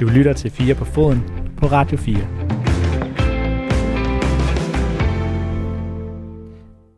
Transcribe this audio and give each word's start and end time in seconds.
Du 0.00 0.08
lytter 0.08 0.32
til 0.32 0.50
4 0.50 0.74
på 0.74 0.84
foden 0.84 1.22
på 1.56 1.66
Radio 1.66 1.96
4. 1.98 2.16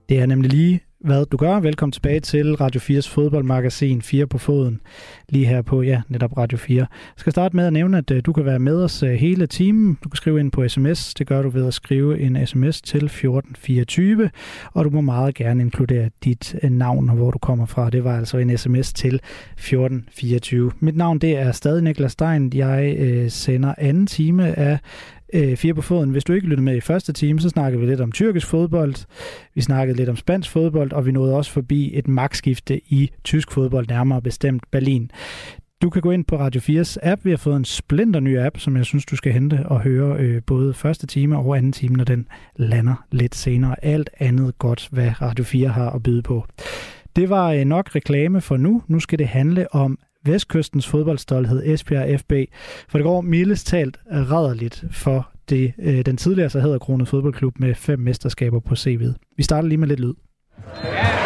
Det 0.08 0.18
er 0.18 0.26
nemlig 0.26 0.50
lige, 0.50 0.80
hvad 1.04 1.26
du 1.26 1.36
gør. 1.36 1.60
Velkommen 1.60 1.92
tilbage 1.92 2.20
til 2.20 2.54
Radio 2.54 2.80
4's 2.80 3.08
fodboldmagasin 3.08 4.02
4 4.02 4.26
på 4.26 4.38
foden. 4.38 4.80
Lige 5.28 5.46
her 5.46 5.62
på, 5.62 5.82
ja, 5.82 6.02
netop 6.08 6.36
Radio 6.36 6.58
4. 6.58 6.78
Jeg 6.78 6.86
skal 7.16 7.32
starte 7.32 7.56
med 7.56 7.66
at 7.66 7.72
nævne, 7.72 7.98
at 7.98 8.10
øh, 8.10 8.22
du 8.26 8.32
kan 8.32 8.44
være 8.44 8.58
med 8.58 8.84
os 8.84 9.02
øh, 9.02 9.10
hele 9.10 9.46
timen. 9.46 9.98
Du 10.04 10.08
kan 10.08 10.16
skrive 10.16 10.40
ind 10.40 10.52
på 10.52 10.68
sms. 10.68 11.14
Det 11.14 11.26
gør 11.26 11.42
du 11.42 11.48
ved 11.48 11.66
at 11.66 11.74
skrive 11.74 12.20
en 12.20 12.46
sms 12.46 12.82
til 12.82 13.04
1424. 13.04 14.30
Og 14.72 14.84
du 14.84 14.90
må 14.90 15.00
meget 15.00 15.34
gerne 15.34 15.62
inkludere 15.62 16.10
dit 16.24 16.54
øh, 16.62 16.70
navn 16.70 17.10
og 17.10 17.16
hvor 17.16 17.30
du 17.30 17.38
kommer 17.38 17.66
fra. 17.66 17.90
Det 17.90 18.04
var 18.04 18.18
altså 18.18 18.38
en 18.38 18.58
sms 18.58 18.92
til 18.92 19.14
1424. 19.14 20.72
Mit 20.80 20.96
navn 20.96 21.18
det 21.18 21.38
er 21.38 21.52
stadig 21.52 21.82
Niklas 21.82 22.12
Stein. 22.12 22.52
Jeg 22.54 22.96
øh, 22.98 23.30
sender 23.30 23.74
anden 23.78 24.06
time 24.06 24.58
af 24.58 24.78
øh, 25.32 25.56
fire 25.56 25.74
på 25.74 25.82
foden. 25.82 26.10
Hvis 26.10 26.24
du 26.24 26.32
ikke 26.32 26.46
lyttede 26.46 26.64
med 26.64 26.76
i 26.76 26.80
første 26.80 27.12
time, 27.12 27.40
så 27.40 27.48
snakkede 27.48 27.80
vi 27.80 27.86
lidt 27.86 28.00
om 28.00 28.12
tyrkisk 28.12 28.46
fodbold, 28.46 28.94
vi 29.54 29.60
snakkede 29.60 29.96
lidt 29.96 30.08
om 30.08 30.16
spansk 30.16 30.50
fodbold, 30.50 30.92
og 30.92 31.06
vi 31.06 31.12
nåede 31.12 31.36
også 31.36 31.50
forbi 31.50 31.98
et 31.98 32.08
magtskifte 32.08 32.80
i 32.92 33.10
tysk 33.24 33.52
fodbold, 33.52 33.86
nærmere 33.88 34.22
bestemt 34.22 34.62
Berlin. 34.70 35.10
Du 35.82 35.90
kan 35.90 36.02
gå 36.02 36.10
ind 36.10 36.24
på 36.24 36.36
Radio 36.36 36.60
4's 36.60 36.96
app. 37.02 37.24
Vi 37.24 37.30
har 37.30 37.36
fået 37.36 37.56
en 37.56 37.64
splinter 37.64 38.20
ny 38.20 38.38
app, 38.38 38.58
som 38.58 38.76
jeg 38.76 38.84
synes, 38.84 39.06
du 39.06 39.16
skal 39.16 39.32
hente 39.32 39.66
og 39.66 39.80
høre 39.80 40.16
øh, 40.18 40.42
både 40.46 40.74
første 40.74 41.06
time 41.06 41.38
og 41.38 41.56
anden 41.56 41.72
time, 41.72 41.96
når 41.96 42.04
den 42.04 42.26
lander 42.56 43.04
lidt 43.10 43.34
senere. 43.34 43.84
Alt 43.84 44.10
andet 44.18 44.58
godt, 44.58 44.88
hvad 44.92 45.22
Radio 45.22 45.44
4 45.44 45.68
har 45.68 45.90
at 45.90 46.02
byde 46.02 46.22
på. 46.22 46.46
Det 47.16 47.28
var 47.28 47.52
øh, 47.52 47.64
nok 47.64 47.94
reklame 47.94 48.40
for 48.40 48.56
nu. 48.56 48.82
Nu 48.88 49.00
skal 49.00 49.18
det 49.18 49.28
handle 49.28 49.74
om 49.74 49.98
Vestkystens 50.24 50.86
fodboldstolthed, 50.86 51.62
Esbjerg 51.64 52.20
FB. 52.20 52.32
For 52.88 52.98
det 52.98 53.04
går 53.04 53.20
mildest 53.20 53.66
talt 53.66 53.98
rædderligt 54.10 54.84
for 54.90 55.28
det, 55.48 55.72
øh, 55.78 56.06
den 56.06 56.16
tidligere 56.16 56.50
så 56.50 56.60
hedder 56.60 56.78
Kronet 56.78 57.08
Fodboldklub 57.08 57.58
med 57.58 57.74
fem 57.74 57.98
mesterskaber 57.98 58.60
på 58.60 58.74
CV'et. 58.74 59.34
Vi 59.36 59.42
starter 59.42 59.68
lige 59.68 59.78
med 59.78 59.88
lidt 59.88 60.00
lyd. 60.00 60.14
Ja, 60.84 61.22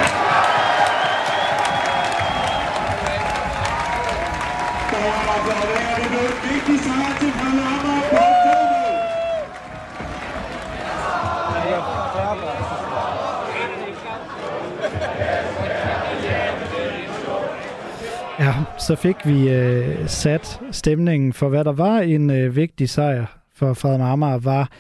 så 18.79 18.97
fik 18.97 19.17
vi 19.25 19.49
øh, 19.49 20.09
sat 20.09 20.61
stemningen 20.71 21.33
for, 21.33 21.49
hvad 21.49 21.65
der 21.65 21.73
var 21.73 21.99
en 21.99 22.31
øh, 22.31 22.57
vigtig 22.57 22.89
sejr 22.89 23.41
for 23.55 23.75
Frederik 23.75 24.01
Amager, 24.01 24.39
var 24.39 24.71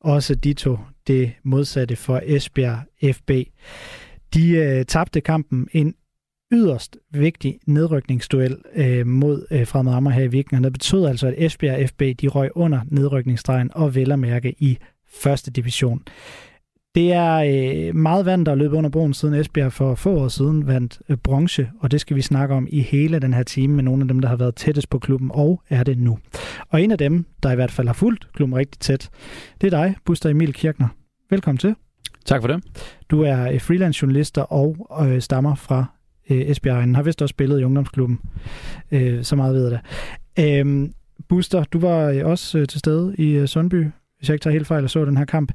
også 0.00 0.34
dito 0.34 0.78
det 1.06 1.32
modsatte 1.42 1.96
for 1.96 2.20
Esbjerg 2.24 2.78
FB. 3.14 3.30
De 4.34 4.50
øh, 4.50 4.84
tabte 4.84 5.20
kampen 5.20 5.68
en 5.72 5.94
yderst 6.52 6.96
vigtig 7.10 7.58
nedrykningsduel 7.66 8.58
øh, 8.74 9.06
mod 9.06 9.46
øh, 9.50 9.66
Fremad 9.66 9.94
Amager 9.94 10.14
her 10.14 10.24
i 10.24 10.28
weekenden. 10.28 10.64
Det 10.64 10.72
betød 10.72 11.06
altså, 11.06 11.26
at 11.26 11.34
Esbjerg 11.36 11.88
FB 11.88 12.02
de 12.20 12.28
røg 12.28 12.50
under 12.54 12.80
nedrykningsstregen 12.86 13.70
og 13.74 13.94
vel 13.94 14.12
at 14.12 14.18
mærke 14.18 14.54
i 14.58 14.78
første 15.12 15.50
division. 15.50 16.02
Det 16.94 17.12
er 17.12 17.34
øh, 17.36 17.96
meget 17.96 18.26
vand, 18.26 18.46
der 18.46 18.52
er 18.52 18.56
løbet 18.56 18.76
under 18.76 18.90
broen 18.90 19.14
siden 19.14 19.34
Esbjerg 19.34 19.72
for 19.72 19.94
få 19.94 20.10
år 20.10 20.28
siden 20.28 20.66
vandt 20.66 21.00
øh, 21.08 21.16
bronze, 21.16 21.70
og 21.80 21.90
det 21.90 22.00
skal 22.00 22.16
vi 22.16 22.22
snakke 22.22 22.54
om 22.54 22.66
i 22.70 22.80
hele 22.80 23.18
den 23.18 23.34
her 23.34 23.42
time 23.42 23.74
med 23.74 23.82
nogle 23.82 24.02
af 24.02 24.08
dem, 24.08 24.20
der 24.20 24.28
har 24.28 24.36
været 24.36 24.54
tættest 24.54 24.90
på 24.90 24.98
klubben, 24.98 25.30
og 25.34 25.62
er 25.68 25.84
det 25.84 25.98
nu. 25.98 26.18
Og 26.68 26.82
en 26.82 26.90
af 26.90 26.98
dem, 26.98 27.26
der 27.42 27.52
i 27.52 27.54
hvert 27.54 27.70
fald 27.70 27.86
har 27.86 27.94
fulgt 27.94 28.32
klubben 28.32 28.56
rigtig 28.56 28.80
tæt, 28.80 29.10
det 29.60 29.66
er 29.74 29.82
dig, 29.82 29.96
Buster 30.04 30.30
Emil 30.30 30.52
Kirkner. 30.52 30.88
Velkommen 31.30 31.58
til. 31.58 31.74
Tak 32.24 32.40
for 32.40 32.48
det. 32.48 32.64
Du 33.10 33.22
er 33.22 33.50
øh, 33.50 33.60
freelance 33.60 34.02
journalist 34.02 34.38
og 34.38 34.76
øh, 35.06 35.20
stammer 35.20 35.54
fra 35.54 35.84
øh, 36.30 36.38
Esbjerg. 36.40 36.80
Han 36.80 36.94
har 36.94 37.02
vist 37.02 37.22
også 37.22 37.32
spillet 37.32 37.60
i 37.60 37.64
ungdomsklubben. 37.64 38.20
Øh, 38.90 39.24
så 39.24 39.36
meget 39.36 39.54
ved 39.54 39.70
jeg 39.70 39.80
det. 40.36 40.60
Øh, 40.66 40.88
Buster, 41.28 41.64
du 41.64 41.78
var 41.78 42.08
øh, 42.08 42.26
også 42.26 42.58
øh, 42.58 42.66
til 42.66 42.78
stede 42.78 43.14
i 43.18 43.30
øh, 43.30 43.48
Sundby, 43.48 43.86
hvis 44.18 44.28
jeg 44.28 44.34
ikke 44.34 44.42
tager 44.42 44.52
helt 44.52 44.66
fejl 44.66 44.84
og 44.84 44.90
så 44.90 45.04
den 45.04 45.16
her 45.16 45.24
kamp 45.24 45.52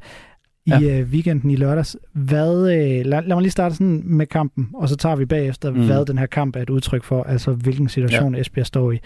i 0.65 0.71
ja. 0.71 0.99
øh, 0.99 1.07
weekenden 1.07 1.51
i 1.51 1.55
lørdags. 1.55 1.97
Hvad, 2.13 2.73
øh, 2.73 3.05
lad, 3.05 3.21
lad 3.21 3.35
mig 3.35 3.41
lige 3.41 3.51
starte 3.51 3.75
sådan 3.75 4.01
med 4.05 4.25
kampen, 4.25 4.69
og 4.73 4.89
så 4.89 4.95
tager 4.95 5.15
vi 5.15 5.25
bagefter, 5.25 5.71
mm. 5.71 5.85
hvad 5.85 6.05
den 6.05 6.17
her 6.17 6.25
kamp 6.25 6.55
er 6.55 6.61
et 6.61 6.69
udtryk 6.69 7.03
for, 7.03 7.23
altså 7.23 7.51
hvilken 7.51 7.89
situation 7.89 8.35
ja. 8.35 8.41
Esbjerg 8.41 8.65
står 8.65 8.91
i. 8.91 8.99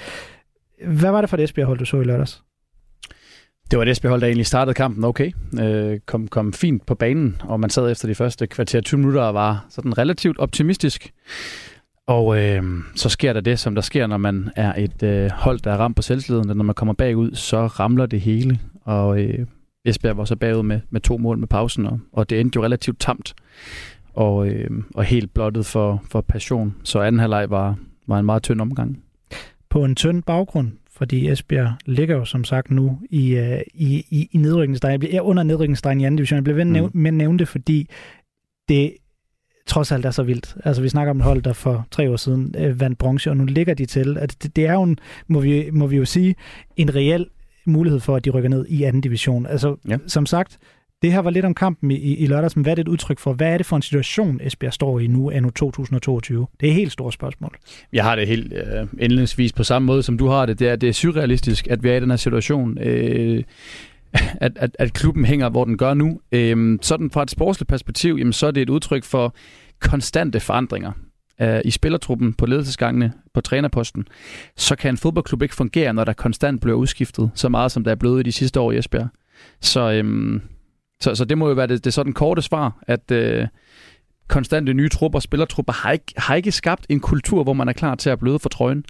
Hvad 0.87 1.11
var 1.11 1.21
det 1.21 1.29
for 1.29 1.37
et 1.37 1.43
Esbjerg-hold, 1.43 1.79
du 1.79 1.85
så 1.85 2.01
i 2.01 2.03
lørdags? 2.03 2.43
Det 3.71 3.79
var 3.79 3.85
et 3.85 3.89
Esbjerg-hold, 3.89 4.21
der 4.21 4.27
egentlig 4.27 4.45
startede 4.45 4.73
kampen 4.73 5.03
okay. 5.03 5.31
Øh, 5.61 5.99
kom, 6.05 6.27
kom 6.27 6.53
fint 6.53 6.85
på 6.85 6.95
banen, 6.95 7.41
og 7.43 7.59
man 7.59 7.69
sad 7.69 7.91
efter 7.91 8.07
de 8.07 8.15
første 8.15 8.47
kvarter 8.47 8.81
20 8.81 8.97
minutter 8.97 9.21
og 9.21 9.33
var 9.33 9.65
sådan 9.69 9.97
relativt 9.97 10.39
optimistisk. 10.39 11.11
Og 12.07 12.37
øh, 12.37 12.63
så 12.95 13.09
sker 13.09 13.33
der 13.33 13.41
det, 13.41 13.59
som 13.59 13.75
der 13.75 13.81
sker, 13.81 14.07
når 14.07 14.17
man 14.17 14.49
er 14.55 14.73
et 14.77 15.03
øh, 15.03 15.31
hold, 15.31 15.59
der 15.59 15.71
er 15.71 15.77
ramt 15.77 15.95
på 15.95 16.01
selvtilliden. 16.01 16.57
Når 16.57 16.63
man 16.63 16.75
kommer 16.75 16.93
bagud, 16.93 17.35
så 17.35 17.67
ramler 17.67 18.05
det 18.05 18.21
hele. 18.21 18.59
Og 18.81 19.23
øh, 19.23 19.45
Esbjerg 19.89 20.17
var 20.17 20.25
så 20.25 20.35
bagud 20.35 20.63
med, 20.63 20.79
med 20.89 21.01
to 21.01 21.17
mål 21.17 21.37
med 21.37 21.47
pausen, 21.47 21.85
og, 21.85 21.99
og 22.13 22.29
det 22.29 22.39
endte 22.39 22.57
jo 22.57 22.63
relativt 22.63 22.99
tamt 22.99 23.33
og, 24.13 24.47
øh, 24.47 24.69
og 24.95 25.03
helt 25.03 25.33
blottet 25.33 25.65
for, 25.65 26.03
for 26.11 26.21
passion. 26.21 26.75
Så 26.83 26.99
anden 26.99 27.19
halvleg 27.19 27.49
var, 27.49 27.75
var 28.07 28.19
en 28.19 28.25
meget 28.25 28.43
tynd 28.43 28.61
omgang. 28.61 29.03
På 29.69 29.85
en 29.85 29.95
tynd 29.95 30.23
baggrund, 30.23 30.71
fordi 30.91 31.29
Esbjerg 31.29 31.73
ligger 31.85 32.15
jo 32.15 32.25
som 32.25 32.43
sagt 32.43 32.71
nu 32.71 32.99
i, 33.09 33.39
uh, 33.39 33.59
i, 33.73 34.05
i, 34.09 34.29
i 34.31 34.37
nedrykningsstregen. 34.37 34.91
Jeg 34.91 34.99
bliver 34.99 35.21
under 35.21 35.43
nedrykningsstregen 35.43 36.01
i 36.01 36.05
anden 36.05 36.17
division. 36.17 36.37
Jeg 36.37 36.43
bliver 36.43 36.55
ved 36.55 36.65
mm. 36.65 36.89
med 36.93 37.07
at 37.07 37.13
nævne 37.13 37.39
det, 37.39 37.47
fordi 37.47 37.87
det 38.69 38.93
trods 39.67 39.91
alt 39.91 40.05
er 40.05 40.11
så 40.11 40.23
vildt. 40.23 40.55
Altså, 40.65 40.81
vi 40.81 40.89
snakker 40.89 41.11
om 41.11 41.17
et 41.17 41.23
hold, 41.23 41.41
der 41.41 41.53
for 41.53 41.87
tre 41.91 42.11
år 42.11 42.15
siden 42.15 42.55
øh, 42.57 42.79
vandt 42.79 42.97
bronze, 42.97 43.29
og 43.29 43.37
nu 43.37 43.45
ligger 43.45 43.73
de 43.73 43.85
til. 43.85 44.17
At 44.17 44.43
det, 44.43 44.55
det 44.55 44.65
er 44.65 44.73
jo, 44.73 44.83
en, 44.83 44.99
må, 45.27 45.39
vi, 45.39 45.69
må 45.71 45.87
vi 45.87 45.97
jo 45.97 46.05
sige, 46.05 46.35
en 46.75 46.95
reel 46.95 47.25
mulighed 47.69 47.99
for, 47.99 48.15
at 48.15 48.25
de 48.25 48.29
rykker 48.29 48.49
ned 48.49 48.65
i 48.69 48.83
anden 48.83 49.01
division. 49.01 49.45
Altså, 49.45 49.75
ja. 49.89 49.97
som 50.07 50.25
sagt, 50.25 50.57
det 51.01 51.11
her 51.11 51.19
var 51.19 51.29
lidt 51.29 51.45
om 51.45 51.53
kampen 51.53 51.91
i, 51.91 51.95
i 51.95 52.27
lørdags, 52.27 52.55
men 52.55 52.63
hvad 52.63 52.71
er 52.71 52.75
det 52.75 52.81
et 52.81 52.87
udtryk 52.87 53.19
for? 53.19 53.33
Hvad 53.33 53.53
er 53.53 53.57
det 53.57 53.65
for 53.65 53.75
en 53.75 53.81
situation, 53.81 54.39
Esbjerg 54.43 54.73
står 54.73 54.99
i 54.99 55.07
nu, 55.07 55.31
anno 55.31 55.49
2022? 55.49 56.47
Det 56.59 56.67
er 56.67 56.71
et 56.71 56.75
helt 56.75 56.91
stort 56.91 57.13
spørgsmål. 57.13 57.57
Jeg 57.93 58.03
har 58.03 58.15
det 58.15 58.27
helt 58.27 58.53
øh, 58.53 58.87
indledningsvis 58.99 59.53
på 59.53 59.63
samme 59.63 59.85
måde, 59.85 60.03
som 60.03 60.17
du 60.17 60.27
har 60.27 60.45
det. 60.45 60.59
Det 60.59 60.69
er, 60.69 60.75
det 60.75 60.89
er 60.89 60.93
surrealistisk, 60.93 61.67
at 61.67 61.83
vi 61.83 61.89
er 61.89 61.95
i 61.95 61.99
den 61.99 62.09
her 62.09 62.17
situation. 62.17 62.77
Øh, 62.77 63.43
at, 64.13 64.51
at, 64.55 64.75
at 64.79 64.93
klubben 64.93 65.25
hænger, 65.25 65.49
hvor 65.49 65.65
den 65.65 65.77
gør 65.77 65.93
nu. 65.93 66.19
Øh, 66.31 66.79
sådan 66.81 67.11
fra 67.11 67.23
et 67.23 67.31
sportsligt 67.31 67.69
perspektiv, 67.69 68.15
jamen, 68.19 68.33
så 68.33 68.47
er 68.47 68.51
det 68.51 68.61
et 68.61 68.69
udtryk 68.69 69.03
for 69.03 69.35
konstante 69.79 70.39
forandringer 70.39 70.91
øh, 71.41 71.61
i 71.65 71.71
spillertruppen, 71.71 72.33
på 72.33 72.45
ledelsesgangene, 72.45 73.13
på 73.33 73.41
trænerposten, 73.41 74.07
så 74.57 74.75
kan 74.75 74.93
en 74.93 74.97
fodboldklub 74.97 75.41
ikke 75.41 75.55
fungere, 75.55 75.93
når 75.93 76.03
der 76.03 76.13
konstant 76.13 76.61
bliver 76.61 76.77
udskiftet 76.77 77.31
så 77.35 77.49
meget, 77.49 77.71
som 77.71 77.83
der 77.83 77.91
er 77.91 77.95
blevet 77.95 78.19
i 78.19 78.23
de 78.23 78.31
sidste 78.31 78.59
år 78.59 78.71
i 78.71 78.77
Esbjerg. 78.77 79.07
Så, 79.61 79.91
øhm, 79.91 80.41
så, 81.01 81.15
så 81.15 81.25
det 81.25 81.37
må 81.37 81.47
jo 81.47 81.53
være 81.53 81.67
det, 81.67 81.85
det 81.85 81.93
sådan 81.93 82.13
korte 82.13 82.41
svar, 82.41 82.83
at 82.87 83.11
øh, 83.11 83.47
konstante 84.27 84.73
nye 84.73 84.89
trupper, 84.89 85.19
spillertrupper, 85.19 85.73
har 85.73 85.91
ikke, 85.91 86.13
har 86.17 86.35
ikke 86.35 86.51
skabt 86.51 86.85
en 86.89 86.99
kultur, 86.99 87.43
hvor 87.43 87.53
man 87.53 87.69
er 87.69 87.73
klar 87.73 87.95
til 87.95 88.09
at 88.09 88.19
bløde 88.19 88.39
for 88.39 88.49
trøjen. 88.49 88.85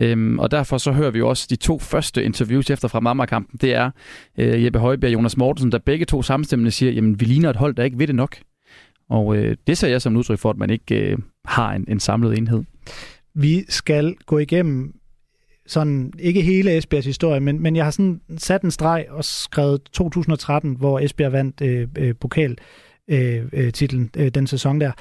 Øhm, 0.00 0.38
og 0.38 0.50
derfor 0.50 0.78
så 0.78 0.92
hører 0.92 1.10
vi 1.10 1.18
jo 1.18 1.28
også 1.28 1.46
de 1.50 1.56
to 1.56 1.78
første 1.78 2.24
interviews 2.24 2.70
efter 2.70 2.88
fra 2.88 3.00
Mamma-kampen. 3.00 3.58
Det 3.60 3.74
er 3.74 3.90
øh, 4.38 4.64
Jeppe 4.64 4.78
Højbjerg 4.78 5.10
og 5.10 5.12
Jonas 5.12 5.36
Mortensen, 5.36 5.72
der 5.72 5.78
begge 5.78 6.04
to 6.04 6.22
samstemmende 6.22 6.70
siger, 6.70 6.92
jamen 6.92 7.20
vi 7.20 7.24
ligner 7.24 7.50
et 7.50 7.56
hold, 7.56 7.74
der 7.74 7.84
ikke 7.84 7.98
ved 7.98 8.06
det 8.06 8.14
nok. 8.14 8.36
Og 9.10 9.36
øh, 9.36 9.56
det 9.66 9.78
ser 9.78 9.88
jeg 9.88 10.02
som 10.02 10.16
udtryk 10.16 10.38
for, 10.38 10.50
at 10.50 10.56
man 10.56 10.70
ikke 10.70 10.94
øh, 10.94 11.18
har 11.44 11.72
en, 11.72 11.84
en 11.88 12.00
samlet 12.00 12.38
enhed. 12.38 12.62
Vi 13.34 13.64
skal 13.68 14.16
gå 14.26 14.38
igennem 14.38 14.94
sådan, 15.66 16.12
ikke 16.18 16.42
hele 16.42 16.76
Esbjergs 16.76 17.06
historie, 17.06 17.40
men, 17.40 17.62
men 17.62 17.76
jeg 17.76 17.84
har 17.84 17.90
sådan 17.90 18.20
sat 18.36 18.62
en 18.62 18.70
streg 18.70 19.06
og 19.10 19.24
skrevet 19.24 19.82
2013, 19.92 20.76
hvor 20.76 21.00
Esbjerg 21.00 21.32
vandt 21.32 21.60
øh, 21.60 21.88
øh, 21.98 22.14
pokal 22.20 22.56
øh, 23.08 23.44
øh, 23.52 23.72
titlen 23.72 24.10
øh, 24.16 24.28
den 24.28 24.46
sæson 24.46 24.80
der. 24.80 24.92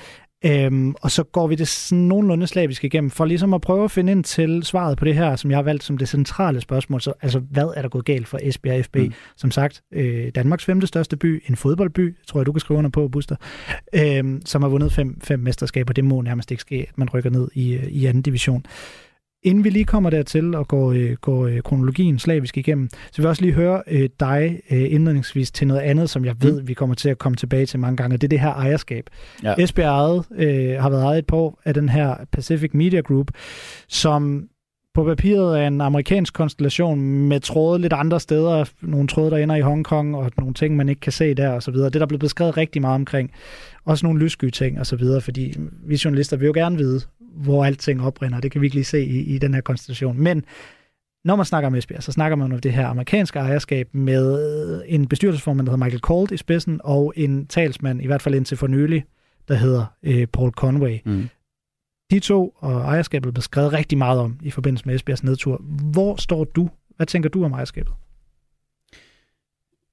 Øhm, 0.46 0.96
og 1.02 1.12
så 1.12 1.24
går 1.24 1.48
vi 1.48 1.56
det 1.56 1.68
sådan 1.68 2.04
nogenlunde 2.04 2.48
slavisk 2.48 2.84
igennem, 2.84 3.10
for 3.10 3.26
ligesom 3.26 3.54
at 3.54 3.62
prøve 3.62 3.84
at 3.84 3.92
finde 3.92 4.12
ind 4.12 4.24
til 4.24 4.64
svaret 4.64 4.98
på 4.98 5.06
det 5.06 5.16
her, 5.16 5.36
som 5.36 5.52
jeg 5.52 5.58
har 5.58 5.64
valgt 5.64 5.84
som 5.84 5.98
det 5.98 6.10
centrale 6.10 6.62
spørgsmål. 6.62 7.02
Så, 7.02 7.14
altså, 7.22 7.40
hvad 7.40 7.74
er 7.76 7.82
der 7.82 7.90
gået 7.90 8.06
galt 8.06 8.28
for 8.28 8.40
Esbjerg 8.44 8.86
FB? 8.86 8.96
Mm. 8.96 9.14
Som 9.36 9.52
sagt, 9.52 9.84
øh, 9.94 10.32
Danmarks 10.36 10.66
femte 10.66 10.88
største 10.88 11.18
by, 11.18 11.44
en 11.48 11.56
fodboldby, 11.56 12.16
tror 12.28 12.40
jeg, 12.40 12.46
du 12.46 12.52
kan 12.52 12.60
skrive 12.60 12.78
under 12.78 12.90
på, 12.90 13.08
Buster, 13.08 13.36
øh, 13.94 14.24
som 14.46 14.62
har 14.62 14.70
vundet 14.70 14.92
fem, 14.92 15.22
fem 15.22 15.40
mesterskaber. 15.40 15.94
Det 15.94 16.06
må 16.06 16.22
nærmest 16.22 16.52
ikke 16.52 16.62
ske, 16.62 16.86
at 16.90 16.98
man 16.98 17.10
rykker 17.10 17.30
ned 17.30 17.48
i, 17.54 17.74
øh, 17.74 17.84
i 17.84 18.06
anden 18.06 18.22
division. 18.22 18.66
Inden 19.44 19.64
vi 19.64 19.70
lige 19.70 19.86
kommer 19.86 20.10
dertil 20.10 20.56
og 20.56 20.68
går, 20.68 20.92
øh, 20.92 21.14
går 21.22 21.48
øh, 21.48 21.62
kronologien 21.62 22.20
slavisk 22.20 22.58
igennem, 22.58 22.90
så 22.92 23.18
vil 23.18 23.24
jeg 23.24 23.30
også 23.30 23.42
lige 23.42 23.54
høre 23.54 23.84
øh, 23.88 24.10
dig 24.20 24.60
øh, 24.72 24.94
indledningsvis 24.94 25.52
til 25.52 25.68
noget 25.68 25.82
andet, 25.82 26.10
som 26.10 26.26
jeg 26.26 26.36
ved, 26.42 26.62
mm. 26.62 26.68
vi 26.68 26.74
kommer 26.74 26.96
til 26.96 27.10
at 27.10 27.18
komme 27.18 27.36
tilbage 27.36 27.66
til 27.66 27.80
mange 27.80 27.98
gange. 27.98 28.18
Det 28.18 28.24
er 28.24 28.30
det 28.30 28.40
her 28.40 28.54
ejerskab. 28.54 29.10
Ja. 29.44 29.54
Esbjerg 29.58 29.88
ejet, 29.88 30.26
øh, 30.36 30.82
har 30.82 30.90
været 30.90 31.04
ejet 31.04 31.32
år 31.32 31.62
af 31.66 31.74
den 31.74 31.90
her 31.90 32.16
Pacific 32.32 32.72
Media 32.74 33.00
Group, 33.00 33.32
som 33.88 34.50
på 34.98 35.04
papiret 35.04 35.60
er 35.62 35.68
en 35.68 35.82
amerikansk 35.82 36.34
konstellation 36.34 37.00
med 37.02 37.40
tråde 37.40 37.82
lidt 37.82 37.94
andre 37.94 38.20
steder, 38.20 38.66
nogle 38.82 39.08
tråde, 39.08 39.32
der 39.32 39.38
ender 39.38 39.56
i 39.56 39.62
Hongkong, 39.62 40.16
og 40.16 40.32
nogle 40.38 40.54
ting, 40.54 40.76
man 40.76 40.90
ikke 40.90 41.02
kan 41.02 41.12
se 41.12 41.34
der, 41.34 41.50
og 41.50 41.64
så 41.64 41.72
videre. 41.72 41.86
Det 41.86 41.94
der 41.94 42.02
er 42.02 42.06
blevet 42.06 42.20
beskrevet 42.20 42.58
rigtig 42.58 42.82
meget 42.82 42.96
omkring. 42.96 43.32
Også 43.86 44.06
nogle 44.06 44.20
lyssky 44.20 44.50
ting, 44.50 44.80
og 44.80 44.86
så 44.86 44.96
videre, 44.96 45.22
fordi 45.22 45.54
vi 45.88 46.02
journalister 46.06 46.38
vil 46.38 46.46
jo 46.46 46.54
gerne 46.56 46.78
vide, 46.78 47.02
hvor 47.34 47.66
alting 47.66 48.02
oprinder. 48.02 48.40
Det 48.40 48.52
kan 48.52 48.62
vi 48.62 48.68
ikke 48.68 48.76
lige 48.76 48.86
se 48.86 49.06
i, 49.06 49.20
i 49.20 49.38
den 49.38 49.54
her 49.54 49.62
konstellation. 49.62 50.20
Men 50.20 50.46
når 51.26 51.36
man 51.36 51.46
snakker 51.46 51.68
om 51.68 51.76
Esbjerg, 51.76 52.04
så 52.04 52.12
snakker 52.12 52.36
man 52.36 52.52
om 52.52 52.60
det 52.60 52.74
her 52.74 52.88
amerikanske 52.88 53.40
ejerskab 53.40 53.96
med 53.96 54.84
en 54.86 55.08
bestyrelsesformand, 55.08 55.68
der 55.68 55.72
hedder 55.72 55.86
Michael 55.86 56.02
Colt 56.02 56.32
i 56.32 56.38
spidsen, 56.38 56.82
og 56.84 57.14
en 57.16 57.48
talsmand, 57.48 58.02
i 58.02 58.06
hvert 58.06 58.22
fald 58.22 58.36
indtil 58.36 58.58
for 58.58 58.68
nylig, 58.68 59.06
der 59.48 59.56
hedder 59.56 59.86
øh, 60.04 60.28
Paul 60.28 60.52
Conway. 60.52 60.98
Mm. 61.06 61.30
De 62.12 62.20
to 62.20 62.54
og 62.58 62.82
ejerskabet 62.82 63.34
blev 63.34 63.42
skrevet 63.42 63.74
rigtig 63.74 63.98
meget 63.98 64.20
om 64.20 64.40
i 64.42 64.52
forbindelse 64.52 64.86
med 64.86 64.96
Esbjergs 64.96 65.24
nedtur. 65.24 65.62
Hvor 65.92 66.16
står 66.16 66.44
du? 66.44 66.70
Hvad 66.96 67.06
tænker 67.06 67.30
du 67.30 67.46
om 67.46 67.52
ejerskabet? 67.52 67.94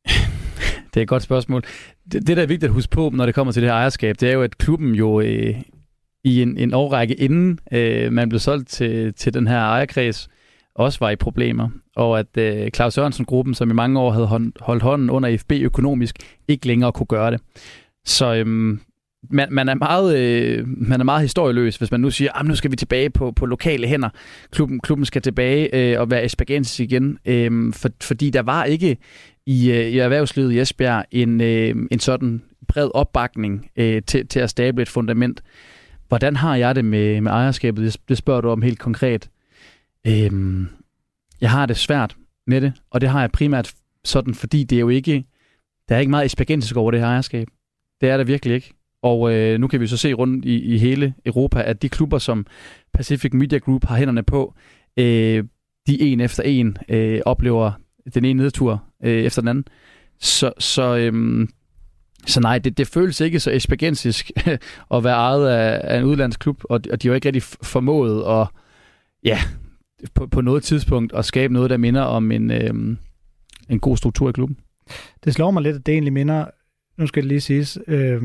Det 0.95 1.01
er 1.01 1.03
et 1.03 1.09
godt 1.09 1.23
spørgsmål. 1.23 1.63
Det, 2.13 2.27
det 2.27 2.37
der 2.37 2.43
er 2.43 2.47
vigtigt 2.47 2.65
at 2.65 2.75
huske 2.75 2.91
på, 2.91 3.11
når 3.15 3.27
det 3.27 3.35
kommer 3.35 3.53
til 3.53 3.63
det 3.63 3.71
her 3.71 3.77
ejerskab, 3.77 4.17
det 4.21 4.29
er 4.29 4.33
jo, 4.33 4.43
at 4.43 4.59
klubben 4.59 4.95
jo 4.95 5.21
øh, 5.21 5.55
i 6.25 6.43
en, 6.43 6.59
en 6.59 6.75
årrække 6.75 7.15
inden 7.15 7.59
øh, 7.73 8.13
man 8.13 8.29
blev 8.29 8.39
solgt 8.39 8.69
til, 8.69 9.15
til 9.15 9.35
den 9.35 9.47
her 9.47 9.59
ejerkreds, 9.59 10.29
også 10.75 10.99
var 10.99 11.11
i 11.11 11.17
problemer, 11.17 11.69
og 11.97 12.19
at 12.19 12.37
øh, 12.39 12.71
Claus 12.71 12.95
Sørensen-gruppen, 12.95 13.55
som 13.55 13.71
i 13.71 13.75
mange 13.75 14.01
år 14.01 14.11
havde 14.11 14.27
hånd, 14.27 14.53
holdt 14.61 14.83
hånden 14.83 15.11
under 15.11 15.37
FB 15.39 15.53
økonomisk, 15.53 16.17
ikke 16.49 16.67
længere 16.67 16.93
kunne 16.93 17.07
gøre 17.07 17.31
det. 17.31 17.41
Så 18.05 18.35
øhm, 18.35 18.81
man, 19.31 19.49
man, 19.51 19.69
er 19.69 19.75
meget, 19.75 20.19
øh, 20.19 20.65
man 20.67 21.01
er 21.01 21.05
meget 21.05 21.23
historieløs, 21.23 21.77
hvis 21.77 21.91
man 21.91 22.01
nu 22.01 22.11
siger, 22.11 22.31
ah, 22.35 22.41
at 22.41 22.47
nu 22.47 22.55
skal 22.55 22.71
vi 22.71 22.77
tilbage 22.77 23.11
på, 23.11 23.31
på 23.33 23.47
lokale 23.47 23.87
hænder. 23.87 24.09
Klubben, 24.51 24.81
klubben 24.81 25.05
skal 25.05 25.23
tilbage 25.23 25.75
øh, 25.75 26.01
og 26.01 26.11
være 26.11 26.25
espagensis 26.25 26.81
igen, 26.81 27.19
øh, 27.25 27.73
for, 27.73 27.89
fordi 28.03 28.31
der 28.31 28.43
var 28.43 28.65
ikke 28.65 28.97
i, 29.47 29.71
øh, 29.71 29.87
i 29.87 29.99
erhvervslivet 29.99 30.53
i 30.53 30.61
Esbjerg 30.61 31.05
en, 31.11 31.41
øh, 31.41 31.75
en 31.91 31.99
sådan 31.99 32.43
bred 32.69 32.91
opbakning 32.95 33.71
øh, 33.77 34.03
til, 34.03 34.27
til 34.29 34.41
at 34.41 34.51
stable 34.51 34.83
et 34.83 34.89
fundament. 34.89 35.43
Hvordan 36.09 36.37
har 36.37 36.57
jeg 36.57 36.75
det 36.75 36.85
med, 36.85 37.21
med 37.21 37.33
ejerskabet? 37.33 37.85
Det, 37.85 37.97
det 38.09 38.19
spørger 38.19 38.41
du 38.41 38.49
om 38.49 38.63
helt 38.63 38.79
konkret. 38.79 39.31
Øhm, 40.07 40.69
jeg 41.41 41.51
har 41.51 41.67
det 41.67 41.77
svært 41.77 42.17
med 42.47 42.61
det, 42.61 42.73
og 42.91 43.01
det 43.01 43.09
har 43.09 43.21
jeg 43.21 43.33
primært 43.33 43.75
sådan, 44.05 44.35
fordi 44.35 44.65
det 44.65 44.77
er 44.77 44.81
jo 44.81 44.89
ikke, 44.89 45.25
der 45.89 45.95
er 45.95 45.99
ikke 45.99 46.11
meget 46.11 46.27
esbjergensisk 46.27 46.77
over 46.77 46.91
det 46.91 47.01
her 47.01 47.07
ejerskab. 47.07 47.49
Det 48.01 48.09
er 48.09 48.17
der 48.17 48.25
virkelig 48.25 48.55
ikke. 48.55 48.75
Og 49.03 49.33
øh, 49.33 49.61
nu 49.61 49.69
kan 49.69 49.81
vi 49.81 49.87
så 49.87 49.97
se 49.97 50.13
rundt 50.13 50.45
i, 50.45 50.75
i 50.75 50.79
hele 50.79 51.15
Europa, 51.27 51.63
at 51.63 51.83
de 51.83 51.89
klubber, 51.89 52.19
som 52.19 52.47
Pacific 52.93 53.33
Media 53.33 53.59
Group 53.59 53.85
har 53.85 53.97
hænderne 53.97 54.23
på, 54.23 54.55
øh, 54.97 55.45
de 55.87 56.01
en 56.01 56.21
efter 56.21 56.43
en 56.43 56.77
øh, 56.89 57.21
oplever 57.27 57.73
den 58.15 58.25
ene 58.25 58.43
nedtur 58.43 58.85
øh, 59.05 59.25
efter 59.25 59.43
den 59.43 59.49
anden. 59.49 59.65
Så, 60.21 60.53
så, 60.59 60.97
øh, 60.97 61.47
så 62.27 62.41
nej, 62.41 62.59
det, 62.59 62.79
det 62.79 62.87
føles 62.87 63.21
ikke 63.21 63.41
så 63.41 63.51
espagensisk 63.51 64.31
at 64.95 65.05
være 65.05 65.15
ejet 65.15 65.49
af, 65.49 65.81
af 65.85 65.99
en 65.99 66.05
udlandsklub, 66.05 66.63
og, 66.65 66.81
og 66.93 67.03
de 67.03 67.09
har 67.09 67.15
ikke 67.15 67.29
rigtig 67.29 67.43
formået 67.43 68.41
at, 68.41 68.49
ja, 69.25 69.39
på, 70.15 70.27
på 70.27 70.41
noget 70.41 70.63
tidspunkt 70.63 71.15
at 71.15 71.25
skabe 71.25 71.53
noget, 71.53 71.71
der 71.71 71.77
minder 71.77 72.03
om 72.03 72.33
en, 72.33 72.51
øh, 72.51 72.97
en 73.69 73.81
god 73.81 73.97
struktur 73.97 74.29
i 74.29 74.33
klubben. 74.33 74.57
Det 75.25 75.35
slår 75.35 75.51
mig 75.51 75.63
lidt, 75.63 75.77
at 75.77 75.87
det 75.87 75.93
egentlig 75.93 76.13
minder, 76.13 76.45
nu 76.99 77.07
skal 77.07 77.23
det 77.23 77.29
lige 77.29 77.41
siges, 77.41 77.79
øh, 77.87 78.23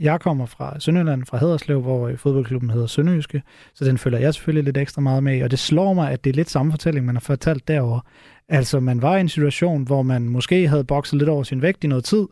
jeg 0.00 0.20
kommer 0.20 0.46
fra 0.46 0.80
Sønderjylland, 0.80 1.26
fra 1.26 1.38
Haderslev, 1.38 1.80
hvor 1.80 2.08
øh, 2.08 2.18
fodboldklubben 2.18 2.70
hedder 2.70 2.86
Sønderjyske, 2.86 3.42
så 3.74 3.84
den 3.84 3.98
følger 3.98 4.18
jeg 4.18 4.34
selvfølgelig 4.34 4.64
lidt 4.64 4.76
ekstra 4.76 5.00
meget 5.00 5.22
med 5.22 5.42
og 5.42 5.50
det 5.50 5.58
slår 5.58 5.94
mig, 5.94 6.10
at 6.10 6.24
det 6.24 6.30
er 6.30 6.34
lidt 6.34 6.50
samme 6.50 6.72
fortælling, 6.72 7.06
man 7.06 7.14
har 7.14 7.20
fortalt 7.20 7.68
derover. 7.68 8.00
Altså, 8.48 8.80
man 8.80 9.02
var 9.02 9.16
i 9.16 9.20
en 9.20 9.28
situation, 9.28 9.82
hvor 9.82 10.02
man 10.02 10.28
måske 10.28 10.68
havde 10.68 10.84
bokset 10.84 11.18
lidt 11.18 11.28
over 11.28 11.42
sin 11.42 11.62
vægt 11.62 11.84
i 11.84 11.86
noget 11.86 12.04
tid, 12.04 12.26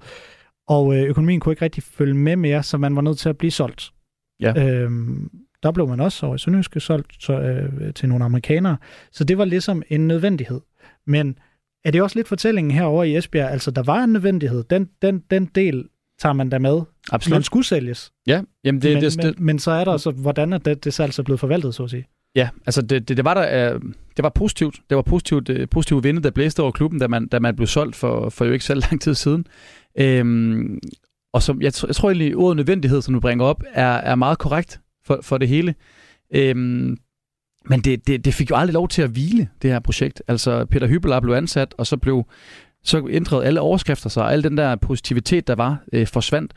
og 0.68 0.96
øh, 0.96 1.02
økonomien 1.02 1.40
kunne 1.40 1.52
ikke 1.52 1.64
rigtig 1.64 1.82
følge 1.82 2.14
med 2.14 2.36
mere, 2.36 2.62
så 2.62 2.78
man 2.78 2.96
var 2.96 3.02
nødt 3.02 3.18
til 3.18 3.28
at 3.28 3.38
blive 3.38 3.50
solgt. 3.50 3.90
Ja. 4.40 4.64
Øhm, 4.64 5.30
der 5.62 5.72
blev 5.72 5.88
man 5.88 6.00
også 6.00 6.26
over 6.26 6.34
i 6.34 6.38
Sønderjyske 6.38 6.80
solgt 6.80 7.22
så, 7.22 7.40
øh, 7.40 7.94
til 7.94 8.08
nogle 8.08 8.24
amerikanere, 8.24 8.76
så 9.12 9.24
det 9.24 9.38
var 9.38 9.44
ligesom 9.44 9.82
en 9.88 10.08
nødvendighed. 10.08 10.60
Men 11.06 11.38
er 11.84 11.90
det 11.90 12.02
også 12.02 12.18
lidt 12.18 12.28
fortællingen 12.28 12.70
herover 12.70 13.04
i 13.04 13.16
Esbjerg? 13.16 13.50
Altså, 13.50 13.70
der 13.70 13.82
var 13.82 14.04
en 14.04 14.12
nødvendighed. 14.12 14.64
Den, 14.70 14.88
den, 15.02 15.22
den 15.30 15.44
del 15.46 15.84
tager 16.18 16.32
man 16.32 16.48
da 16.48 16.58
med. 16.58 16.80
Absolut. 17.12 17.34
Man 17.34 17.42
skulle 17.42 17.66
sælges. 17.66 18.12
Ja, 18.26 18.42
jamen 18.64 18.82
det, 18.82 18.94
men, 18.94 19.02
det, 19.02 19.12
det, 19.12 19.24
men, 19.24 19.46
men 19.46 19.58
så 19.58 19.70
er 19.70 19.84
der 19.84 19.96
så, 19.96 20.10
hvordan 20.10 20.52
er 20.52 20.58
det, 20.58 20.84
det 20.84 20.94
salg 20.94 21.12
så 21.12 21.22
blevet 21.22 21.40
forvaltet, 21.40 21.74
så 21.74 21.84
at 21.84 21.90
sige? 21.90 22.06
Ja, 22.34 22.48
altså 22.66 22.82
det, 22.82 23.08
det, 23.08 23.16
det 23.16 23.24
var 23.24 23.34
der, 23.34 23.74
uh, 23.74 23.80
det 24.16 24.22
var 24.22 24.28
positivt. 24.28 24.80
Det 24.90 24.96
var 24.96 25.02
positivt, 25.02 25.48
uh, 25.48 25.56
positivt 25.70 26.04
vinde, 26.04 26.22
der 26.22 26.30
blæste 26.30 26.62
over 26.62 26.72
klubben, 26.72 27.00
da 27.00 27.08
man, 27.08 27.26
da 27.26 27.38
man 27.38 27.56
blev 27.56 27.66
solgt 27.66 27.96
for, 27.96 28.30
for 28.30 28.44
jo 28.44 28.52
ikke 28.52 28.64
selv 28.64 28.82
lang 28.90 29.00
tid 29.00 29.14
siden. 29.14 29.46
Øhm, 30.00 30.78
og 31.32 31.42
som, 31.42 31.62
jeg, 31.62 31.72
jeg 31.86 31.96
tror 31.96 32.10
egentlig, 32.10 32.36
ordet 32.36 32.56
nødvendighed, 32.56 33.02
som 33.02 33.14
du 33.14 33.20
bringer 33.20 33.44
op, 33.44 33.62
er, 33.72 33.92
er 33.92 34.14
meget 34.14 34.38
korrekt 34.38 34.80
for, 35.04 35.20
for 35.22 35.38
det 35.38 35.48
hele. 35.48 35.74
Øhm, 36.34 36.96
men 37.68 37.80
det, 37.80 38.06
det, 38.06 38.24
det 38.24 38.34
fik 38.34 38.50
jo 38.50 38.56
aldrig 38.56 38.74
lov 38.74 38.88
til 38.88 39.02
at 39.02 39.10
hvile, 39.10 39.48
det 39.62 39.70
her 39.70 39.80
projekt. 39.80 40.22
Altså, 40.28 40.64
Peter 40.64 40.86
Hybelar 40.86 41.20
blev 41.20 41.34
ansat, 41.34 41.74
og 41.78 41.86
så 41.86 41.96
blev 41.96 42.24
så 42.82 43.08
ændrede 43.10 43.44
alle 43.44 43.60
overskrifter 43.60 44.10
sig, 44.10 44.22
og 44.22 44.32
al 44.32 44.42
den 44.42 44.56
der 44.56 44.76
positivitet, 44.76 45.46
der 45.46 45.54
var, 45.54 45.82
øh, 45.92 46.06
forsvandt. 46.06 46.52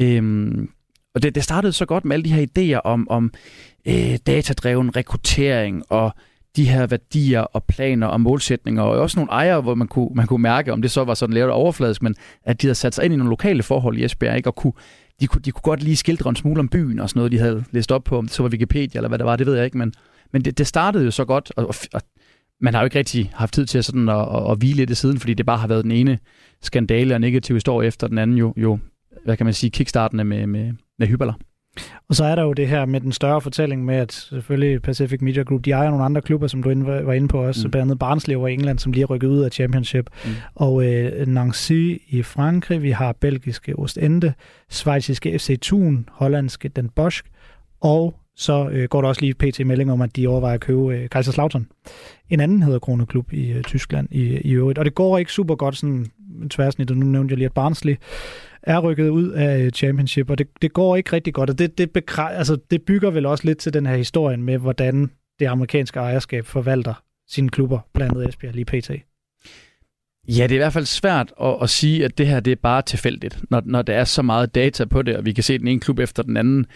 Øhm, 0.00 0.68
og 1.14 1.22
det, 1.22 1.34
det 1.34 1.44
startede 1.44 1.72
så 1.72 1.86
godt 1.86 2.04
med 2.04 2.16
alle 2.16 2.24
de 2.24 2.32
her 2.32 2.46
idéer 2.46 2.80
om, 2.84 3.08
om 3.10 3.32
øh, 3.88 4.18
datadreven 4.26 4.96
rekruttering 4.96 5.82
og 5.88 6.14
de 6.56 6.68
her 6.68 6.86
værdier 6.86 7.40
og 7.40 7.64
planer 7.64 8.06
og 8.06 8.20
målsætninger, 8.20 8.82
og 8.82 9.00
også 9.00 9.18
nogle 9.18 9.32
ejere, 9.32 9.60
hvor 9.60 9.74
man 9.74 9.88
kunne, 9.88 10.08
man 10.14 10.26
kunne 10.26 10.42
mærke, 10.42 10.72
om 10.72 10.82
det 10.82 10.90
så 10.90 11.04
var 11.04 11.14
sådan 11.14 11.34
lavet 11.34 11.50
overfladisk, 11.50 12.02
men 12.02 12.14
at 12.44 12.62
de 12.62 12.66
havde 12.66 12.74
sat 12.74 12.94
sig 12.94 13.04
ind 13.04 13.14
i 13.14 13.16
nogle 13.16 13.30
lokale 13.30 13.62
forhold 13.62 13.98
i 13.98 14.04
Esbjerg, 14.04 14.36
ikke? 14.36 14.48
og 14.48 14.54
kunne, 14.54 14.72
de, 15.20 15.26
kunne, 15.26 15.42
de 15.42 15.50
kunne 15.50 15.62
godt 15.62 15.82
lige 15.82 15.96
skildre 15.96 16.30
en 16.30 16.36
smule 16.36 16.60
om 16.60 16.68
byen 16.68 16.98
og 16.98 17.08
sådan 17.08 17.18
noget, 17.18 17.32
de 17.32 17.38
havde 17.38 17.64
læst 17.70 17.92
op 17.92 18.04
på, 18.04 18.18
om 18.18 18.26
det 18.26 18.34
så 18.34 18.42
var 18.42 18.50
Wikipedia 18.50 18.98
eller 18.98 19.08
hvad 19.08 19.18
det 19.18 19.26
var, 19.26 19.36
det 19.36 19.46
ved 19.46 19.54
jeg 19.54 19.64
ikke, 19.64 19.78
men, 19.78 19.92
men 20.32 20.42
det, 20.42 20.58
det 20.58 20.66
startede 20.66 21.04
jo 21.04 21.10
så 21.10 21.24
godt, 21.24 21.52
og, 21.56 21.74
og 21.92 22.02
man 22.60 22.74
har 22.74 22.80
jo 22.80 22.84
ikke 22.84 22.98
rigtig 22.98 23.30
haft 23.34 23.54
tid 23.54 23.66
til 23.66 23.78
at, 23.78 23.84
sådan 23.84 24.08
at, 24.08 24.28
at, 24.36 24.50
at 24.50 24.58
hvile 24.58 24.82
i 24.82 24.86
det 24.86 24.96
siden, 24.96 25.18
fordi 25.18 25.34
det 25.34 25.46
bare 25.46 25.58
har 25.58 25.66
været 25.66 25.84
den 25.84 25.92
ene 25.92 26.18
skandale 26.62 27.14
og 27.14 27.20
negativ 27.20 27.56
historie 27.56 27.88
efter 27.88 28.08
den 28.08 28.18
anden, 28.18 28.38
jo, 28.38 28.54
jo 28.56 28.78
hvad 29.24 29.36
kan 29.36 29.46
man 29.46 29.54
sige, 29.54 29.70
kickstartende 29.70 30.24
med, 30.24 30.46
med, 30.46 30.72
med 30.98 31.06
hyperler. 31.06 31.32
Og 32.08 32.14
så 32.14 32.24
er 32.24 32.34
der 32.34 32.42
jo 32.42 32.52
det 32.52 32.68
her 32.68 32.84
med 32.86 33.00
den 33.00 33.12
større 33.12 33.40
fortælling 33.40 33.84
med, 33.84 33.94
at 33.94 34.12
selvfølgelig 34.12 34.82
Pacific 34.82 35.20
Media 35.20 35.42
Group, 35.42 35.64
de 35.64 35.70
ejer 35.70 35.90
nogle 35.90 36.04
andre 36.04 36.20
klubber, 36.20 36.46
som 36.46 36.62
du 36.62 36.84
var 36.84 37.12
inde 37.12 37.28
på 37.28 37.46
også, 37.46 37.66
mm. 37.66 37.70
blandt 37.70 37.86
andet 37.86 37.98
Barnsley 37.98 38.34
over 38.34 38.48
England, 38.48 38.78
som 38.78 38.92
lige 38.92 39.02
er 39.02 39.06
rykket 39.06 39.28
ud 39.28 39.42
af 39.42 39.52
Championship, 39.52 40.10
mm. 40.24 40.30
og 40.54 40.86
øh, 40.86 41.26
Nancy 41.26 41.96
i 42.08 42.22
Frankrig, 42.22 42.82
vi 42.82 42.90
har 42.90 43.12
belgiske 43.12 43.78
Ostende, 43.78 44.32
svejsiske 44.70 45.38
FC 45.38 45.60
Thun, 45.62 46.08
hollandske 46.12 46.68
Den 46.68 46.88
Bosch, 46.88 47.22
og 47.80 48.14
så 48.36 48.68
øh, 48.68 48.88
går 48.88 49.00
der 49.00 49.08
også 49.08 49.20
lige 49.20 49.34
pt. 49.34 49.66
melding 49.66 49.92
om, 49.92 50.00
at 50.00 50.16
de 50.16 50.26
overvejer 50.26 50.54
at 50.54 50.60
købe 50.60 50.96
øh, 50.96 51.08
Kaiserslautern. 51.08 51.66
En 52.30 52.40
anden 52.40 52.62
hedder 52.62 52.78
Krone 52.78 53.06
Klub 53.06 53.32
i 53.32 53.52
øh, 53.52 53.62
Tyskland 53.62 54.08
i, 54.10 54.22
i 54.22 54.52
øvrigt. 54.52 54.78
Og 54.78 54.84
det 54.84 54.94
går 54.94 55.18
ikke 55.18 55.32
super 55.32 55.54
godt 55.54 55.76
sådan 55.76 56.06
tværsnit, 56.50 56.90
og 56.90 56.96
nu 56.96 57.06
nævnte 57.06 57.32
jeg 57.32 57.38
lige, 57.38 57.46
at 57.46 57.52
Barnsley 57.52 57.96
er 58.62 58.78
rykket 58.78 59.08
ud 59.08 59.28
af 59.28 59.60
øh, 59.60 59.70
Championship, 59.70 60.30
og 60.30 60.38
det, 60.38 60.46
det 60.62 60.72
går 60.72 60.96
ikke 60.96 61.12
rigtig 61.12 61.34
godt, 61.34 61.50
og 61.50 61.58
det, 61.58 61.78
det, 61.78 61.90
bekræ, 61.90 62.28
altså, 62.28 62.58
det 62.70 62.82
bygger 62.82 63.10
vel 63.10 63.26
også 63.26 63.44
lidt 63.44 63.58
til 63.58 63.74
den 63.74 63.86
her 63.86 63.96
historie 63.96 64.36
med, 64.36 64.58
hvordan 64.58 65.10
det 65.40 65.46
amerikanske 65.46 66.00
ejerskab 66.00 66.46
forvalter 66.46 66.94
sine 67.28 67.48
klubber, 67.48 67.78
blandt 67.94 68.14
andet 68.14 68.28
Esbjerg 68.28 68.54
lige 68.54 68.64
pt. 68.64 68.90
Ja, 70.28 70.42
det 70.42 70.50
er 70.50 70.54
i 70.54 70.56
hvert 70.56 70.72
fald 70.72 70.86
svært 70.86 71.32
at, 71.42 71.56
at 71.62 71.70
sige, 71.70 72.04
at 72.04 72.18
det 72.18 72.26
her 72.26 72.40
det 72.40 72.50
er 72.50 72.56
bare 72.62 72.82
tilfældigt, 72.82 73.38
når, 73.50 73.62
når 73.64 73.82
der 73.82 73.94
er 73.94 74.04
så 74.04 74.22
meget 74.22 74.54
data 74.54 74.84
på 74.84 75.02
det, 75.02 75.16
og 75.16 75.24
vi 75.24 75.32
kan 75.32 75.44
se 75.44 75.58
den 75.58 75.68
ene 75.68 75.80
klub 75.80 75.98
efter 75.98 76.22
den 76.22 76.36
anden 76.36 76.66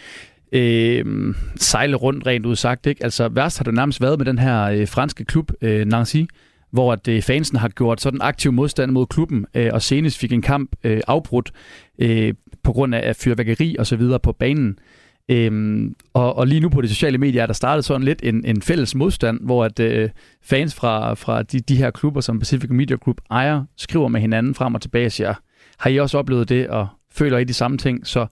øh, 0.52 1.34
sejle 1.56 1.96
rundt 1.96 2.26
rent 2.26 2.46
udsagt. 2.46 2.86
Ikke? 2.86 3.04
Altså 3.04 3.28
værst 3.28 3.58
har 3.58 3.64
det 3.64 3.74
nærmest 3.74 4.00
været 4.00 4.18
med 4.18 4.26
den 4.26 4.38
her 4.38 4.62
øh, 4.62 4.88
franske 4.88 5.24
klub, 5.24 5.52
øh, 5.60 5.86
Nancy, 5.86 6.22
hvor 6.70 6.92
at, 6.92 7.08
øh, 7.08 7.22
fansen 7.22 7.58
har 7.58 7.68
gjort 7.68 8.00
sådan 8.00 8.22
aktiv 8.22 8.52
modstand 8.52 8.90
mod 8.90 9.06
klubben, 9.06 9.46
øh, 9.54 9.70
og 9.72 9.82
senest 9.82 10.18
fik 10.18 10.32
en 10.32 10.42
kamp 10.42 10.70
øh, 10.84 11.00
afbrudt 11.06 11.52
øh, 11.98 12.34
på 12.62 12.72
grund 12.72 12.94
af 12.94 13.16
fyrværkeri 13.16 13.76
og 13.78 13.86
så 13.86 13.96
videre 13.96 14.20
på 14.20 14.32
banen. 14.32 14.78
Øhm, 15.28 15.94
og, 16.14 16.36
og 16.36 16.46
lige 16.46 16.60
nu 16.60 16.68
på 16.68 16.80
de 16.80 16.88
sociale 16.88 17.18
medier 17.18 17.42
er 17.42 17.46
der 17.46 17.54
startet 17.54 17.84
sådan 17.84 18.02
lidt 18.02 18.20
en, 18.22 18.44
en 18.44 18.62
fælles 18.62 18.94
modstand, 18.94 19.40
hvor 19.42 19.64
at 19.64 19.80
øh, 19.80 20.10
fans 20.42 20.74
fra, 20.74 21.14
fra 21.14 21.42
de, 21.42 21.60
de 21.60 21.76
her 21.76 21.90
klubber, 21.90 22.20
som 22.20 22.38
Pacific 22.38 22.70
Media 22.70 22.96
Group 22.96 23.20
ejer, 23.30 23.64
skriver 23.76 24.08
med 24.08 24.20
hinanden 24.20 24.54
frem 24.54 24.74
og 24.74 24.82
tilbage 24.82 25.06
og 25.06 25.12
siger, 25.12 25.34
har 25.78 25.90
I 25.90 26.00
også 26.00 26.18
oplevet 26.18 26.48
det, 26.48 26.68
og 26.68 26.88
føler 27.12 27.38
I 27.38 27.44
de 27.44 27.54
samme 27.54 27.78
ting? 27.78 28.06
Så 28.06 28.26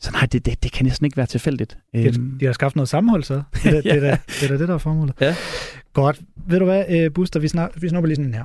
så 0.00 0.10
nej, 0.12 0.26
det, 0.32 0.46
det, 0.46 0.62
det 0.62 0.72
kan 0.72 0.86
næsten 0.86 1.04
ikke 1.04 1.16
være 1.16 1.26
tilfældigt. 1.26 1.78
De 1.94 2.02
har, 2.02 2.08
øhm. 2.08 2.38
de 2.38 2.46
har 2.46 2.52
skaffet 2.52 2.76
noget 2.76 2.88
sammenhold, 2.88 3.22
så. 3.22 3.42
Det, 3.64 3.66
er, 3.66 3.82
ja. 3.94 3.94
det, 3.94 4.20
det, 4.40 4.50
er, 4.50 4.56
det, 4.58 4.68
der 4.68 4.74
er 4.74 4.78
formålet. 4.78 5.14
Ja. 5.20 5.34
Godt. 5.96 6.20
Ved 6.48 6.58
du 6.58 6.64
hvad, 6.64 6.84
øh, 6.90 7.12
Buster, 7.12 7.40
vi, 7.40 7.48
snart, 7.48 7.82
vi 7.82 7.88
snupper 7.88 8.06
lige 8.06 8.16
sådan 8.16 8.28
en 8.28 8.34
her. 8.34 8.44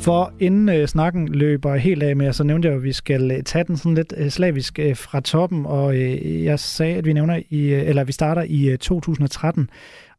For 0.00 0.32
inden 0.38 0.68
øh, 0.68 0.88
snakken 0.88 1.28
løber 1.28 1.76
helt 1.76 2.02
af 2.02 2.16
med, 2.16 2.32
så 2.32 2.44
nævnte 2.44 2.68
jeg 2.68 2.76
at 2.76 2.82
vi 2.82 2.92
skal 2.92 3.30
øh, 3.30 3.42
tage 3.42 3.64
den 3.64 3.76
sådan 3.76 3.94
lidt 3.94 4.14
øh, 4.16 4.30
slavisk 4.30 4.78
øh, 4.78 4.96
fra 4.96 5.20
toppen, 5.20 5.66
og 5.66 5.96
øh, 5.96 6.44
jeg 6.44 6.58
sagde, 6.58 6.96
at 6.96 7.04
vi 7.04 7.12
nævner 7.12 7.42
i, 7.50 7.60
øh, 7.60 7.88
eller 7.88 8.04
vi 8.04 8.12
starter 8.12 8.42
i 8.42 8.68
øh, 8.68 8.78
2013 8.78 9.70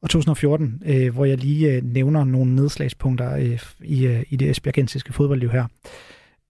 og 0.01 0.09
2014, 0.09 0.81
øh, 0.85 1.13
hvor 1.13 1.25
jeg 1.25 1.37
lige 1.37 1.73
øh, 1.73 1.83
nævner 1.83 2.23
nogle 2.23 2.55
nedslagspunkter 2.55 3.35
øh, 3.35 3.59
i, 3.83 4.05
øh, 4.05 4.23
i 4.29 4.35
det 4.35 4.49
esbjergensiske 4.49 5.13
fodboldliv 5.13 5.49
her. 5.49 5.65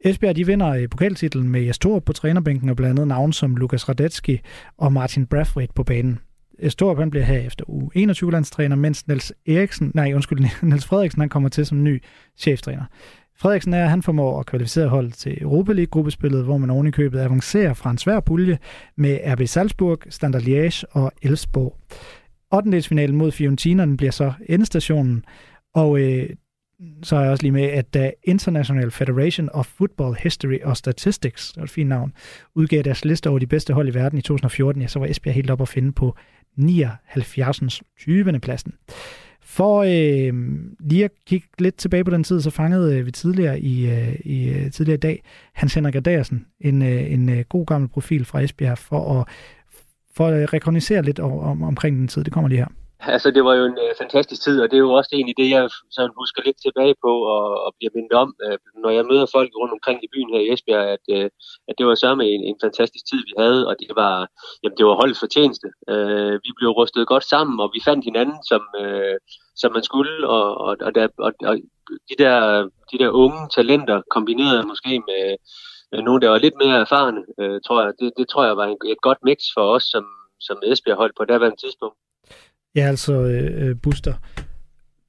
Esbjerg 0.01 0.35
de 0.35 0.45
vinder 0.45 0.69
øh, 0.69 0.89
pokaltitlen 0.89 1.49
med 1.49 1.61
Jes 1.61 1.79
på 1.79 2.13
trænerbænken 2.13 2.69
og 2.69 2.75
blandt 2.75 2.99
andet 2.99 3.07
navn 3.07 3.33
som 3.33 3.55
Lukas 3.55 3.89
Radetski 3.89 4.39
og 4.77 4.93
Martin 4.93 5.25
Brathwaite 5.25 5.73
på 5.73 5.83
banen. 5.83 6.19
Storup 6.67 6.97
han 6.97 7.09
bliver 7.09 7.25
her 7.25 7.39
efter 7.39 7.65
u 7.67 7.91
21-landstræner, 7.95 8.75
mens 8.75 9.07
Niels 9.07 9.33
Eriksen, 9.47 9.91
nej 9.95 10.13
undskyld, 10.13 10.45
Niels 10.67 10.85
Frederiksen 10.85 11.21
han 11.21 11.29
kommer 11.29 11.49
til 11.49 11.65
som 11.65 11.83
ny 11.83 12.03
cheftræner. 12.37 12.83
Frederiksen 13.39 13.73
er, 13.73 13.85
han 13.85 14.03
formår 14.03 14.39
at 14.39 14.45
kvalificere 14.45 14.87
holdet 14.87 15.13
til 15.13 15.41
Europa 15.41 15.73
League-gruppespillet, 15.73 16.43
hvor 16.43 16.57
man 16.57 16.69
oven 16.69 16.87
i 16.87 16.91
købet 16.91 17.19
avancerer 17.19 17.73
fra 17.73 17.91
en 17.91 17.97
svær 17.97 18.19
pulje 18.19 18.57
med 18.95 19.19
RB 19.25 19.47
Salzburg, 19.47 19.99
Standard 20.09 20.41
Liège 20.41 20.83
og 20.91 21.11
Elfsborg. 21.21 21.77
8. 22.53 23.11
mod 23.11 23.31
Fiorentina 23.31 23.85
bliver 23.97 24.11
så 24.11 24.33
endestationen, 24.49 25.25
og 25.75 25.99
øh, 25.99 26.29
så 27.03 27.15
er 27.15 27.21
jeg 27.21 27.31
også 27.31 27.43
lige 27.43 27.51
med, 27.51 27.63
at 27.63 27.93
da 27.93 28.11
International 28.23 28.91
Federation 28.91 29.49
of 29.49 29.65
Football 29.65 30.15
History 30.19 30.59
og 30.63 30.77
Statistics, 30.77 31.51
det 31.51 31.59
er 31.59 31.63
et 31.63 31.69
fint 31.69 31.89
navn, 31.89 32.13
udgav 32.55 32.81
deres 32.83 33.05
liste 33.05 33.29
over 33.29 33.39
de 33.39 33.47
bedste 33.47 33.73
hold 33.73 33.87
i 33.87 33.93
verden 33.93 34.19
i 34.19 34.21
2014, 34.21 34.81
ja, 34.81 34.87
så 34.87 34.99
var 34.99 35.05
Esbjerg 35.05 35.35
helt 35.35 35.49
op 35.49 35.61
at 35.61 35.67
finde 35.67 35.91
på 35.91 36.15
79. 36.57 37.83
20. 37.99 38.39
pladsen. 38.39 38.73
For 39.41 39.83
øh, 39.83 40.33
lige 40.79 41.03
at 41.03 41.11
kigge 41.25 41.47
lidt 41.59 41.75
tilbage 41.75 42.03
på 42.03 42.11
den 42.11 42.23
tid, 42.23 42.41
så 42.41 42.49
fangede 42.49 42.97
øh, 42.97 43.05
vi 43.05 43.11
tidligere 43.11 43.59
i, 43.59 43.89
øh, 43.89 44.15
i 44.25 44.49
øh, 44.49 44.71
tidligere 44.71 44.97
i 44.97 44.99
dag 44.99 45.23
Hans 45.53 45.73
Henrik 45.73 45.95
Adersen, 45.95 46.45
en, 46.61 46.81
øh, 46.81 47.11
en 47.11 47.29
øh, 47.29 47.45
god 47.49 47.65
gammel 47.65 47.89
profil 47.89 48.25
fra 48.25 48.41
Esbjerg, 48.41 48.77
for 48.77 49.19
at, 49.19 49.27
for 50.15 50.27
at 50.27 50.53
rekognisere 50.53 51.01
lidt 51.01 51.19
om, 51.19 51.31
om, 51.31 51.63
omkring 51.63 51.97
den 51.97 52.07
tid. 52.07 52.23
Det 52.23 52.33
kommer 52.33 52.49
lige 52.49 52.59
her. 52.59 52.67
Altså, 52.99 53.31
det 53.31 53.43
var 53.43 53.53
jo 53.53 53.65
en 53.65 53.77
øh, 53.85 53.95
fantastisk 53.97 54.43
tid, 54.43 54.61
og 54.61 54.69
det 54.69 54.77
er 54.77 54.85
jo 54.87 54.93
også 54.93 55.09
egentlig 55.13 55.37
det, 55.37 55.49
jeg 55.49 55.69
sådan 55.91 56.17
husker 56.17 56.41
lidt 56.45 56.57
tilbage 56.61 56.95
på 57.05 57.11
og, 57.35 57.45
og 57.65 57.73
bliver 57.77 57.91
mindet 57.95 58.13
om, 58.13 58.35
øh, 58.45 58.57
når 58.83 58.89
jeg 58.89 59.05
møder 59.05 59.25
folk 59.35 59.51
rundt 59.55 59.73
omkring 59.73 60.03
i 60.03 60.11
byen 60.13 60.33
her 60.33 60.41
i 60.41 60.53
Esbjerg, 60.53 60.87
at, 60.95 61.05
øh, 61.17 61.29
at 61.67 61.75
det 61.77 61.85
var 61.85 61.95
samme 61.95 62.23
en, 62.25 62.43
en 62.43 62.57
fantastisk 62.63 63.05
tid, 63.09 63.21
vi 63.29 63.33
havde, 63.37 63.67
og 63.67 63.75
det 63.79 63.91
var, 63.95 64.15
jamen, 64.63 64.77
det 64.77 64.85
var 64.85 64.95
holdets 65.01 65.19
fortjeneste. 65.19 65.67
Øh, 65.89 66.33
vi 66.45 66.51
blev 66.57 66.69
rustet 66.69 67.07
godt 67.07 67.25
sammen, 67.33 67.59
og 67.59 67.69
vi 67.75 67.79
fandt 67.87 68.05
hinanden, 68.05 68.39
som, 68.49 68.61
øh, 68.81 69.17
som 69.55 69.71
man 69.73 69.83
skulle, 69.83 70.27
og, 70.27 70.57
og, 70.65 70.77
og, 70.81 70.95
der, 70.95 71.07
og, 71.17 71.31
og 71.49 71.55
de, 72.09 72.15
der, 72.23 72.35
de 72.91 72.97
der 73.01 73.09
unge 73.09 73.41
talenter, 73.55 74.01
kombineret 74.15 74.67
måske 74.67 74.91
med, 75.09 75.23
med 75.91 76.01
nogen, 76.01 76.21
der 76.21 76.29
var 76.29 76.37
lidt 76.37 76.57
mere 76.63 76.79
erfarne, 76.85 77.21
øh, 77.39 77.59
tror 77.65 77.81
jeg, 77.83 77.93
det, 77.99 78.13
det 78.17 78.27
tror 78.29 78.45
jeg 78.45 78.57
var 78.57 78.65
en, 78.65 78.77
et 78.85 79.01
godt 79.01 79.17
mix 79.23 79.39
for 79.55 79.65
os 79.75 79.83
som, 79.83 80.05
som 80.39 80.57
Esbjerg 80.63 80.97
hold 80.97 81.13
på 81.17 81.25
daværende 81.25 81.61
tidspunkt. 81.61 81.97
Ja, 82.77 82.87
altså 82.87 83.13
øh, 83.21 83.75
Buster. 83.81 84.13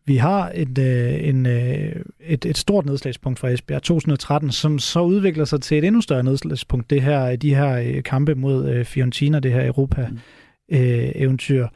Vi 0.06 0.16
har 0.16 0.52
et, 0.54 0.78
øh, 0.78 1.28
en, 1.28 1.46
øh, 1.46 1.96
et, 2.20 2.44
et 2.44 2.58
stort 2.58 2.86
nedslagspunkt 2.86 3.38
fra 3.38 3.48
Esbjerg 3.48 3.82
2013, 3.82 4.52
som 4.52 4.78
så 4.78 5.00
udvikler 5.00 5.44
sig 5.44 5.60
til 5.60 5.78
et 5.78 5.84
endnu 5.84 6.00
større 6.00 6.22
nedslagspunkt, 6.22 6.90
det 6.90 7.02
her, 7.02 7.36
de 7.36 7.54
her 7.54 7.78
øh, 7.78 8.02
kampe 8.02 8.34
mod 8.34 8.68
øh, 8.68 8.84
Fiorentina, 8.84 9.38
det 9.38 9.52
her 9.52 9.66
Europa-eventyr. 9.66 11.62
Mm. 11.62 11.64
Øh, 11.64 11.70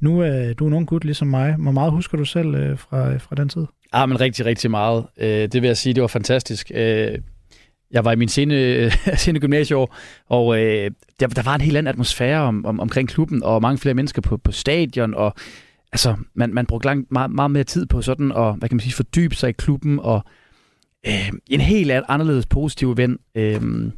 nu 0.00 0.20
er 0.20 0.52
du 0.52 0.66
en 0.66 0.72
ung 0.72 0.86
gut 0.86 1.04
ligesom 1.04 1.28
mig. 1.28 1.54
Hvor 1.58 1.70
meget 1.70 1.92
husker 1.92 2.18
du 2.18 2.24
selv 2.24 2.54
øh, 2.54 2.78
fra, 2.78 3.16
fra 3.16 3.34
den 3.34 3.48
tid? 3.48 3.66
Ah, 3.92 4.08
men 4.08 4.20
rigtig, 4.20 4.46
rigtig 4.46 4.70
meget. 4.70 5.04
Øh, 5.20 5.28
det 5.28 5.62
vil 5.62 5.66
jeg 5.66 5.76
sige, 5.76 5.94
det 5.94 6.00
var 6.00 6.06
fantastisk. 6.06 6.70
Øh, 6.74 7.18
jeg 7.90 8.04
var 8.04 8.12
i 8.12 8.16
min 8.16 8.28
sene, 8.28 8.90
sene 9.24 9.40
gymnasieår, 9.40 9.96
og 10.26 10.58
øh, 10.58 10.90
der, 11.20 11.26
der 11.26 11.42
var 11.42 11.54
en 11.54 11.60
helt 11.60 11.76
anden 11.76 11.88
atmosfære 11.88 12.40
om, 12.40 12.64
om, 12.64 12.80
omkring 12.80 13.08
klubben, 13.08 13.42
og 13.42 13.62
mange 13.62 13.78
flere 13.78 13.94
mennesker 13.94 14.22
på, 14.22 14.36
på 14.36 14.52
stadion, 14.52 15.14
og 15.14 15.34
altså, 15.92 16.16
man, 16.34 16.54
man 16.54 16.66
brugte 16.66 16.86
langt, 16.86 17.12
meget, 17.12 17.30
meget 17.30 17.50
mere 17.50 17.64
tid 17.64 17.86
på 17.86 18.02
sådan, 18.02 18.32
at, 18.32 18.56
hvad 18.56 18.68
kan 18.68 18.76
man 18.76 18.80
sige, 18.80 18.94
fordybe 18.94 19.34
sig 19.34 19.48
i 19.48 19.52
klubben, 19.52 19.98
og 19.98 20.24
øh, 21.06 21.32
en 21.46 21.60
helt 21.60 21.90
anderledes 22.08 22.46
positiv 22.46 22.96
ven. 22.96 23.18
Øh, 23.34 23.90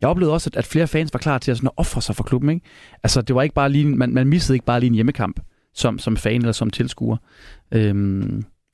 jeg 0.00 0.08
oplevede 0.08 0.34
også, 0.34 0.50
at, 0.52 0.56
at 0.56 0.66
flere 0.66 0.86
fans 0.86 1.12
var 1.12 1.18
klar 1.18 1.38
til 1.38 1.50
at, 1.50 1.56
sådan, 1.56 1.68
at 1.68 1.72
ofre 1.76 2.02
sig 2.02 2.16
for 2.16 2.24
klubben. 2.24 2.50
Ikke? 2.50 2.66
Altså, 3.02 3.22
det 3.22 3.36
var 3.36 3.42
ikke 3.42 3.54
bare 3.54 3.68
lige, 3.68 3.84
man, 3.84 4.14
man 4.14 4.26
missede 4.26 4.56
ikke 4.56 4.66
bare 4.66 4.80
lige 4.80 4.88
en 4.88 4.94
hjemmekamp 4.94 5.40
som, 5.74 5.98
som 5.98 6.16
fan 6.16 6.40
eller 6.40 6.52
som 6.52 6.70
tilskuer. 6.70 7.16
Øh, 7.72 7.94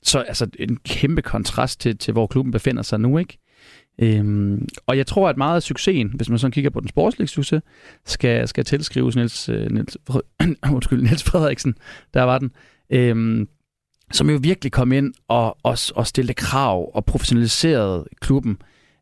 så 0.02 0.18
altså 0.18 0.46
en 0.58 0.76
kæmpe 0.76 1.22
kontrast 1.22 1.80
til, 1.80 1.98
til, 1.98 2.12
hvor 2.12 2.26
klubben 2.26 2.52
befinder 2.52 2.82
sig 2.82 3.00
nu, 3.00 3.18
ikke? 3.18 3.38
Øhm, 3.98 4.68
og 4.86 4.96
jeg 4.96 5.06
tror, 5.06 5.28
at 5.28 5.36
meget 5.36 5.56
af 5.56 5.62
succesen, 5.62 6.12
hvis 6.14 6.28
man 6.28 6.38
sådan 6.38 6.52
kigger 6.52 6.70
på 6.70 6.80
den 6.80 6.88
sportslige 6.88 7.28
succes, 7.28 7.62
skal, 8.04 8.48
skal 8.48 8.64
tilskrives 8.64 9.16
Niels, 9.16 9.48
øh, 9.48 9.70
Niels, 9.70 9.96
undskyld, 10.74 11.02
Niels 11.02 11.22
Frederiksen, 11.22 11.74
der 12.14 12.22
var 12.22 12.38
den, 12.38 12.50
øhm, 12.90 13.48
som 14.12 14.30
jo 14.30 14.38
virkelig 14.42 14.72
kom 14.72 14.92
ind 14.92 15.14
og, 15.28 15.56
og, 15.62 15.78
og 15.94 16.06
stillede 16.06 16.34
krav 16.34 16.90
og 16.94 17.04
professionaliserede 17.04 18.04
klubben 18.20 18.58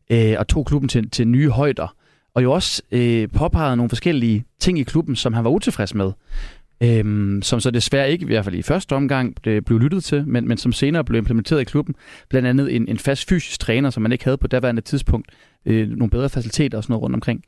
øh, 0.09 0.35
og 0.39 0.47
tog 0.47 0.65
klubben 0.65 0.89
til, 0.89 1.09
til 1.09 1.27
nye 1.27 1.49
højder. 1.49 1.95
Og 2.35 2.43
jo 2.43 2.51
også 2.51 2.81
øh, 2.91 3.29
påpegede 3.29 3.77
nogle 3.77 3.89
forskellige 3.89 4.45
ting 4.59 4.79
i 4.79 4.83
klubben, 4.83 5.15
som 5.15 5.33
han 5.33 5.43
var 5.43 5.49
utilfreds 5.49 5.95
med 5.95 6.11
øhm, 6.83 7.41
som 7.41 7.59
så 7.59 7.71
desværre 7.71 8.11
ikke, 8.11 8.23
i 8.23 8.25
hvert 8.25 8.45
fald 8.45 8.55
i 8.55 8.61
første 8.61 8.95
omgang, 8.95 9.35
blev 9.41 9.79
lyttet 9.79 10.03
til, 10.03 10.27
men, 10.27 10.47
men 10.47 10.57
som 10.57 10.71
senere 10.71 11.03
blev 11.03 11.17
implementeret 11.17 11.61
i 11.61 11.63
klubben. 11.63 11.95
Blandt 12.29 12.47
andet 12.47 12.75
en, 12.75 12.87
en 12.87 12.97
fast 12.97 13.29
fysisk 13.29 13.59
træner, 13.59 13.89
som 13.89 14.03
man 14.03 14.11
ikke 14.11 14.23
havde 14.23 14.37
på 14.37 14.47
daværende 14.47 14.81
tidspunkt. 14.81 15.27
Øh, 15.65 15.89
nogle 15.89 16.09
bedre 16.09 16.29
faciliteter 16.29 16.77
og 16.77 16.83
sådan 16.83 16.91
noget 16.91 17.03
rundt 17.03 17.15
omkring. 17.15 17.43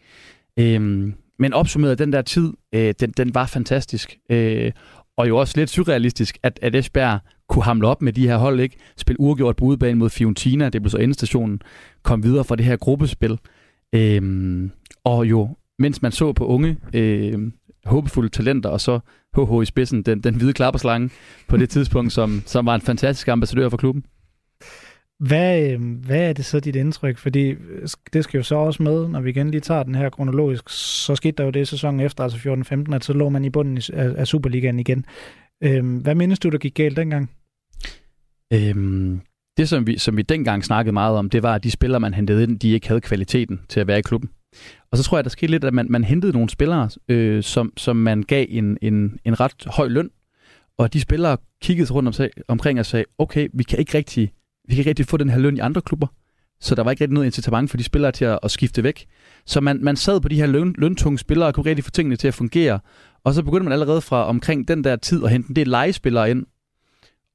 Øhm, 0.60 1.14
men 1.40 1.54
opsummeret 1.54 2.00
den 2.00 2.14
der 2.14 2.22
tid, 2.22 2.54
øh, 2.76 2.94
den, 3.00 3.12
den 3.18 3.36
var 3.36 3.46
fantastisk. 3.46 4.18
Øh, 4.30 4.72
og 5.18 5.28
jo 5.28 5.38
også 5.38 5.54
lidt 5.58 5.70
surrealistisk, 5.70 6.38
at, 6.44 6.60
at 6.62 6.76
Esbjerg 6.76 7.20
kunne 7.50 7.64
hamle 7.64 7.88
op 7.88 8.02
med 8.02 8.14
de 8.14 8.28
her 8.28 8.38
hold, 8.38 8.60
ikke? 8.60 8.78
Spille 8.98 9.20
uafgjort 9.20 9.56
på 9.56 9.66
udebane 9.66 10.00
mod 10.00 10.10
Fiorentina, 10.10 10.70
det 10.70 10.82
blev 10.82 10.90
så 10.90 10.98
endestationen, 10.98 11.62
kom 12.04 12.24
videre 12.24 12.44
fra 12.44 12.56
det 12.56 12.66
her 12.66 12.76
gruppespil. 12.76 13.40
Øhm, 13.96 14.72
og 15.04 15.30
jo, 15.30 15.58
mens 15.80 16.02
man 16.02 16.12
så 16.12 16.34
på 16.34 16.46
unge 16.46 16.78
øh, 16.94 17.40
håbefulde 17.86 18.30
talenter, 18.30 18.70
og 18.70 18.82
så 18.82 19.00
HH 19.38 19.62
i 19.62 19.66
spidsen, 19.66 20.02
den, 20.04 20.20
den 20.22 20.36
hvide 20.36 20.54
klapperslange 20.54 21.10
på 21.48 21.58
det 21.58 21.70
tidspunkt, 21.70 22.14
som, 22.14 22.44
som 22.46 22.66
var 22.66 22.76
en 22.76 22.82
fantastisk 22.82 23.28
ambassadør 23.28 23.70
for 23.70 23.78
klubben. 23.78 24.04
Hvad, 25.20 25.72
øh, 25.72 25.82
hvad 26.06 26.30
er 26.30 26.34
det 26.34 26.46
så 26.46 26.60
dit 26.60 26.76
indtryk? 26.76 27.18
Fordi 27.18 27.50
øh, 27.50 27.88
det 28.14 28.24
skal 28.24 28.38
jo 28.38 28.44
så 28.44 28.56
også 28.56 28.84
med, 28.84 29.08
når 29.08 29.22
vi 29.22 29.30
igen 29.30 29.52
lige 29.52 29.62
tager 29.62 29.84
den 29.84 29.96
her 29.96 30.10
kronologisk, 30.10 30.70
så 30.70 31.16
skete 31.16 31.36
der 31.38 31.44
jo 31.44 31.50
det 31.50 31.68
sæsonen 31.68 32.00
efter, 32.00 32.24
altså 32.24 32.38
14-15, 32.90 32.96
at 32.96 33.04
så 33.04 33.14
lå 33.14 33.30
man 33.30 33.46
i 33.46 33.50
bunden 33.50 33.78
af, 33.94 34.14
af 34.18 34.28
Superligaen 34.28 34.80
igen. 34.80 35.06
Øhm, 35.64 35.98
hvad 35.98 36.16
mindes 36.16 36.40
du, 36.40 36.50
der 36.50 36.58
gik 36.58 36.74
galt 36.74 36.98
dengang? 36.98 37.32
Øhm, 38.54 39.22
det, 39.58 39.70
som 39.70 39.88
vi, 39.88 39.98
som 39.98 40.18
vi 40.18 40.22
dengang 40.22 40.64
snakkede 40.64 40.94
meget 40.94 41.18
om, 41.18 41.30
det 41.30 41.44
var, 41.44 41.56
at 41.56 41.64
de 41.64 41.72
spillere, 41.72 42.00
man 42.00 42.14
hentede 42.14 42.44
ind, 42.44 42.60
de 42.60 42.72
ikke 42.72 42.88
havde 42.88 43.02
kvaliteten 43.02 43.62
til 43.70 43.80
at 43.80 43.88
være 43.88 44.00
i 44.00 44.02
klubben. 44.02 44.30
Og 44.92 44.98
så 44.98 45.04
tror 45.04 45.18
jeg, 45.18 45.24
der 45.24 45.30
skete 45.30 45.52
lidt, 45.52 45.64
at 45.64 45.74
man, 45.74 45.88
man 45.90 46.04
hentede 46.04 46.34
nogle 46.34 46.50
spillere, 46.50 46.90
øh, 47.08 47.44
som, 47.44 47.74
som 47.78 47.96
man 47.96 48.24
gav 48.24 48.46
en, 48.50 48.78
en, 48.82 49.20
en 49.26 49.40
ret 49.40 49.54
høj 49.66 49.88
løn. 49.88 50.10
Og 50.78 50.94
de 50.94 51.02
spillere 51.02 51.38
kiggede 51.62 51.94
rundt 51.94 52.08
om 52.08 52.14
sig, 52.14 52.30
omkring 52.48 52.80
og 52.80 52.86
sagde, 52.86 53.06
okay, 53.18 53.48
vi 53.54 53.64
kan 53.64 53.80
ikke 53.80 53.98
rigtig, 53.98 54.32
vi 54.68 54.74
kan 54.74 54.80
ikke 54.80 54.90
rigtig 54.90 55.06
få 55.06 55.18
den 55.18 55.30
her 55.30 55.40
løn 55.40 55.58
i 55.58 55.60
andre 55.60 55.82
klubber. 55.82 56.08
Så 56.60 56.76
der 56.76 56.84
var 56.84 56.92
ikke 56.92 57.04
rigtig 57.04 57.14
noget 57.14 57.26
incitament 57.26 57.70
for 57.70 57.78
de 57.78 57.84
spillere 57.84 58.12
til 58.12 58.26
at, 58.26 58.40
at 58.44 58.52
skifte 58.52 58.84
væk. 58.84 59.06
Så 59.46 59.62
man, 59.62 59.80
man 59.82 59.96
sad 59.96 60.22
på 60.22 60.28
de 60.28 60.36
her 60.36 60.46
løn, 60.46 60.76
løntunge 60.78 61.20
spillere 61.20 61.48
og 61.48 61.54
kunne 61.54 61.70
rigtig 61.70 61.86
få 61.86 61.92
tingene 61.92 62.16
til 62.16 62.28
at 62.28 62.34
fungere. 62.34 62.80
Og 63.24 63.34
så 63.34 63.44
begyndte 63.44 63.64
man 63.64 63.74
allerede 63.74 64.02
fra 64.02 64.26
omkring 64.26 64.68
den 64.68 64.84
der 64.84 64.96
tid 64.96 65.24
at 65.24 65.32
hente 65.32 65.50
en 65.50 65.56
del 65.56 65.68
legespillere 65.68 66.32
ind. 66.32 66.46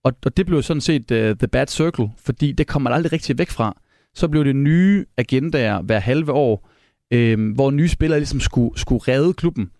Og, 0.04 0.12
og 0.26 0.36
det 0.36 0.46
blev 0.46 0.62
sådan 0.62 0.80
set 0.80 1.10
uh, 1.10 1.16
the 1.16 1.48
bad 1.52 1.66
circle, 1.66 2.10
fordi 2.18 2.52
det 2.52 2.66
kom 2.66 2.82
man 2.82 2.92
aldrig 2.92 3.12
rigtig 3.12 3.38
væk 3.38 3.50
fra. 3.50 3.76
Så 4.14 4.28
blev 4.28 4.44
det 4.44 4.56
nye 4.56 5.04
agendaer 5.16 5.82
hver 5.82 5.98
halve 5.98 6.32
år, 6.32 6.69
øh, 7.10 7.54
hvor 7.54 7.70
nye 7.70 7.88
spillere 7.88 8.20
ligesom 8.20 8.40
skulle, 8.40 8.78
skulle 8.78 9.02
redde 9.08 9.34
klubben, 9.34 9.70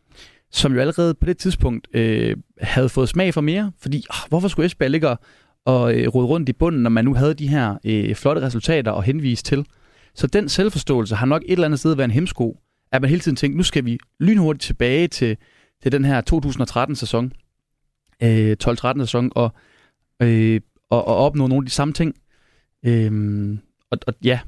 som 0.51 0.75
jo 0.75 0.81
allerede 0.81 1.15
på 1.15 1.27
det 1.27 1.39
tidspunkt 1.39 1.89
øh, 1.95 2.37
havde 2.61 2.89
fået 2.89 3.09
smag 3.09 3.35
for 3.35 3.41
mere, 3.41 3.73
fordi 3.79 4.05
åh, 4.11 4.29
hvorfor 4.29 4.49
skulle 4.49 4.67
Esbjerg 4.67 4.91
ligge 4.91 5.17
og 5.65 5.95
øh, 5.95 6.09
rode 6.09 6.27
rundt 6.27 6.49
i 6.49 6.53
bunden, 6.53 6.83
når 6.83 6.91
man 6.91 7.05
nu 7.05 7.15
havde 7.15 7.35
de 7.35 7.49
her 7.49 7.79
øh, 7.85 8.15
flotte 8.15 8.43
resultater 8.43 8.93
at 8.93 9.05
henvise 9.05 9.45
til. 9.45 9.67
Så 10.15 10.27
den 10.27 10.49
selvforståelse 10.49 11.15
har 11.15 11.27
nok 11.27 11.43
et 11.47 11.53
eller 11.53 11.65
andet 11.65 11.81
sted 11.81 11.95
været 11.95 12.05
en 12.05 12.11
hemsko, 12.11 12.59
at 12.93 13.03
man 13.03 13.11
hele 13.11 13.21
tiden 13.21 13.37
tænkte, 13.37 13.57
nu 13.57 13.63
skal 13.63 13.85
vi 13.85 13.99
lynhurtigt 14.21 14.63
tilbage 14.63 15.09
til, 15.09 15.37
til 15.83 15.93
den 15.93 16.05
her 16.05 16.23
2013-sæson, 16.33 17.33
øh, 18.23 18.57
12-13-sæson, 18.65 19.33
og, 19.35 19.53
øh, 20.23 20.61
og, 20.91 21.07
og 21.07 21.17
opnå 21.17 21.47
nogle 21.47 21.63
af 21.63 21.67
de 21.67 21.71
samme 21.71 21.95
ting. 21.95 22.15
Øh, 22.87 23.59
og, 23.91 23.99
og 24.07 24.15
ja, 24.25 24.41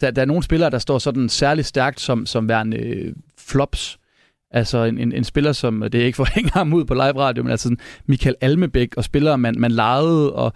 der, 0.00 0.10
der 0.10 0.22
er 0.22 0.26
nogle 0.26 0.42
spillere, 0.42 0.70
der 0.70 0.78
står 0.78 0.98
sådan 0.98 1.28
særligt 1.28 1.66
stærkt 1.66 2.00
som, 2.00 2.26
som 2.26 2.48
værende 2.48 2.76
øh, 2.76 3.14
flops. 3.38 3.98
Altså 4.50 4.84
en, 4.84 4.98
en, 4.98 5.12
en 5.12 5.24
spiller, 5.24 5.52
som, 5.52 5.80
det 5.92 6.00
er 6.00 6.04
ikke 6.04 6.16
for 6.16 6.24
at 6.24 6.32
hænge 6.34 6.50
ham 6.50 6.72
ud 6.72 6.84
på 6.84 6.94
live 6.94 7.20
radio, 7.20 7.42
men 7.42 7.50
altså 7.50 7.62
sådan 7.62 7.78
Michael 8.06 8.36
Almebæk 8.40 8.96
og 8.96 9.04
spillere, 9.04 9.38
man, 9.38 9.54
man 9.58 9.72
legede, 9.72 10.32
og 10.32 10.52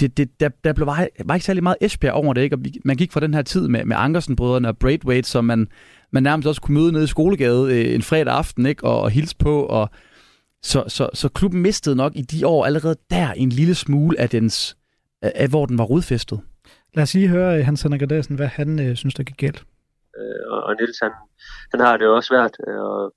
det, 0.00 0.16
det, 0.16 0.40
der, 0.40 0.48
der 0.64 0.72
blev, 0.72 0.86
var, 0.86 1.08
var 1.24 1.34
ikke 1.34 1.46
særlig 1.46 1.62
meget 1.62 1.76
Esbjerg 1.80 2.14
over 2.14 2.34
det, 2.34 2.42
ikke? 2.42 2.56
Og 2.56 2.60
man 2.84 2.96
gik 2.96 3.12
fra 3.12 3.20
den 3.20 3.34
her 3.34 3.42
tid 3.42 3.68
med, 3.68 3.84
med 3.84 3.96
Ankersen-brødrene 3.96 4.68
og 4.68 4.78
Braithwaite, 4.78 5.28
som 5.28 5.44
man, 5.44 5.68
man 6.12 6.22
nærmest 6.22 6.48
også 6.48 6.60
kunne 6.60 6.80
møde 6.80 6.92
nede 6.92 7.04
i 7.04 7.06
Skolegade 7.06 7.74
øh, 7.74 7.94
en 7.94 8.02
fredag 8.02 8.34
aften, 8.34 8.66
ikke? 8.66 8.84
Og, 8.84 9.00
og 9.00 9.10
hilse 9.10 9.36
på, 9.36 9.62
og 9.62 9.90
så, 10.62 10.84
så, 10.88 11.08
så 11.14 11.28
klubben 11.28 11.62
mistede 11.62 11.96
nok 11.96 12.12
i 12.16 12.22
de 12.22 12.46
år 12.46 12.64
allerede 12.64 12.96
der 13.10 13.32
en 13.32 13.48
lille 13.48 13.74
smule 13.74 14.20
af, 14.20 14.28
dens, 14.28 14.76
af 15.22 15.48
hvor 15.48 15.66
den 15.66 15.78
var 15.78 15.84
rodfæstet. 15.84 16.40
Lad 16.94 17.02
os 17.02 17.14
lige 17.14 17.28
høre 17.28 17.58
øh, 17.58 17.64
Hans 17.64 17.82
Henrik 17.82 18.02
Addersen, 18.02 18.36
hvad 18.36 18.46
han 18.46 18.70
øh, 18.84 18.96
synes, 18.96 19.14
der 19.14 19.22
gik 19.24 19.36
galt. 19.36 19.64
Øh, 20.18 20.42
og, 20.52 20.60
og 20.62 20.76
Niels, 20.76 21.00
han, 21.02 21.12
han 21.72 21.80
har 21.80 21.96
det 21.96 22.04
jo 22.04 22.16
også 22.16 22.28
svært 22.28 22.54
øh, 22.68 22.80
at, 22.94 23.10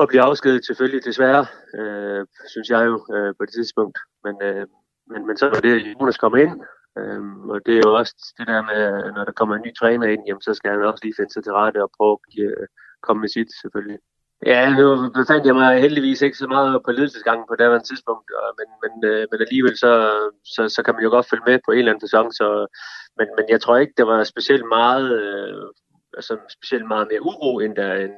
at 0.00 0.08
blive 0.08 0.22
afskedet 0.22 0.66
selvfølgelig 0.66 1.04
desværre, 1.04 1.46
øh, 1.78 2.26
synes 2.52 2.68
jeg 2.70 2.86
jo 2.86 2.94
øh, 3.14 3.34
på 3.38 3.42
det 3.46 3.54
tidspunkt. 3.54 3.98
Men, 4.24 4.34
øh, 4.48 4.66
men, 5.10 5.26
men 5.26 5.36
så 5.36 5.46
var 5.48 5.60
det, 5.60 5.74
Jonas 5.92 6.16
kommer 6.16 6.38
ind, 6.38 6.54
øh, 6.98 7.20
og 7.52 7.58
det 7.66 7.74
er 7.74 7.82
jo 7.86 7.94
også 8.00 8.14
det 8.38 8.46
der 8.46 8.62
med, 8.70 9.12
når 9.16 9.24
der 9.24 9.32
kommer 9.32 9.54
en 9.54 9.66
ny 9.66 9.72
træner 9.80 10.06
ind, 10.06 10.22
jamen, 10.26 10.42
så 10.42 10.54
skal 10.54 10.70
han 10.70 10.82
også 10.82 11.04
lige 11.04 11.18
finde 11.18 11.32
sig 11.32 11.42
til 11.44 11.52
rette 11.52 11.82
og 11.82 11.90
prøve 11.96 12.12
at 12.12 12.32
give, 12.32 12.52
øh, 12.60 12.66
komme 13.02 13.20
med 13.20 13.28
sit 13.28 13.50
selvfølgelig. 13.62 13.98
Ja, 14.46 14.70
nu 14.70 15.10
befandt 15.10 15.46
jeg 15.46 15.54
mig 15.54 15.80
heldigvis 15.80 16.22
ikke 16.22 16.38
så 16.38 16.46
meget 16.46 16.82
på 16.84 16.90
ledelsesgangen 16.92 17.46
på 17.48 17.56
det 17.56 17.84
tidspunkt, 17.84 18.30
men, 18.58 18.68
men, 18.82 19.10
øh, 19.10 19.26
men 19.30 19.40
alligevel 19.40 19.76
så, 19.78 19.92
så, 20.54 20.68
så 20.68 20.82
kan 20.82 20.94
man 20.94 21.04
jo 21.04 21.10
godt 21.10 21.26
følge 21.30 21.44
med 21.46 21.58
på 21.64 21.70
en 21.70 21.78
eller 21.78 21.92
anden 21.92 22.06
sæson, 22.08 22.32
så, 22.32 22.66
men, 23.18 23.28
men 23.36 23.44
jeg 23.48 23.60
tror 23.60 23.76
ikke, 23.76 23.94
der 23.96 24.04
var 24.04 24.24
specielt 24.24 24.66
meget, 24.68 25.06
øh, 25.20 25.64
altså 26.16 26.36
specielt 26.58 26.86
meget 26.88 27.08
mere 27.10 27.22
uro, 27.22 27.58
end 27.58 27.76
der 27.76 27.94
end, 27.94 28.12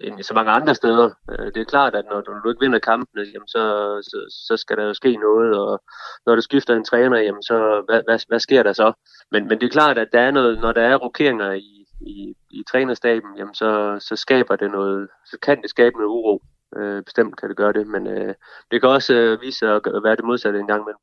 end 0.00 0.20
i 0.20 0.22
så 0.22 0.34
mange 0.34 0.50
andre 0.50 0.74
steder. 0.74 1.10
Øh, 1.30 1.46
det 1.54 1.60
er 1.60 1.72
klart, 1.74 1.94
at 1.94 2.04
når 2.10 2.20
du, 2.20 2.30
når 2.32 2.40
du 2.40 2.48
ikke 2.48 2.64
vinder 2.64 2.78
kampene, 2.78 3.22
jamen 3.32 3.48
så, 3.48 3.64
så, 4.10 4.18
så 4.46 4.56
skal 4.56 4.76
der 4.76 4.84
jo 4.84 4.94
ske 4.94 5.16
noget, 5.16 5.58
og 5.58 5.82
når 6.26 6.34
du 6.34 6.40
skifter 6.40 6.74
en 6.76 6.84
træner, 6.84 7.18
jamen 7.18 7.42
så, 7.42 7.82
hvad, 7.88 8.00
hvad, 8.06 8.18
hvad 8.28 8.40
sker 8.40 8.62
der 8.62 8.72
så? 8.72 8.92
Men, 9.32 9.48
men 9.48 9.60
det 9.60 9.66
er 9.66 9.76
klart, 9.78 9.98
at 9.98 10.08
der 10.12 10.20
er 10.20 10.30
noget, 10.30 10.60
når 10.60 10.72
der 10.72 10.82
er 10.82 10.96
rokeringer 10.96 11.52
i, 11.52 11.86
i, 12.00 12.34
i 12.52 12.62
trænerstaben, 12.70 13.30
jamen 13.38 13.54
så, 13.54 13.70
så 14.08 14.16
skaber 14.16 14.56
det 14.56 14.70
noget, 14.70 15.08
så 15.26 15.36
kan 15.42 15.62
det 15.62 15.70
skabe 15.70 15.96
noget 15.96 16.08
uro. 16.08 16.42
Øh, 16.76 17.02
bestemt 17.02 17.40
kan 17.40 17.48
det 17.48 17.56
gøre 17.56 17.72
det, 17.72 17.86
men 17.86 18.06
øh, 18.06 18.34
det 18.70 18.80
kan 18.80 18.88
også 18.88 19.14
øh, 19.14 19.40
vise 19.42 19.58
sig 19.58 19.74
at 19.74 20.02
være 20.04 20.16
det 20.16 20.24
modsatte 20.24 20.60
en 20.60 20.66
gang 20.66 20.82
imellem. 20.82 21.02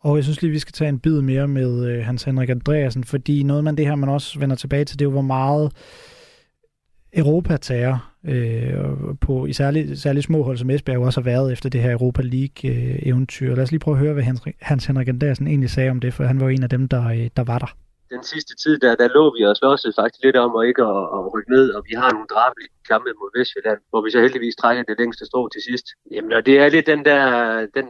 Og 0.00 0.16
jeg 0.16 0.24
synes 0.24 0.42
lige, 0.42 0.50
vi 0.50 0.58
skal 0.58 0.72
tage 0.72 0.88
en 0.88 1.00
bid 1.00 1.20
mere 1.20 1.48
med 1.48 1.86
øh, 1.88 2.04
Hans 2.04 2.22
Henrik 2.24 2.50
Andreasen, 2.50 3.04
fordi 3.04 3.42
noget 3.42 3.64
man 3.64 3.76
det 3.76 3.86
her, 3.86 3.94
man 3.94 4.08
også 4.08 4.38
vender 4.38 4.56
tilbage 4.56 4.84
til, 4.84 4.98
det 4.98 5.04
er 5.04 5.06
jo, 5.06 5.12
hvor 5.12 5.22
meget 5.22 5.72
Europa 7.12 7.56
tager 7.56 8.12
øh, 8.24 9.16
på 9.20 9.46
i 9.46 9.52
særligt, 9.52 9.98
særligt 9.98 10.26
små 10.26 10.42
hold, 10.42 10.56
som 10.56 10.70
Esbjerg 10.70 10.96
jo 10.96 11.02
også 11.02 11.20
har 11.20 11.24
været 11.24 11.52
efter 11.52 11.68
det 11.68 11.82
her 11.82 11.92
Europa 11.92 12.22
League-eventyr. 12.22 13.50
Øh, 13.50 13.56
Lad 13.56 13.62
os 13.62 13.70
lige 13.70 13.80
prøve 13.80 13.96
at 13.96 14.02
høre, 14.02 14.12
hvad 14.12 14.24
Hans, 14.24 14.42
Hans 14.60 14.86
Henrik 14.86 15.08
Andreasen 15.08 15.46
egentlig 15.46 15.70
sagde 15.70 15.90
om 15.90 16.00
det, 16.00 16.14
for 16.14 16.24
han 16.24 16.40
var 16.40 16.48
en 16.48 16.62
af 16.62 16.68
dem, 16.68 16.88
der, 16.88 17.06
øh, 17.08 17.30
der 17.36 17.44
var 17.44 17.58
der 17.58 17.76
den 18.14 18.22
sidste 18.22 18.52
tid, 18.62 18.78
der, 18.78 18.94
der 18.94 19.08
lå 19.08 19.24
vi 19.36 19.42
os 19.44 19.62
også 19.72 19.92
faktisk 19.98 20.24
lidt 20.24 20.36
om 20.36 20.56
at 20.56 20.66
ikke 20.68 20.82
at, 20.82 21.02
at 21.16 21.20
rykke 21.34 21.50
ned, 21.56 21.66
og 21.76 21.82
vi 21.88 21.94
har 22.00 22.10
nogle 22.12 22.32
drabelige 22.34 22.72
kampe 22.90 23.10
mod 23.20 23.30
Vestjylland, 23.38 23.80
hvor 23.90 24.00
vi 24.04 24.10
så 24.10 24.20
heldigvis 24.20 24.56
trækker 24.56 24.82
det 24.82 24.98
længste 24.98 25.26
strå 25.26 25.48
til 25.48 25.62
sidst. 25.68 25.86
Jamen, 26.14 26.32
og 26.32 26.46
det 26.46 26.54
er 26.58 26.68
lidt 26.68 26.86
den 26.86 27.04
der, 27.04 27.24
den, 27.76 27.86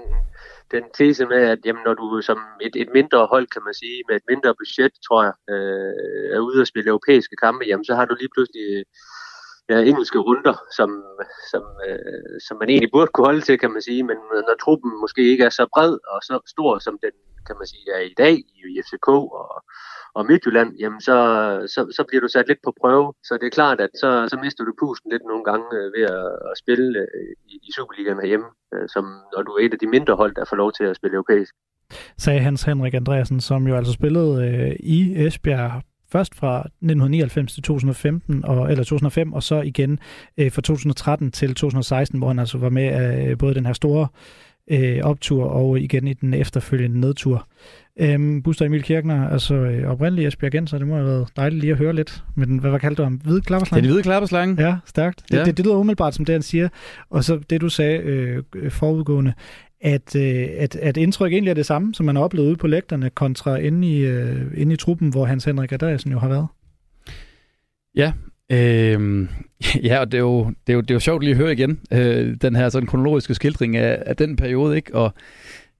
den 0.74 0.84
tese 0.98 1.26
med, 1.26 1.42
at 1.52 1.58
jamen, 1.66 1.82
når 1.86 1.94
du 1.94 2.06
som 2.22 2.38
et, 2.60 2.74
et 2.82 2.90
mindre 2.98 3.26
hold, 3.26 3.46
kan 3.54 3.62
man 3.64 3.74
sige, 3.74 3.98
med 4.08 4.16
et 4.16 4.26
mindre 4.32 4.54
budget, 4.60 4.92
tror 5.06 5.20
jeg, 5.26 5.34
øh, 5.52 6.36
er 6.36 6.40
ude 6.48 6.60
at 6.60 6.68
spille 6.68 6.88
europæiske 6.88 7.36
kampe, 7.36 7.64
jamen, 7.68 7.84
så 7.84 7.94
har 7.94 8.04
du 8.04 8.14
lige 8.14 8.34
pludselig 8.34 8.64
øh, 8.76 8.84
ja, 9.70 9.76
engelske 9.90 10.18
runder, 10.18 10.56
som, 10.78 10.90
som, 11.50 11.62
øh, 11.88 12.36
som 12.46 12.56
man 12.60 12.68
egentlig 12.68 12.92
burde 12.92 13.10
kunne 13.10 13.30
holde 13.30 13.40
til, 13.40 13.58
kan 13.58 13.72
man 13.72 13.82
sige, 13.82 14.02
men 14.02 14.18
øh, 14.34 14.42
når 14.48 14.56
truppen 14.64 15.00
måske 15.00 15.22
ikke 15.32 15.44
er 15.44 15.54
så 15.58 15.66
bred 15.74 15.92
og 16.12 16.18
så 16.28 16.34
stor, 16.46 16.78
som 16.78 16.98
den, 17.04 17.14
kan 17.46 17.56
man 17.58 17.66
sige, 17.66 17.86
er 17.96 18.00
i 18.12 18.14
dag 18.22 18.34
i 18.58 18.82
FCK 18.86 19.08
og, 19.08 19.64
og 20.14 20.26
Midtjylland, 20.30 20.70
jamen 20.82 21.00
så, 21.00 21.16
så, 21.74 21.80
så 21.96 22.02
bliver 22.08 22.20
du 22.20 22.28
sat 22.28 22.48
lidt 22.48 22.62
på 22.64 22.72
prøve. 22.80 23.06
Så 23.28 23.32
det 23.40 23.46
er 23.46 23.56
klart, 23.58 23.80
at 23.80 23.92
så, 24.02 24.10
så 24.30 24.36
mister 24.44 24.64
du 24.64 24.72
pusten 24.82 25.10
lidt 25.12 25.24
nogle 25.30 25.44
gange 25.50 25.66
øh, 25.78 25.86
ved 25.96 26.04
at, 26.16 26.26
at 26.50 26.54
spille 26.62 26.98
øh, 26.98 27.30
i, 27.52 27.54
i 27.68 27.70
Superligaen 27.76 28.20
herhjemme, 28.22 28.48
øh, 28.74 28.86
som 28.94 29.04
når 29.32 29.42
du 29.42 29.50
er 29.52 29.60
et 29.66 29.72
af 29.72 29.78
de 29.78 29.86
mindre 29.96 30.14
hold, 30.14 30.34
der 30.34 30.44
får 30.48 30.56
lov 30.56 30.72
til 30.72 30.84
at 30.84 30.96
spille 30.96 31.14
europæisk. 31.14 31.54
Sagde 32.18 32.40
Hans 32.40 32.62
Henrik 32.62 32.94
Andreasen, 32.94 33.40
som 33.40 33.66
jo 33.66 33.76
altså 33.76 33.92
spillede 33.92 34.34
øh, 34.48 34.76
i 34.80 35.26
Esbjerg 35.26 35.82
først 36.12 36.34
fra 36.34 36.58
1999 36.58 37.54
til 37.54 37.62
2015, 37.62 38.44
og, 38.44 38.70
eller 38.70 38.84
2005, 38.84 39.32
og 39.32 39.42
så 39.42 39.60
igen 39.60 39.98
øh, 40.38 40.52
fra 40.52 40.62
2013 40.62 41.32
til 41.32 41.48
2016, 41.48 42.18
hvor 42.18 42.28
han 42.28 42.38
altså 42.38 42.58
var 42.58 42.68
med 42.68 42.88
øh, 43.30 43.38
både 43.38 43.54
den 43.54 43.66
her 43.66 43.72
store 43.72 44.08
øh, 44.70 44.98
optur 45.02 45.44
og 45.44 45.80
igen 45.80 46.08
i 46.08 46.12
den 46.12 46.34
efterfølgende 46.34 47.00
nedtur. 47.00 47.48
Øhm, 48.00 48.42
Buster 48.42 48.64
Emil 48.64 48.82
Kirkner, 48.82 49.28
altså 49.28 49.54
øh, 49.54 49.90
oprindelig 49.90 50.26
Esbjerg 50.26 50.68
så 50.68 50.78
det 50.78 50.86
må 50.86 50.94
have 50.94 51.06
været 51.06 51.28
dejligt 51.36 51.60
lige 51.60 51.72
at 51.72 51.78
høre 51.78 51.92
lidt. 51.92 52.24
Men 52.34 52.58
hvad, 52.58 52.70
hvad 52.70 52.80
kaldte 52.80 53.02
du 53.02 53.02
ham? 53.02 53.14
Hvide 53.14 53.40
klapperslange? 53.40 53.86
Er 53.86 53.90
hvide 53.90 54.02
klapperslange. 54.02 54.62
Ja, 54.62 54.76
stærkt. 54.86 55.24
Ja. 55.32 55.38
Det, 55.38 55.46
det, 55.46 55.56
det 55.56 55.66
lyder 55.66 55.76
umiddelbart 55.76 56.14
som 56.14 56.24
det, 56.24 56.32
han 56.32 56.42
siger. 56.42 56.68
Og 57.10 57.24
så 57.24 57.40
det, 57.50 57.60
du 57.60 57.68
sagde 57.68 57.98
øh, 57.98 58.42
forudgående, 58.70 59.32
at, 59.80 60.16
øh, 60.16 60.48
at, 60.58 60.76
at 60.76 60.96
indtryk 60.96 61.32
egentlig 61.32 61.50
er 61.50 61.54
det 61.54 61.66
samme, 61.66 61.94
som 61.94 62.06
man 62.06 62.16
har 62.16 62.22
oplevet 62.22 62.48
ude 62.48 62.56
på 62.56 62.66
lægterne, 62.66 63.10
kontra 63.10 63.56
inde 63.56 63.88
i, 63.88 63.98
øh, 63.98 64.46
inde 64.54 64.72
i 64.72 64.76
truppen, 64.76 65.08
hvor 65.08 65.24
Hans 65.24 65.44
Henrik 65.44 65.72
Adriasen 65.72 66.12
jo 66.12 66.18
har 66.18 66.28
været. 66.28 66.46
Ja, 67.94 68.12
øh, 68.50 69.28
ja 69.88 70.00
og 70.00 70.12
det 70.12 70.18
er, 70.18 70.22
jo, 70.22 70.44
det, 70.66 70.72
er 70.72 70.74
jo, 70.74 70.80
det 70.80 70.90
er 70.90 70.94
jo 70.94 71.00
sjovt 71.00 71.24
lige 71.24 71.30
at 71.30 71.36
høre 71.36 71.52
igen, 71.52 71.80
øh, 71.92 72.36
den 72.42 72.56
her 72.56 72.68
sådan 72.68 72.86
kronologiske 72.86 73.34
skildring 73.34 73.76
af, 73.76 74.02
af 74.06 74.16
den 74.16 74.36
periode, 74.36 74.76
ikke? 74.76 74.94
og 74.94 75.14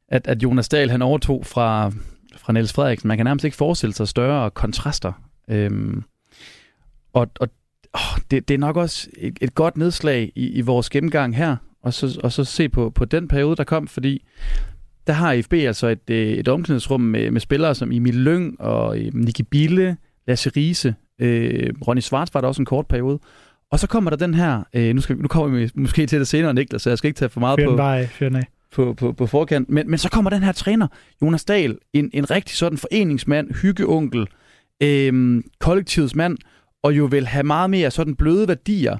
at, 0.08 0.26
at 0.26 0.42
Jonas 0.42 0.68
Dahl 0.68 0.90
han 0.90 1.02
overtog 1.02 1.46
fra, 1.46 1.92
fra 2.36 2.52
Niels 2.52 2.72
Frederiksen. 2.72 3.08
Man 3.08 3.18
kan 3.18 3.26
nærmest 3.26 3.44
ikke 3.44 3.56
forestille 3.56 3.94
sig 3.94 4.08
større 4.08 4.50
kontraster. 4.50 5.12
Øhm, 5.48 6.02
og 7.12 7.30
og 7.40 7.48
åh, 7.94 8.20
det, 8.30 8.48
det 8.48 8.54
er 8.54 8.58
nok 8.58 8.76
også 8.76 9.08
et, 9.18 9.38
et 9.40 9.54
godt 9.54 9.76
nedslag 9.76 10.32
i, 10.34 10.48
i 10.48 10.60
vores 10.60 10.90
gennemgang 10.90 11.36
her, 11.36 11.56
og 11.82 11.94
så, 11.94 12.20
og 12.22 12.32
så 12.32 12.44
se 12.44 12.68
på, 12.68 12.90
på 12.90 13.04
den 13.04 13.28
periode, 13.28 13.56
der 13.56 13.64
kom, 13.64 13.86
fordi 13.86 14.26
der 15.06 15.12
har 15.12 15.32
IFB 15.32 15.52
altså 15.52 15.86
et, 15.86 16.10
øh, 16.10 16.32
et 16.32 16.48
omklædningsrum 16.48 17.00
med, 17.00 17.30
med 17.30 17.40
spillere 17.40 17.74
som 17.74 17.92
Emil 17.92 18.14
Lyng 18.14 18.60
og 18.60 18.98
øh, 18.98 19.14
Nicky 19.14 19.42
Bille, 19.50 19.96
Lasse 20.30 20.50
Riese, 20.56 20.94
øh, 21.18 21.72
Ronny 21.86 22.00
Svarts 22.00 22.34
var 22.34 22.40
der 22.40 22.48
også 22.48 22.62
en 22.62 22.66
kort 22.66 22.86
periode, 22.86 23.18
og 23.70 23.78
så 23.78 23.86
kommer 23.86 24.10
der 24.10 24.16
den 24.16 24.34
her, 24.34 24.62
øh, 24.74 24.94
nu, 24.94 25.00
skal, 25.00 25.16
nu 25.16 25.28
kommer 25.28 25.58
vi 25.58 25.70
måske 25.74 26.06
til 26.06 26.18
det 26.18 26.28
senere, 26.28 26.54
Niklas, 26.54 26.82
så 26.82 26.90
jeg 26.90 26.98
skal 26.98 27.08
ikke 27.08 27.18
tage 27.18 27.28
for 27.28 27.40
meget 27.40 27.58
på, 27.70 27.76
vej, 27.76 28.06
på, 28.72 28.94
på, 28.94 29.12
på 29.12 29.26
forkant. 29.26 29.70
Men, 29.70 29.90
men 29.90 29.98
så 29.98 30.10
kommer 30.10 30.30
den 30.30 30.42
her 30.42 30.52
træner, 30.52 30.86
Jonas 31.22 31.44
Dahl, 31.44 31.78
en, 31.92 32.10
en 32.12 32.30
rigtig 32.30 32.56
sådan 32.56 32.78
foreningsmand, 32.78 33.54
hyggeonkel, 33.54 34.26
øh, 34.82 35.42
kollektivets 35.60 36.14
mand, 36.14 36.38
og 36.82 36.96
jo 36.96 37.04
vil 37.04 37.26
have 37.26 37.42
meget 37.42 37.70
mere 37.70 37.90
sådan 37.90 38.14
bløde 38.14 38.48
værdier. 38.48 38.96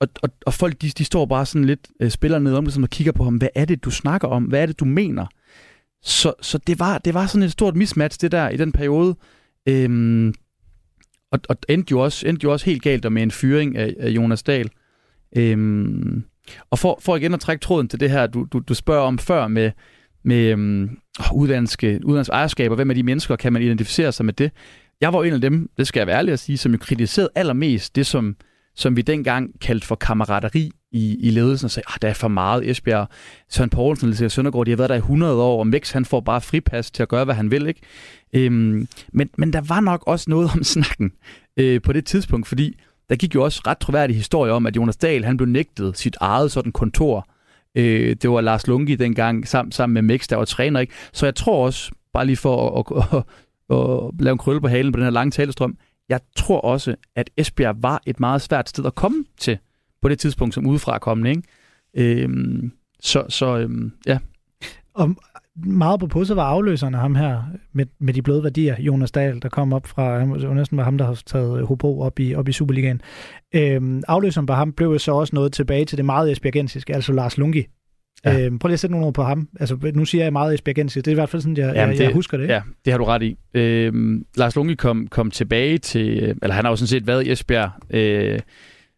Og, 0.00 0.08
og, 0.22 0.30
og 0.46 0.54
folk, 0.54 0.82
de, 0.82 0.88
de 0.90 1.04
står 1.04 1.26
bare 1.26 1.46
sådan 1.46 1.64
lidt, 1.64 1.88
øh, 2.00 2.10
spiller 2.10 2.38
ned 2.38 2.54
om 2.54 2.66
det, 2.66 2.82
og 2.82 2.90
kigger 2.90 3.12
på 3.12 3.24
ham, 3.24 3.36
hvad 3.36 3.48
er 3.54 3.64
det, 3.64 3.84
du 3.84 3.90
snakker 3.90 4.28
om? 4.28 4.44
Hvad 4.44 4.62
er 4.62 4.66
det, 4.66 4.80
du 4.80 4.84
mener? 4.84 5.26
Så, 6.02 6.32
så 6.42 6.58
det, 6.58 6.78
var, 6.78 6.98
det 6.98 7.14
var 7.14 7.26
sådan 7.26 7.42
et 7.42 7.52
stort 7.52 7.76
mismatch, 7.76 8.20
det 8.20 8.32
der 8.32 8.48
i 8.48 8.56
den 8.56 8.72
periode. 8.72 9.16
Øhm, 9.68 10.34
og, 11.32 11.40
og 11.48 11.56
endte, 11.68 11.90
jo 11.90 12.00
også, 12.00 12.28
endte 12.28 12.44
jo 12.44 12.52
også 12.52 12.66
helt 12.66 12.82
galt 12.82 13.12
med 13.12 13.22
en 13.22 13.30
fyring 13.30 13.76
af, 13.76 13.94
af 13.98 14.08
Jonas 14.08 14.42
Dahl. 14.42 14.70
Øhm, 15.36 16.24
og 16.70 16.78
for, 16.78 16.98
for 17.02 17.16
igen 17.16 17.34
at 17.34 17.40
trække 17.40 17.62
tråden 17.62 17.88
til 17.88 18.00
det 18.00 18.10
her, 18.10 18.26
du, 18.26 18.46
du, 18.52 18.58
du 18.58 18.74
spørger 18.74 19.02
om 19.02 19.18
før 19.18 19.48
med, 19.48 19.70
med 20.24 20.44
øhm, 20.44 20.98
udlandske, 21.34 22.00
udlandske 22.04 22.32
ejerskaber, 22.32 22.76
hvem 22.76 22.90
er 22.90 22.94
de 22.94 23.02
mennesker, 23.02 23.36
kan 23.36 23.52
man 23.52 23.62
identificere 23.62 24.12
sig 24.12 24.26
med 24.26 24.32
det? 24.32 24.52
Jeg 25.00 25.12
var 25.12 25.24
en 25.24 25.32
af 25.32 25.40
dem, 25.40 25.70
det 25.76 25.86
skal 25.86 26.00
jeg 26.00 26.06
være 26.06 26.18
ærlig 26.18 26.32
at 26.32 26.38
sige, 26.38 26.58
som 26.58 26.72
jo 26.72 26.78
kritiserede 26.78 27.30
allermest 27.34 27.96
det, 27.96 28.06
som, 28.06 28.36
som 28.74 28.96
vi 28.96 29.02
dengang 29.02 29.60
kaldte 29.60 29.86
for 29.86 29.94
kammerateri 29.94 30.70
i, 30.92 31.16
i 31.20 31.30
ledelsen, 31.30 31.64
og 31.64 31.70
sagde, 31.70 31.86
at 31.94 32.02
der 32.02 32.08
er 32.08 32.14
for 32.14 32.28
meget 32.28 32.70
Esbjerg. 32.70 33.08
Søren 33.48 33.70
Poulsen 33.70 34.24
og 34.24 34.30
Søndergaard, 34.30 34.66
de 34.66 34.70
har 34.70 34.76
været 34.76 34.90
der 34.90 34.96
i 34.96 34.98
100 34.98 35.42
år, 35.42 35.58
og 35.58 35.66
Mix, 35.66 35.90
han 35.90 36.04
får 36.04 36.20
bare 36.20 36.40
fripas 36.40 36.90
til 36.90 37.02
at 37.02 37.08
gøre, 37.08 37.24
hvad 37.24 37.34
han 37.34 37.50
vil. 37.50 37.66
Ikke? 37.66 37.80
Øhm, 38.32 38.88
men, 39.12 39.30
men 39.36 39.52
der 39.52 39.60
var 39.60 39.80
nok 39.80 40.02
også 40.06 40.30
noget 40.30 40.50
om 40.54 40.62
snakken 40.62 41.12
øh, 41.56 41.82
på 41.82 41.92
det 41.92 42.06
tidspunkt, 42.06 42.48
fordi 42.48 42.76
der 43.08 43.16
gik 43.16 43.34
jo 43.34 43.44
også 43.44 43.62
ret 43.66 43.78
troværdig 43.78 44.16
historie 44.16 44.52
om, 44.52 44.66
at 44.66 44.76
Jonas 44.76 44.96
Dahl 44.96 45.24
han 45.24 45.36
blev 45.36 45.48
nægtet 45.48 45.98
sit 45.98 46.16
eget 46.20 46.52
sådan 46.52 46.72
kontor. 46.72 47.28
Øh, 47.74 48.16
det 48.22 48.30
var 48.30 48.40
Lars 48.40 48.66
Lungi 48.66 48.94
dengang, 48.94 49.48
sammen, 49.48 49.72
sammen 49.72 49.94
med 49.94 50.02
Mix, 50.02 50.28
der 50.28 50.36
var 50.36 50.44
træner. 50.44 50.80
Ikke? 50.80 50.92
Så 51.12 51.26
jeg 51.26 51.34
tror 51.34 51.64
også, 51.64 51.92
bare 52.12 52.26
lige 52.26 52.36
for 52.36 52.78
at, 52.78 52.96
at, 52.96 53.24
at, 53.70 53.78
at 53.78 54.24
lave 54.24 54.32
en 54.32 54.38
krølle 54.38 54.60
på 54.60 54.68
halen 54.68 54.92
på 54.92 54.96
den 54.96 55.04
her 55.04 55.10
lange 55.10 55.30
talestrøm, 55.30 55.76
jeg 56.08 56.20
tror 56.36 56.60
også, 56.60 56.94
at 57.16 57.30
Esbjerg 57.36 57.76
var 57.82 58.02
et 58.06 58.20
meget 58.20 58.42
svært 58.42 58.68
sted 58.68 58.86
at 58.86 58.94
komme 58.94 59.24
til 59.38 59.58
på 60.02 60.08
det 60.08 60.18
tidspunkt 60.18 60.54
som 60.54 60.66
udefra 60.66 60.98
kommende. 60.98 61.30
Ikke? 61.30 62.22
Øhm, 62.22 62.72
så 63.00 63.24
så 63.28 63.58
øhm, 63.58 63.92
ja. 64.06 64.18
Og 64.94 65.16
meget 65.56 66.00
på 66.00 66.06
pusse 66.06 66.36
var 66.36 66.44
afløserne 66.44 66.96
ham 66.96 67.14
her 67.14 67.42
med, 67.72 67.86
med 68.00 68.14
de 68.14 68.22
bløde 68.22 68.42
værdier, 68.42 68.82
Jonas 68.82 69.10
Dahl, 69.10 69.42
der 69.42 69.48
kom 69.48 69.72
op 69.72 69.86
fra, 69.86 70.18
han 70.18 70.54
næsten 70.54 70.76
var 70.76 70.84
ham, 70.84 70.98
der 70.98 71.04
har 71.04 71.22
taget 71.26 71.66
Hobro 71.66 72.00
op 72.00 72.20
i, 72.20 72.34
op 72.34 72.48
i 72.48 72.52
Superligaen. 72.52 73.00
Øhm, 73.54 74.02
afløseren 74.08 74.46
på 74.46 74.52
ham 74.52 74.72
blev 74.72 74.98
så 74.98 75.12
også 75.12 75.34
noget 75.34 75.52
tilbage 75.52 75.84
til 75.84 75.98
det 75.98 76.04
meget 76.04 76.32
esbjergensiske, 76.32 76.94
altså 76.94 77.12
Lars 77.12 77.38
Lungi, 77.38 77.66
Ja. 78.24 78.40
Øhm, 78.40 78.58
prøv 78.58 78.68
lige 78.68 78.74
at 78.74 78.80
sætte 78.80 78.92
nogle 78.92 79.06
ord 79.06 79.14
på 79.14 79.22
ham. 79.22 79.48
Altså, 79.60 79.90
nu 79.94 80.04
siger 80.04 80.24
jeg 80.24 80.32
meget 80.32 80.54
Esbjergensis. 80.54 81.02
Det 81.02 81.10
er 81.10 81.12
i 81.12 81.14
hvert 81.14 81.28
fald 81.28 81.42
sådan, 81.42 81.56
jeg, 81.56 81.74
Jamen, 81.74 81.96
jeg, 81.96 82.02
jeg 82.02 82.12
husker 82.12 82.36
det. 82.36 82.44
Ikke? 82.44 82.54
Ja, 82.54 82.62
det 82.84 82.92
har 82.92 82.98
du 82.98 83.04
ret 83.04 83.22
i. 83.22 83.36
Øhm, 83.54 84.24
Lars 84.36 84.56
Lunge 84.56 84.76
kom, 84.76 85.06
kom 85.06 85.30
tilbage 85.30 85.78
til... 85.78 86.34
Eller 86.42 86.54
han 86.54 86.64
har 86.64 86.72
jo 86.72 86.76
sådan 86.76 86.86
set 86.86 87.06
været 87.06 87.26
i 87.26 87.30
Esbjerg 87.32 87.70
øh, 87.90 88.38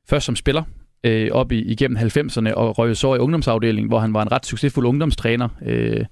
først 0.08 0.26
som 0.26 0.36
spiller 0.36 0.62
øh, 1.04 1.28
op 1.32 1.52
i, 1.52 1.62
igennem 1.62 1.98
90'erne 1.98 2.52
og 2.54 2.78
røg 2.78 2.96
så 2.96 3.14
i 3.14 3.18
ungdomsafdelingen, 3.18 3.88
hvor 3.88 3.98
han 3.98 4.14
var 4.14 4.22
en 4.22 4.32
ret 4.32 4.46
succesfuld 4.46 4.86
ungdomstræner. 4.86 5.48
Øh, 5.66 6.04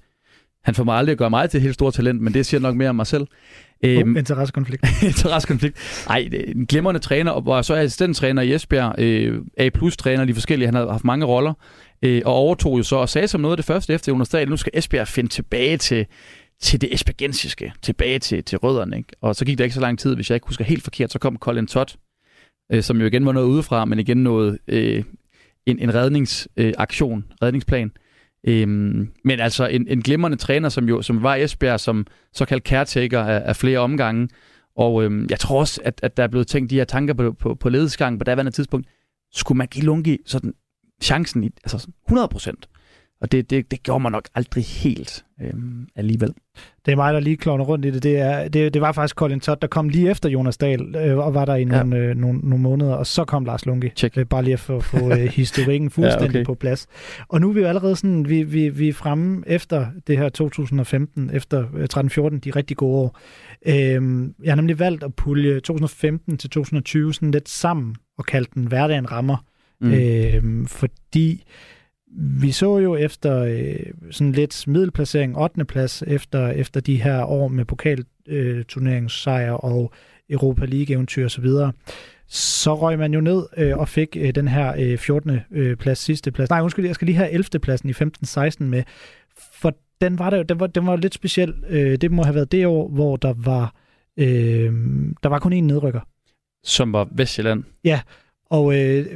han 0.65 0.75
får 0.75 0.85
mig 0.85 0.97
aldrig 0.97 1.13
at 1.13 1.19
gøre 1.19 1.31
mig 1.31 1.51
til 1.51 1.59
et 1.59 1.63
helt 1.63 1.75
stort 1.75 1.95
talent, 1.95 2.21
men 2.21 2.35
det 2.35 2.47
siger 2.47 2.61
nok 2.61 2.77
mere 2.77 2.89
om 2.89 2.97
mig 2.97 3.07
selv. 3.07 3.27
Øhm, 3.85 4.11
uh, 4.11 4.19
interessekonflikt. 4.19 4.85
interessekonflikt. 5.03 6.05
Ej, 6.09 6.29
en 6.57 6.67
glimrende 6.67 7.01
træner, 7.01 7.31
og 7.31 7.47
var 7.47 7.63
så 7.63 7.75
assistenttræner 7.75 8.43
i 8.43 8.55
Esbjerg, 8.55 8.95
øh, 8.99 9.41
A-plus-træner, 9.59 10.25
de 10.25 10.35
forskellige, 10.35 10.67
han 10.67 10.75
har 10.75 10.91
haft 10.91 11.05
mange 11.05 11.27
roller, 11.27 11.53
øh, 12.03 12.23
og 12.25 12.35
overtog 12.35 12.79
jo 12.79 12.83
så 12.83 12.97
og 12.97 13.09
sagde 13.09 13.29
som 13.29 13.41
noget 13.41 13.53
af 13.53 13.57
det 13.57 13.65
første 13.65 13.95
efter 13.95 14.13
Jonas 14.13 14.29
Dahl, 14.29 14.51
nu 14.51 14.57
skal 14.57 14.73
Esbjerg 14.75 15.09
finde 15.09 15.31
tilbage 15.31 15.77
til, 15.77 16.07
til 16.61 16.81
det 16.81 16.95
esbjergensiske, 16.95 17.73
tilbage 17.83 18.19
til, 18.19 18.45
til 18.45 18.59
rødderne. 18.59 18.97
Ikke? 18.97 19.09
Og 19.21 19.37
så 19.37 19.45
gik 19.45 19.59
der 19.59 19.65
ikke 19.65 19.75
så 19.75 19.81
lang 19.81 19.99
tid, 19.99 20.15
hvis 20.15 20.31
jeg 20.31 20.37
ikke 20.37 20.47
husker 20.47 20.65
helt 20.65 20.83
forkert, 20.83 21.13
så 21.13 21.19
kom 21.19 21.37
Colin 21.37 21.67
Todd, 21.67 21.89
øh, 22.73 22.83
som 22.83 23.01
jo 23.01 23.07
igen 23.07 23.27
var 23.27 23.33
noget 23.33 23.47
udefra, 23.47 23.85
men 23.85 23.99
igen 23.99 24.17
noget, 24.17 24.59
øh, 24.69 25.05
en, 25.67 25.79
en 25.79 25.95
redningsaktion, 25.95 27.19
øh, 27.29 27.37
redningsplan. 27.43 27.93
Øhm, 28.45 29.11
men 29.25 29.41
altså 29.41 29.67
en, 29.67 29.89
en 29.89 30.03
glimrende 30.03 30.37
træner, 30.37 30.69
som 30.69 30.89
jo 30.89 31.03
som 31.03 31.23
var 31.23 31.37
Esbjerg, 31.37 31.81
som 31.81 32.07
såkaldt 32.33 32.65
caretaker 32.65 33.21
af, 33.21 33.43
af 33.49 33.57
flere 33.57 33.79
omgange. 33.79 34.29
Og 34.77 35.05
øhm, 35.05 35.27
jeg 35.31 35.41
tror 35.41 35.61
også, 35.61 35.81
at, 35.85 36.01
at 36.03 36.17
der 36.17 36.23
er 36.23 36.29
blevet 36.29 36.47
tænkt 36.47 36.71
de 36.71 36.75
her 36.75 36.85
tanker 36.85 37.15
på, 37.15 37.33
på, 37.33 37.55
på 37.55 37.69
ledelsesgangen 37.69 38.19
på 38.19 38.25
daværende 38.25 38.53
tidspunkt. 38.53 38.89
Skulle 39.33 39.59
man 39.59 39.67
give 39.67 39.85
Lungi 39.85 40.19
sådan 40.27 40.55
chancen 41.03 41.45
i, 41.45 41.51
altså 41.65 41.89
100 42.07 42.29
procent? 42.29 42.69
Og 43.21 43.33
det, 43.33 43.51
det, 43.51 43.71
det 43.71 43.83
gjorde 43.83 44.03
man 44.03 44.13
nok 44.13 44.29
aldrig 44.35 44.65
helt 44.65 45.25
øhm, 45.43 45.89
alligevel. 45.97 46.35
Det 46.87 46.93
er 46.93 46.97
mig, 46.97 47.15
der 47.15 47.21
lige 47.21 47.37
klovner 47.37 47.65
rundt 47.65 47.85
i 47.85 47.91
det. 47.91 48.03
Det, 48.03 48.19
er, 48.19 48.49
det, 48.49 48.75
det 48.75 48.83
var 48.83 48.93
faktisk 48.93 49.15
Colin 49.15 49.41
Todd, 49.41 49.59
der 49.61 49.67
kom 49.67 49.89
lige 49.89 50.11
efter 50.11 50.29
Jonas 50.29 50.57
Dahl, 50.57 50.97
øh, 50.97 51.19
og 51.19 51.35
var 51.35 51.45
der 51.45 51.55
i 51.55 51.59
ja. 51.59 51.65
nogle, 51.65 51.97
øh, 51.97 52.17
nogle, 52.17 52.39
nogle 52.39 52.63
måneder, 52.63 52.95
og 52.95 53.07
så 53.07 53.25
kom 53.25 53.45
Lars 53.45 53.67
Lunke. 53.67 53.93
Check. 53.97 54.19
Øh, 54.19 54.27
bare 54.27 54.45
lige 54.45 54.53
at 54.53 54.61
få, 54.61 54.81
få 54.81 55.11
øh, 55.13 55.19
historikken 55.43 55.91
fuldstændig 55.91 56.35
ja, 56.35 56.41
okay. 56.41 56.45
på 56.45 56.55
plads. 56.55 56.87
Og 57.29 57.41
nu 57.41 57.49
er 57.49 57.53
vi 57.53 57.61
jo 57.61 57.67
allerede 57.67 57.97
sådan, 57.97 58.29
vi, 58.29 58.43
vi, 58.43 58.69
vi 58.69 58.89
er 58.89 58.93
fremme 58.93 59.43
efter 59.47 59.87
det 60.07 60.19
her 60.19 60.29
2015, 60.29 61.31
efter 61.33 61.65
13-14, 61.65 62.35
øh, 62.35 62.41
de 62.45 62.51
rigtig 62.51 62.77
gode 62.77 62.97
år. 62.97 63.19
Øh, 63.67 64.29
jeg 64.45 64.51
har 64.51 64.57
nemlig 64.57 64.79
valgt 64.79 65.05
at 65.05 65.15
pulje 65.15 65.61
2015 65.61 66.39
til 66.39 66.51
2020 66.51 67.15
sådan 67.15 67.31
lidt 67.31 67.49
sammen, 67.49 67.97
og 68.19 68.27
kalde 68.27 68.49
den 68.55 68.67
hverdagen 68.67 69.13
rammer. 69.13 69.37
Mm. 69.81 69.93
Øh, 69.93 70.67
fordi 70.67 71.45
vi 72.17 72.53
så 72.53 72.79
jo 72.79 72.97
efter 72.97 73.43
øh, 73.43 73.77
sådan 74.11 74.33
lidt 74.33 74.67
middelplacering, 74.67 75.39
8. 75.39 75.65
plads, 75.65 76.03
efter, 76.07 76.49
efter 76.49 76.81
de 76.81 77.03
her 77.03 77.25
år 77.25 77.49
med 77.49 77.65
pokalturneringssejr 77.65 79.53
øh, 79.53 79.65
og 79.65 79.93
Europa 80.31 80.65
League-eventyr 80.65 81.25
osv., 81.25 81.47
så, 81.47 81.73
så 82.27 82.75
røg 82.75 82.99
man 82.99 83.15
jo 83.15 83.21
ned 83.21 83.47
øh, 83.57 83.79
og 83.79 83.89
fik 83.89 84.17
øh, 84.21 84.35
den 84.35 84.49
her 84.49 84.75
øh, 84.79 84.99
14. 84.99 85.41
Øh, 85.51 85.77
plads, 85.77 85.99
sidste 85.99 86.33
plads. 86.33 86.51
Nej, 86.51 86.61
undskyld, 86.61 86.87
jeg 86.87 86.95
skal 86.95 87.07
lige 87.07 87.17
have 87.17 87.31
11. 87.31 87.59
pladsen 87.63 87.89
i 87.89 87.93
15-16 87.93 88.65
med, 88.65 88.83
for 89.53 89.75
den 90.01 90.19
var, 90.19 90.31
der, 90.31 90.43
den 90.43 90.61
var, 90.61 90.67
den 90.67 90.87
var 90.87 90.97
lidt 90.97 91.15
speciel. 91.15 91.55
Øh, 91.69 91.97
det 91.97 92.13
må 92.13 92.23
have 92.23 92.35
været 92.35 92.53
det 92.53 92.67
år, 92.67 92.89
hvor 92.89 93.17
der 93.17 93.35
var, 93.37 93.75
øh, 94.17 94.73
der 95.23 95.29
var 95.29 95.39
kun 95.39 95.53
én 95.53 95.57
nedrykker. 95.57 96.01
Som 96.65 96.93
var 96.93 97.09
Vestjylland? 97.13 97.65
Ja, 97.85 98.01
og 98.51 98.75
øh, 98.79 99.07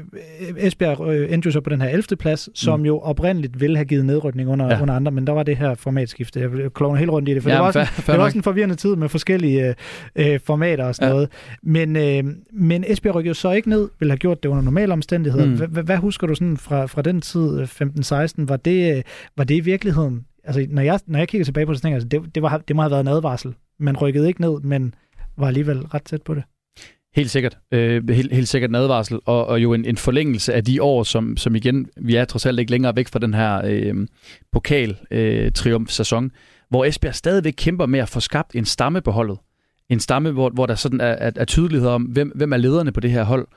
Esbjerg 0.56 1.08
øh, 1.08 1.32
endte 1.32 1.46
jo 1.46 1.52
så 1.52 1.60
på 1.60 1.70
den 1.70 1.80
her 1.80 1.88
11. 1.88 2.16
plads, 2.16 2.48
som 2.54 2.80
mm. 2.80 2.86
jo 2.86 2.98
oprindeligt 2.98 3.60
ville 3.60 3.76
have 3.76 3.84
givet 3.84 4.06
nedrykning 4.06 4.48
under, 4.48 4.66
ja. 4.66 4.82
under 4.82 4.94
andre, 4.94 5.12
men 5.12 5.26
der 5.26 5.32
var 5.32 5.42
det 5.42 5.56
her 5.56 5.74
formatskifte. 5.74 6.40
Jeg 6.40 6.72
klovner 6.74 6.98
helt 6.98 7.10
rundt 7.10 7.28
i 7.28 7.34
det, 7.34 7.42
for 7.42 7.50
ja, 7.50 7.54
det, 7.54 7.60
var 7.60 7.66
også, 7.66 7.78
fair, 7.78 8.02
fair 8.02 8.12
det 8.12 8.18
var 8.18 8.24
også 8.24 8.38
en 8.38 8.42
forvirrende 8.42 8.74
tid 8.74 8.96
med 8.96 9.08
forskellige 9.08 9.74
øh, 10.16 10.40
formater 10.40 10.84
og 10.84 10.94
sådan 10.94 11.08
ja. 11.08 11.12
noget. 11.12 11.28
Men, 11.62 11.96
øh, 11.96 12.34
men 12.52 12.84
Esbjerg 12.86 13.14
rykkede 13.14 13.28
jo 13.30 13.34
så 13.34 13.50
ikke 13.50 13.68
ned, 13.68 13.88
ville 13.98 14.12
have 14.12 14.18
gjort 14.18 14.42
det 14.42 14.48
under 14.48 14.62
normale 14.62 14.92
omstændigheder. 14.92 15.46
Mm. 15.46 15.84
Hvad 15.84 15.96
husker 15.96 16.26
du 16.26 16.34
sådan 16.34 16.56
fra, 16.56 16.86
fra 16.86 17.02
den 17.02 17.20
tid, 17.20 17.62
15-16? 17.62 18.44
Var 18.48 18.56
det, 18.56 18.96
øh, 18.96 19.02
var 19.36 19.44
det 19.44 19.54
i 19.54 19.60
virkeligheden, 19.60 20.24
altså 20.44 20.66
når 20.70 20.82
jeg, 20.82 21.00
når 21.06 21.18
jeg 21.18 21.28
kigger 21.28 21.44
tilbage 21.44 21.66
på 21.66 21.72
det, 21.72 21.78
så 21.78 21.82
tænker 21.82 21.96
jeg, 21.96 22.04
altså, 22.04 22.08
det, 22.08 22.34
det, 22.34 22.42
var, 22.42 22.62
det 22.68 22.76
må 22.76 22.82
have 22.82 22.90
været 22.90 23.00
en 23.00 23.08
advarsel. 23.08 23.54
Man 23.78 23.96
rykkede 23.96 24.28
ikke 24.28 24.40
ned, 24.40 24.60
men 24.60 24.94
var 25.36 25.46
alligevel 25.46 25.78
ret 25.78 26.02
tæt 26.02 26.22
på 26.22 26.34
det. 26.34 26.42
Helt 27.14 27.30
sikkert. 27.30 27.58
Øh, 27.72 28.08
helt, 28.08 28.32
helt 28.32 28.48
sikkert 28.48 28.70
en 28.70 28.74
advarsel, 28.74 29.20
og, 29.24 29.46
og 29.46 29.62
jo 29.62 29.72
en, 29.72 29.84
en 29.84 29.96
forlængelse 29.96 30.54
af 30.54 30.64
de 30.64 30.82
år, 30.82 31.02
som, 31.02 31.36
som 31.36 31.54
igen, 31.54 31.86
vi 31.96 32.14
er 32.14 32.24
trods 32.24 32.46
alt 32.46 32.58
ikke 32.58 32.70
længere 32.70 32.96
væk 32.96 33.08
fra 33.08 33.18
den 33.18 33.34
her 33.34 33.62
øh, 33.64 34.06
pokal-triumf-sæson, 34.52 36.24
øh, 36.24 36.30
hvor 36.72 36.84
Esbjerg 36.84 37.14
stadigvæk 37.14 37.54
kæmper 37.56 37.86
med 37.86 38.00
at 38.00 38.08
få 38.08 38.20
skabt 38.20 38.54
en 38.54 38.64
stamme 38.64 39.00
på 39.00 39.10
holdet. 39.10 39.38
En 39.88 40.00
stamme, 40.00 40.30
hvor, 40.30 40.50
hvor 40.50 40.66
der 40.66 40.74
sådan 40.74 41.00
er, 41.00 41.06
er, 41.06 41.30
er 41.36 41.44
tydelighed 41.44 41.88
om, 41.88 42.02
hvem, 42.02 42.32
hvem 42.34 42.52
er 42.52 42.56
lederne 42.56 42.92
på 42.92 43.00
det 43.00 43.10
her 43.10 43.24
hold. 43.24 43.48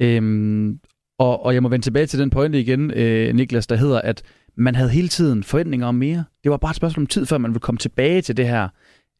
Øhm, 0.00 0.78
og, 1.18 1.44
og 1.44 1.54
jeg 1.54 1.62
må 1.62 1.68
vende 1.68 1.84
tilbage 1.84 2.06
til 2.06 2.18
den 2.18 2.30
pointe 2.30 2.60
igen, 2.60 2.90
øh, 2.90 3.34
Niklas, 3.34 3.66
der 3.66 3.76
hedder, 3.76 4.00
at 4.00 4.22
man 4.56 4.74
havde 4.74 4.90
hele 4.90 5.08
tiden 5.08 5.44
forventninger 5.44 5.86
om 5.86 5.94
mere. 5.94 6.24
Det 6.44 6.50
var 6.50 6.56
bare 6.56 6.70
et 6.70 6.76
spørgsmål 6.76 7.02
om 7.02 7.06
tid, 7.06 7.26
før 7.26 7.38
man 7.38 7.50
ville 7.50 7.60
komme 7.60 7.78
tilbage 7.78 8.22
til 8.22 8.36
det 8.36 8.48
her 8.48 8.68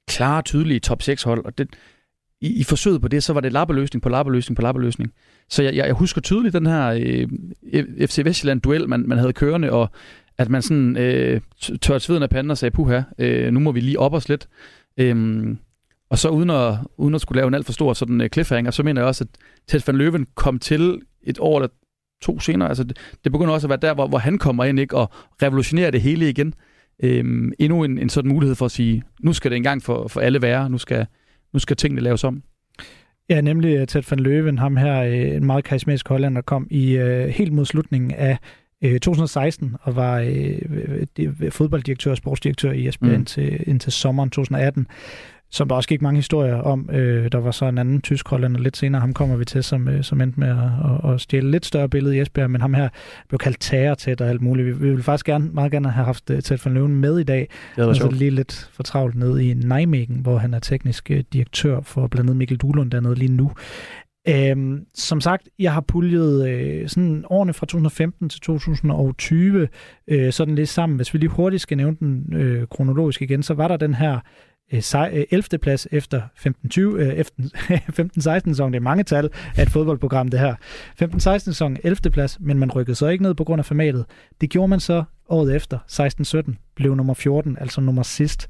klare, 0.08 0.42
tydelige 0.42 0.80
top 0.80 1.02
6-hold, 1.02 1.44
og 1.44 1.58
det, 1.58 1.68
i, 2.40 2.60
i 2.60 2.64
forsøget 2.64 3.00
på 3.00 3.08
det, 3.08 3.22
så 3.22 3.32
var 3.32 3.40
det 3.40 3.52
lappeløsning 3.52 4.02
på 4.02 4.08
lappeløsning 4.08 4.56
på 4.56 4.62
lappeløsning. 4.62 5.12
Så 5.48 5.62
jeg, 5.62 5.74
jeg 5.74 5.92
husker 5.92 6.20
tydeligt 6.20 6.54
den 6.54 6.66
her 6.66 6.88
øh, 6.88 7.28
FC 8.06 8.18
Vestjylland-duel, 8.24 8.88
man, 8.88 9.04
man 9.06 9.18
havde 9.18 9.32
kørende, 9.32 9.72
og 9.72 9.90
at 10.38 10.48
man 10.48 10.62
sådan 10.62 10.96
øh, 10.96 11.40
tørte 11.82 12.04
sveden 12.04 12.22
af 12.22 12.30
panden 12.30 12.50
og 12.50 12.58
sagde, 12.58 12.74
puha, 12.74 13.02
øh, 13.18 13.52
nu 13.52 13.60
må 13.60 13.72
vi 13.72 13.80
lige 13.80 13.98
op 13.98 14.14
os 14.14 14.28
lidt. 14.28 14.48
Øhm, 14.96 15.58
og 16.10 16.18
så 16.18 16.28
uden 16.28 16.50
at, 16.50 16.74
uden 16.96 17.14
at 17.14 17.20
skulle 17.20 17.36
lave 17.36 17.48
en 17.48 17.54
alt 17.54 17.66
for 17.66 17.72
stor 17.72 17.92
sådan, 17.92 18.20
øh, 18.20 18.28
cliffhanger, 18.28 18.70
så 18.70 18.82
mener 18.82 19.00
jeg 19.00 19.08
også, 19.08 19.24
at 19.24 19.30
Ted 19.68 19.80
van 19.86 19.96
Løven 19.96 20.26
kom 20.34 20.58
til 20.58 21.00
et 21.22 21.38
år 21.40 21.58
eller 21.58 21.68
to 22.22 22.40
senere. 22.40 22.68
Altså, 22.68 22.84
det, 22.84 22.96
det 23.24 23.32
begynder 23.32 23.54
også 23.54 23.66
at 23.66 23.68
være 23.68 23.78
der, 23.82 23.94
hvor, 23.94 24.06
hvor 24.06 24.18
han 24.18 24.38
kommer 24.38 24.64
ind 24.64 24.80
ikke, 24.80 24.96
og 24.96 25.10
revolutionerer 25.42 25.90
det 25.90 26.00
hele 26.00 26.30
igen. 26.30 26.54
Øhm, 27.02 27.52
endnu 27.58 27.84
en, 27.84 27.98
en 27.98 28.08
sådan 28.08 28.28
mulighed 28.28 28.54
for 28.54 28.64
at 28.64 28.70
sige, 28.70 29.02
nu 29.20 29.32
skal 29.32 29.50
det 29.50 29.56
engang 29.56 29.82
for, 29.82 30.08
for 30.08 30.20
alle 30.20 30.42
være, 30.42 30.70
nu 30.70 30.78
skal, 30.78 31.06
nu 31.52 31.58
skal 31.58 31.76
tingene 31.76 32.00
laves 32.00 32.24
om. 32.24 32.42
Ja, 33.30 33.40
nemlig 33.40 33.76
øh, 33.76 33.86
Ted 33.86 34.02
van 34.10 34.18
Løven, 34.18 34.58
ham 34.58 34.76
her, 34.76 35.02
øh, 35.02 35.36
en 35.36 35.46
meget 35.46 35.64
karismatisk 35.64 36.08
hollænder, 36.08 36.42
kom 36.42 36.66
i 36.70 36.98
uh, 36.98 37.28
helt 37.28 37.52
mod 37.52 37.64
slutningen 37.64 38.10
af 38.10 38.38
uh, 38.84 38.92
2016 38.92 39.76
og 39.80 39.96
var 39.96 40.20
uh, 41.18 41.50
fodbolddirektør 41.50 42.10
og 42.10 42.16
sportsdirektør 42.16 42.72
i 42.72 42.88
Esbjerg 42.88 43.10
mm. 43.10 43.14
indtil, 43.14 43.68
indtil 43.68 43.92
sommeren 43.92 44.30
2018 44.30 44.86
som 45.50 45.68
der 45.68 45.76
også 45.76 45.88
gik 45.88 46.02
mange 46.02 46.18
historier 46.18 46.54
om. 46.54 46.90
Øh, 46.92 47.32
der 47.32 47.38
var 47.38 47.50
så 47.50 47.64
en 47.64 47.78
anden 47.78 48.00
tysk 48.00 48.28
hollænder 48.28 48.60
lidt 48.60 48.76
senere, 48.76 49.00
ham 49.00 49.14
kommer 49.14 49.36
vi 49.36 49.44
til, 49.44 49.64
som, 49.64 49.88
øh, 49.88 50.04
som 50.04 50.20
endte 50.20 50.40
med 50.40 50.48
at, 50.48 50.56
at, 51.04 51.14
at 51.14 51.20
stjæle 51.20 51.50
lidt 51.50 51.66
større 51.66 51.88
billede 51.88 52.16
i 52.16 52.20
Esbjerg, 52.20 52.50
men 52.50 52.60
ham 52.60 52.74
her 52.74 52.88
blev 53.28 53.38
kaldt 53.38 53.60
terror 53.60 54.24
og 54.24 54.30
alt 54.30 54.42
muligt. 54.42 54.66
Vi, 54.66 54.72
vi 54.72 54.88
ville 54.88 55.02
faktisk 55.02 55.26
gerne, 55.26 55.50
meget 55.52 55.72
gerne 55.72 55.90
have 55.90 56.04
haft 56.04 56.30
uh, 56.30 56.38
Ted 56.38 56.58
van 56.64 56.74
Løven 56.74 56.94
med 56.94 57.18
i 57.18 57.24
dag. 57.24 57.48
Det 57.76 57.86
var 57.86 57.92
så 57.92 58.10
lige 58.10 58.30
lidt 58.30 58.70
for 58.72 58.82
travlt 58.82 59.14
ned 59.14 59.38
i 59.38 59.54
Nijmegen, 59.54 60.18
hvor 60.22 60.38
han 60.38 60.54
er 60.54 60.58
teknisk 60.58 61.10
uh, 61.10 61.18
direktør 61.32 61.80
for 61.80 62.06
blandt 62.06 62.26
andet 62.26 62.36
Mikkel 62.36 62.56
Duhlund 62.56 62.90
dernede 62.90 63.14
lige 63.14 63.32
nu. 63.32 63.50
Øhm, 64.28 64.86
som 64.94 65.20
sagt, 65.20 65.48
jeg 65.58 65.72
har 65.72 65.80
puljet 65.80 66.48
øh, 66.48 66.88
sådan 66.88 67.24
årene 67.30 67.52
fra 67.52 67.66
2015 67.66 68.28
til 68.28 68.40
2020 68.40 69.68
øh, 70.08 70.32
sådan 70.32 70.54
lidt 70.54 70.68
sammen. 70.68 70.96
Hvis 70.96 71.14
vi 71.14 71.18
lige 71.18 71.30
hurtigt 71.30 71.62
skal 71.62 71.76
nævne 71.76 71.96
den 72.00 72.34
øh, 72.34 72.66
kronologisk 72.66 73.22
igen, 73.22 73.42
så 73.42 73.54
var 73.54 73.68
der 73.68 73.76
den 73.76 73.94
her 73.94 74.20
Øh, 74.72 74.82
11. 75.30 75.44
Øh, 75.52 75.58
plads 75.58 75.88
efter 75.92 76.22
15-16 76.36 76.46
øh, 76.78 77.24
sæson. 78.54 78.72
Det 78.72 78.76
er 78.76 78.80
mange 78.80 79.04
tal 79.04 79.30
af 79.56 79.62
et 79.62 79.70
fodboldprogram, 79.70 80.28
det 80.28 80.40
her. 80.40 80.54
15-16 81.02 81.38
sæson, 81.38 81.76
11. 81.84 82.10
plads, 82.10 82.38
men 82.40 82.58
man 82.58 82.72
rykkede 82.72 82.94
så 82.94 83.06
ikke 83.06 83.22
ned 83.22 83.34
på 83.34 83.44
grund 83.44 83.58
af 83.60 83.64
formatet. 83.64 84.04
Det 84.40 84.50
gjorde 84.50 84.68
man 84.68 84.80
så 84.80 85.04
året 85.28 85.56
efter, 85.56 85.78
16-17, 86.50 86.72
blev 86.76 86.94
nummer 86.94 87.14
14, 87.14 87.56
altså 87.60 87.80
nummer 87.80 88.02
sidst. 88.02 88.48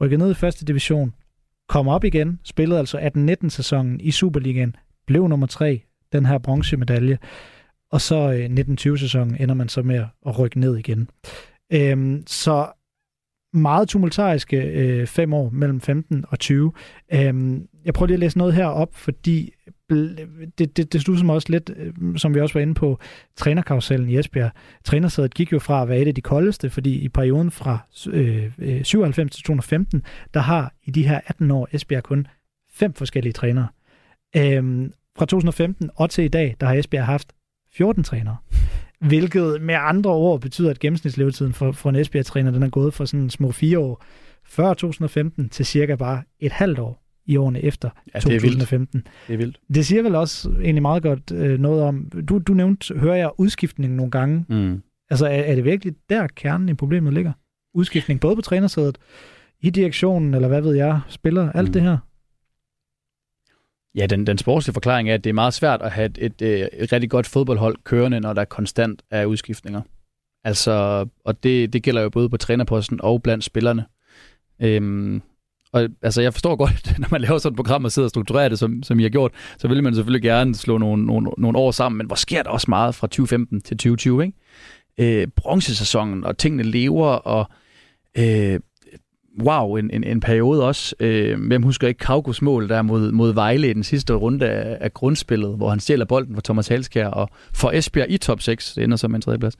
Rykkede 0.00 0.18
ned 0.18 0.30
i 0.30 0.34
første 0.34 0.64
division, 0.64 1.14
kom 1.68 1.88
op 1.88 2.04
igen, 2.04 2.40
spillede 2.44 2.78
altså 2.78 2.98
18-19 3.44 3.48
sæsonen 3.48 4.00
i 4.00 4.10
Superligaen, 4.10 4.76
blev 5.06 5.28
nummer 5.28 5.46
3, 5.46 5.82
den 6.12 6.26
her 6.26 6.38
bronzemedalje. 6.38 7.18
Og 7.92 8.00
så 8.00 8.48
19-20 8.92 8.96
sæsonen 8.96 9.36
ender 9.40 9.54
man 9.54 9.68
så 9.68 9.82
med 9.82 10.04
at 10.26 10.38
rykke 10.38 10.60
ned 10.60 10.76
igen. 10.76 11.08
Øhm, 11.72 12.22
så 12.26 12.66
meget 13.52 13.88
tumultariske 13.88 14.56
øh, 14.56 15.06
fem 15.06 15.32
år 15.32 15.50
mellem 15.50 15.80
15 15.80 16.24
og 16.28 16.38
20. 16.38 16.72
Øhm, 17.12 17.66
jeg 17.84 17.94
prøver 17.94 18.06
lige 18.06 18.14
at 18.14 18.20
læse 18.20 18.38
noget 18.38 18.54
her 18.54 18.66
op, 18.66 18.94
fordi 18.94 19.54
det, 20.58 20.76
det, 20.76 20.92
det 20.92 21.00
slutter 21.00 21.18
som 21.18 21.30
også 21.30 21.46
lidt, 21.50 21.70
øh, 21.76 21.92
som 22.16 22.34
vi 22.34 22.40
også 22.40 22.52
var 22.52 22.60
inde 22.60 22.74
på, 22.74 22.98
trænerkarusellen 23.36 24.08
i 24.08 24.18
Esbjerg. 24.18 24.50
Trænersædet 24.84 25.34
gik 25.34 25.52
jo 25.52 25.58
fra 25.58 25.82
at 25.82 25.88
være 25.88 25.98
et 25.98 26.08
af 26.08 26.14
de 26.14 26.20
koldeste, 26.20 26.70
fordi 26.70 26.98
i 26.98 27.08
perioden 27.08 27.50
fra 27.50 27.78
øh, 28.10 28.52
øh 28.58 28.84
97 28.84 29.32
til 29.32 29.42
2015, 29.42 30.02
der 30.34 30.40
har 30.40 30.74
i 30.84 30.90
de 30.90 31.08
her 31.08 31.20
18 31.26 31.50
år 31.50 31.68
Esbjerg 31.72 32.02
kun 32.02 32.26
fem 32.72 32.92
forskellige 32.92 33.32
trænere. 33.32 33.68
Øhm, 34.36 34.92
fra 35.18 35.26
2015 35.26 35.90
og 35.96 36.10
til 36.10 36.24
i 36.24 36.28
dag, 36.28 36.56
der 36.60 36.66
har 36.66 36.74
Esbjerg 36.74 37.06
haft 37.06 37.32
14 37.72 38.04
trænere. 38.04 38.36
Hvilket 39.00 39.62
med 39.62 39.74
andre 39.78 40.10
ord 40.10 40.40
betyder, 40.40 40.70
at 40.70 40.78
gennemsnitslevetiden 40.78 41.52
for, 41.52 41.72
for 41.72 41.90
en 41.90 41.96
Esbjerg-træner, 41.96 42.50
den 42.50 42.62
er 42.62 42.68
gået 42.68 42.94
fra 42.94 43.06
sådan 43.06 43.30
små 43.30 43.52
fire 43.52 43.78
år 43.78 44.04
før 44.44 44.74
2015 44.74 45.48
til 45.48 45.66
cirka 45.66 45.94
bare 45.94 46.22
et 46.40 46.52
halvt 46.52 46.78
år 46.78 47.02
i 47.26 47.36
årene 47.36 47.64
efter 47.64 47.90
ja, 48.14 48.20
2015. 48.20 49.00
Det 49.00 49.06
er, 49.06 49.10
det 49.26 49.34
er 49.34 49.38
vildt. 49.38 49.60
Det 49.74 49.86
siger 49.86 50.02
vel 50.02 50.14
også 50.14 50.50
egentlig 50.50 50.82
meget 50.82 51.02
godt 51.02 51.32
øh, 51.32 51.60
noget 51.60 51.82
om, 51.82 52.10
du, 52.28 52.38
du 52.38 52.54
nævnte, 52.54 52.94
hører 52.98 53.16
jeg 53.16 53.30
udskiftningen 53.38 53.96
nogle 53.96 54.10
gange. 54.10 54.44
Mm. 54.48 54.82
Altså 55.10 55.26
er, 55.26 55.30
er 55.30 55.54
det 55.54 55.64
virkelig 55.64 55.94
der 56.10 56.26
kernen 56.26 56.68
i 56.68 56.74
problemet 56.74 57.14
ligger? 57.14 57.32
Udskiftning 57.74 58.20
både 58.20 58.36
på 58.36 58.42
trænersædet, 58.42 58.98
i 59.60 59.70
direktionen, 59.70 60.34
eller 60.34 60.48
hvad 60.48 60.60
ved 60.62 60.74
jeg, 60.74 61.00
spiller, 61.08 61.52
alt 61.52 61.68
mm. 61.68 61.72
det 61.72 61.82
her? 61.82 61.98
Ja, 63.94 64.06
den, 64.06 64.26
den 64.26 64.38
sportslige 64.38 64.74
forklaring 64.74 65.10
er, 65.10 65.14
at 65.14 65.24
det 65.24 65.30
er 65.30 65.34
meget 65.34 65.54
svært 65.54 65.82
at 65.82 65.92
have 65.92 66.10
et, 66.18 66.42
et, 66.42 66.68
et, 66.72 66.92
rigtig 66.92 67.10
godt 67.10 67.26
fodboldhold 67.26 67.76
kørende, 67.84 68.20
når 68.20 68.32
der 68.32 68.40
er 68.40 68.44
konstant 68.44 69.02
er 69.10 69.24
udskiftninger. 69.24 69.82
Altså, 70.44 71.06
og 71.24 71.42
det, 71.42 71.72
det 71.72 71.82
gælder 71.82 72.02
jo 72.02 72.10
både 72.10 72.28
på 72.28 72.36
trænerposten 72.36 73.00
og 73.02 73.22
blandt 73.22 73.44
spillerne. 73.44 73.84
Øhm, 74.60 75.22
og 75.72 75.88
altså, 76.02 76.22
jeg 76.22 76.32
forstår 76.32 76.56
godt, 76.56 76.92
når 77.00 77.08
man 77.10 77.20
laver 77.20 77.38
sådan 77.38 77.52
et 77.52 77.56
program 77.56 77.84
og 77.84 77.92
sidder 77.92 78.06
og 78.06 78.10
strukturerer 78.10 78.48
det, 78.48 78.58
som, 78.58 78.82
som 78.82 79.00
I 79.00 79.02
har 79.02 79.10
gjort, 79.10 79.32
så 79.58 79.68
vil 79.68 79.82
man 79.82 79.94
selvfølgelig 79.94 80.22
gerne 80.22 80.54
slå 80.54 80.78
nogle, 80.78 81.06
nogle, 81.06 81.30
nogle 81.38 81.58
år 81.58 81.70
sammen, 81.70 81.96
men 81.98 82.06
hvor 82.06 82.16
sker 82.16 82.42
der 82.42 82.50
også 82.50 82.66
meget 82.68 82.94
fra 82.94 83.06
2015 83.06 83.60
til 83.60 83.76
2020, 83.76 84.22
ikke? 84.24 84.36
Øh, 85.22 85.28
bronzesæsonen, 85.36 86.24
og 86.24 86.38
tingene 86.38 86.62
lever, 86.62 87.06
og 87.06 87.50
øh, 88.18 88.60
wow, 89.42 89.76
en, 89.76 89.90
en, 89.90 90.04
en 90.04 90.20
periode 90.20 90.64
også. 90.64 90.94
Øh, 91.00 91.46
hvem 91.46 91.62
husker 91.62 91.88
ikke 91.88 91.98
Kaukos 91.98 92.42
mål 92.42 92.68
der 92.68 92.82
mod, 92.82 93.12
mod 93.12 93.34
Vejle 93.34 93.70
i 93.70 93.72
den 93.72 93.82
sidste 93.82 94.14
runde 94.14 94.48
af, 94.48 94.78
af 94.80 94.94
grundspillet, 94.94 95.56
hvor 95.56 95.70
han 95.70 95.80
stjæler 95.80 96.04
bolden 96.04 96.34
fra 96.34 96.42
Thomas 96.44 96.68
Halskær 96.68 97.06
og 97.06 97.28
får 97.54 97.72
Esbjerg 97.72 98.10
i 98.10 98.18
top 98.18 98.40
6. 98.40 98.74
Det 98.74 98.84
ender 98.84 98.96
som 98.96 99.14
en 99.14 99.20
tredjeplads. 99.20 99.56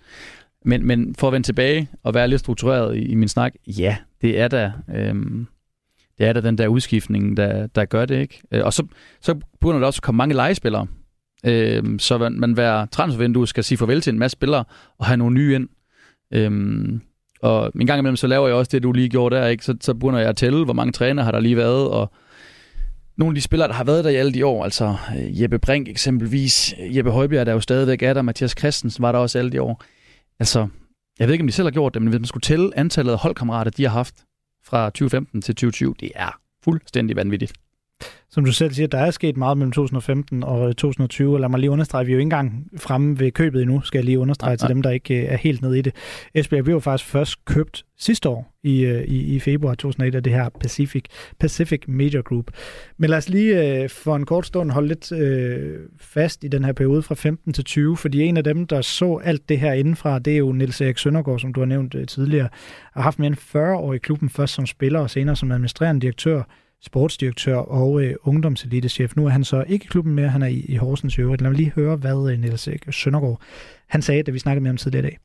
Men, 0.64 0.86
men 0.86 1.14
for 1.14 1.26
at 1.26 1.32
vende 1.32 1.46
tilbage 1.46 1.88
og 2.02 2.14
være 2.14 2.28
lidt 2.28 2.40
struktureret 2.40 2.96
i, 2.96 3.00
i 3.00 3.14
min 3.14 3.28
snak, 3.28 3.54
ja, 3.66 3.96
det 4.22 4.40
er 4.40 4.48
da... 4.48 4.72
Øh, 4.94 5.14
det 6.18 6.28
er 6.28 6.32
da 6.32 6.40
den 6.40 6.58
der 6.58 6.68
udskiftning, 6.68 7.36
der, 7.36 7.66
der 7.66 7.84
gør 7.84 8.04
det, 8.06 8.20
ikke? 8.20 8.40
Øh, 8.52 8.64
og 8.64 8.72
så, 8.72 8.86
så 9.20 9.34
begynder 9.60 9.78
der 9.78 9.86
også 9.86 9.98
at 9.98 10.02
komme 10.02 10.16
mange 10.16 10.34
legespillere. 10.34 10.86
Øh, 11.46 11.98
så 11.98 12.18
man, 12.18 12.40
man 12.40 12.52
hver 12.52 12.86
transfervindue 12.86 13.48
skal 13.48 13.64
sige 13.64 13.78
farvel 13.78 14.00
til 14.00 14.12
en 14.12 14.18
masse 14.18 14.32
spillere 14.32 14.64
og 14.98 15.06
have 15.06 15.16
nogle 15.16 15.34
nye 15.34 15.54
ind. 15.54 15.68
Øh, 16.32 16.50
og 17.42 17.72
en 17.80 17.86
gang 17.86 17.98
imellem, 17.98 18.16
så 18.16 18.26
laver 18.26 18.46
jeg 18.48 18.56
også 18.56 18.68
det, 18.72 18.82
du 18.82 18.92
lige 18.92 19.08
gjorde 19.08 19.36
der, 19.36 19.46
ikke? 19.46 19.64
Så, 19.64 19.76
så 19.80 19.94
begynder 19.94 20.18
jeg 20.18 20.28
at 20.28 20.36
tælle, 20.36 20.64
hvor 20.64 20.74
mange 20.74 20.92
træner 20.92 21.22
har 21.22 21.30
der 21.30 21.40
lige 21.40 21.56
været, 21.56 21.88
og 21.88 22.12
nogle 23.16 23.30
af 23.30 23.34
de 23.34 23.40
spillere, 23.40 23.68
der 23.68 23.74
har 23.74 23.84
været 23.84 24.04
der 24.04 24.10
i 24.10 24.14
alle 24.14 24.32
de 24.32 24.46
år, 24.46 24.64
altså 24.64 24.96
øh, 25.18 25.42
Jeppe 25.42 25.58
Brink 25.58 25.88
eksempelvis, 25.88 26.74
øh, 26.80 26.96
Jeppe 26.96 27.10
Højbjerg, 27.10 27.46
der 27.46 27.52
jo 27.52 27.60
stadigvæk 27.60 28.02
er 28.02 28.14
der, 28.14 28.22
Mathias 28.22 28.54
Christensen 28.58 29.02
var 29.02 29.12
der 29.12 29.18
også 29.18 29.38
alle 29.38 29.50
de 29.50 29.62
år. 29.62 29.82
Altså, 30.38 30.68
jeg 31.18 31.28
ved 31.28 31.34
ikke, 31.34 31.42
om 31.42 31.46
de 31.46 31.52
selv 31.52 31.66
har 31.66 31.70
gjort 31.70 31.94
det, 31.94 32.02
men 32.02 32.08
hvis 32.08 32.20
man 32.20 32.26
skulle 32.26 32.42
tælle 32.42 32.78
antallet 32.78 33.12
af 33.12 33.18
holdkammerater, 33.18 33.70
de 33.70 33.82
har 33.82 33.90
haft 33.90 34.14
fra 34.64 34.86
2015 34.86 35.42
til 35.42 35.54
2020, 35.54 35.94
det 36.00 36.12
er 36.14 36.40
fuldstændig 36.64 37.16
vanvittigt 37.16 37.52
som 38.30 38.44
du 38.44 38.52
selv 38.52 38.72
siger, 38.72 38.86
der 38.86 38.98
er 38.98 39.10
sket 39.10 39.36
meget 39.36 39.58
mellem 39.58 39.72
2015 39.72 40.44
og 40.44 40.76
2020, 40.76 41.40
lad 41.40 41.48
mig 41.48 41.60
lige 41.60 41.70
understrege, 41.70 42.06
vi 42.06 42.12
er 42.12 42.14
jo 42.14 42.18
ikke 42.18 42.26
engang 42.26 42.66
fremme 42.76 43.20
ved 43.20 43.30
købet 43.30 43.62
endnu, 43.62 43.80
skal 43.80 43.98
jeg 43.98 44.04
lige 44.04 44.18
understrege 44.18 44.50
ja, 44.50 44.56
til 44.56 44.68
dem, 44.68 44.82
der 44.82 44.90
ikke 44.90 45.14
øh, 45.14 45.32
er 45.32 45.36
helt 45.36 45.62
nede 45.62 45.78
i 45.78 45.82
det. 45.82 45.94
Esbjerg 46.34 46.64
blev 46.64 46.74
jo 46.74 46.80
faktisk 46.80 47.10
først 47.10 47.44
købt 47.44 47.84
sidste 47.98 48.28
år 48.28 48.56
i, 48.62 48.84
øh, 48.84 49.04
i, 49.04 49.34
i 49.34 49.38
februar 49.38 49.74
2001 49.74 50.14
af 50.14 50.22
det 50.22 50.32
her 50.32 50.48
Pacific, 50.60 51.04
Pacific 51.38 51.82
Media 51.88 52.20
Group. 52.20 52.50
Men 52.96 53.10
lad 53.10 53.18
os 53.18 53.28
lige 53.28 53.82
øh, 53.82 53.88
for 53.88 54.16
en 54.16 54.26
kort 54.26 54.46
stund 54.46 54.70
holde 54.70 54.88
lidt 54.88 55.12
øh, 55.12 55.78
fast 55.98 56.44
i 56.44 56.48
den 56.48 56.64
her 56.64 56.72
periode 56.72 57.02
fra 57.02 57.14
15 57.14 57.52
til 57.52 57.64
20, 57.64 57.96
fordi 57.96 58.22
en 58.22 58.36
af 58.36 58.44
dem, 58.44 58.66
der 58.66 58.80
så 58.80 59.20
alt 59.24 59.48
det 59.48 59.58
her 59.58 59.72
indenfra, 59.72 60.18
det 60.18 60.32
er 60.32 60.38
jo 60.38 60.52
Niels 60.52 60.80
Erik 60.80 60.98
Søndergaard, 60.98 61.38
som 61.38 61.52
du 61.52 61.60
har 61.60 61.66
nævnt 61.66 61.94
øh, 61.94 62.06
tidligere, 62.06 62.48
har 62.94 63.02
haft 63.02 63.18
mere 63.18 63.26
end 63.26 63.36
40 63.36 63.76
år 63.76 63.94
i 63.94 63.98
klubben, 63.98 64.28
først 64.28 64.54
som 64.54 64.66
spiller 64.66 65.00
og 65.00 65.10
senere 65.10 65.36
som 65.36 65.52
administrerende 65.52 66.00
direktør 66.00 66.42
sportsdirektør 66.82 67.56
og 67.56 68.02
øh, 68.02 68.14
ungdomselitechef. 68.24 69.16
Nu 69.16 69.26
er 69.26 69.30
han 69.30 69.44
så 69.44 69.64
ikke 69.68 69.84
i 69.84 69.92
klubben 69.92 70.14
mere, 70.14 70.28
han 70.28 70.42
er 70.42 70.46
i, 70.46 70.60
i 70.68 70.76
Horsens 70.76 71.18
øvrigt. 71.18 71.42
Lad 71.42 71.50
mig 71.50 71.56
lige 71.56 71.72
høre, 71.80 71.96
hvad 71.96 72.32
øh, 72.32 72.38
Niels 72.38 72.68
Søndergaard 72.96 73.40
han 73.88 74.02
sagde, 74.02 74.22
da 74.22 74.30
vi 74.30 74.38
snakkede 74.38 74.62
med 74.62 74.70
ham 74.70 74.76
tidligere 74.76 75.06
i 75.06 75.08
dag. 75.10 75.18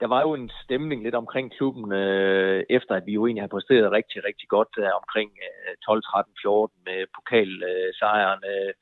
Der 0.00 0.08
var 0.14 0.20
jo 0.26 0.34
en 0.34 0.50
stemning 0.64 1.02
lidt 1.02 1.14
omkring 1.14 1.46
klubben, 1.56 1.92
øh, 1.92 2.64
efter 2.70 2.94
at 2.94 3.06
vi 3.06 3.12
jo 3.12 3.26
egentlig 3.26 3.42
har 3.42 3.54
præsteret 3.56 3.92
rigtig, 3.98 4.24
rigtig 4.24 4.48
godt 4.48 4.72
øh, 4.78 4.90
omkring 5.00 5.30
øh, 5.46 5.76
12, 5.86 6.02
13, 6.02 6.32
14 6.42 6.76
med 6.88 6.98
pokalsejren, 7.16 8.42
øh, 8.52 8.72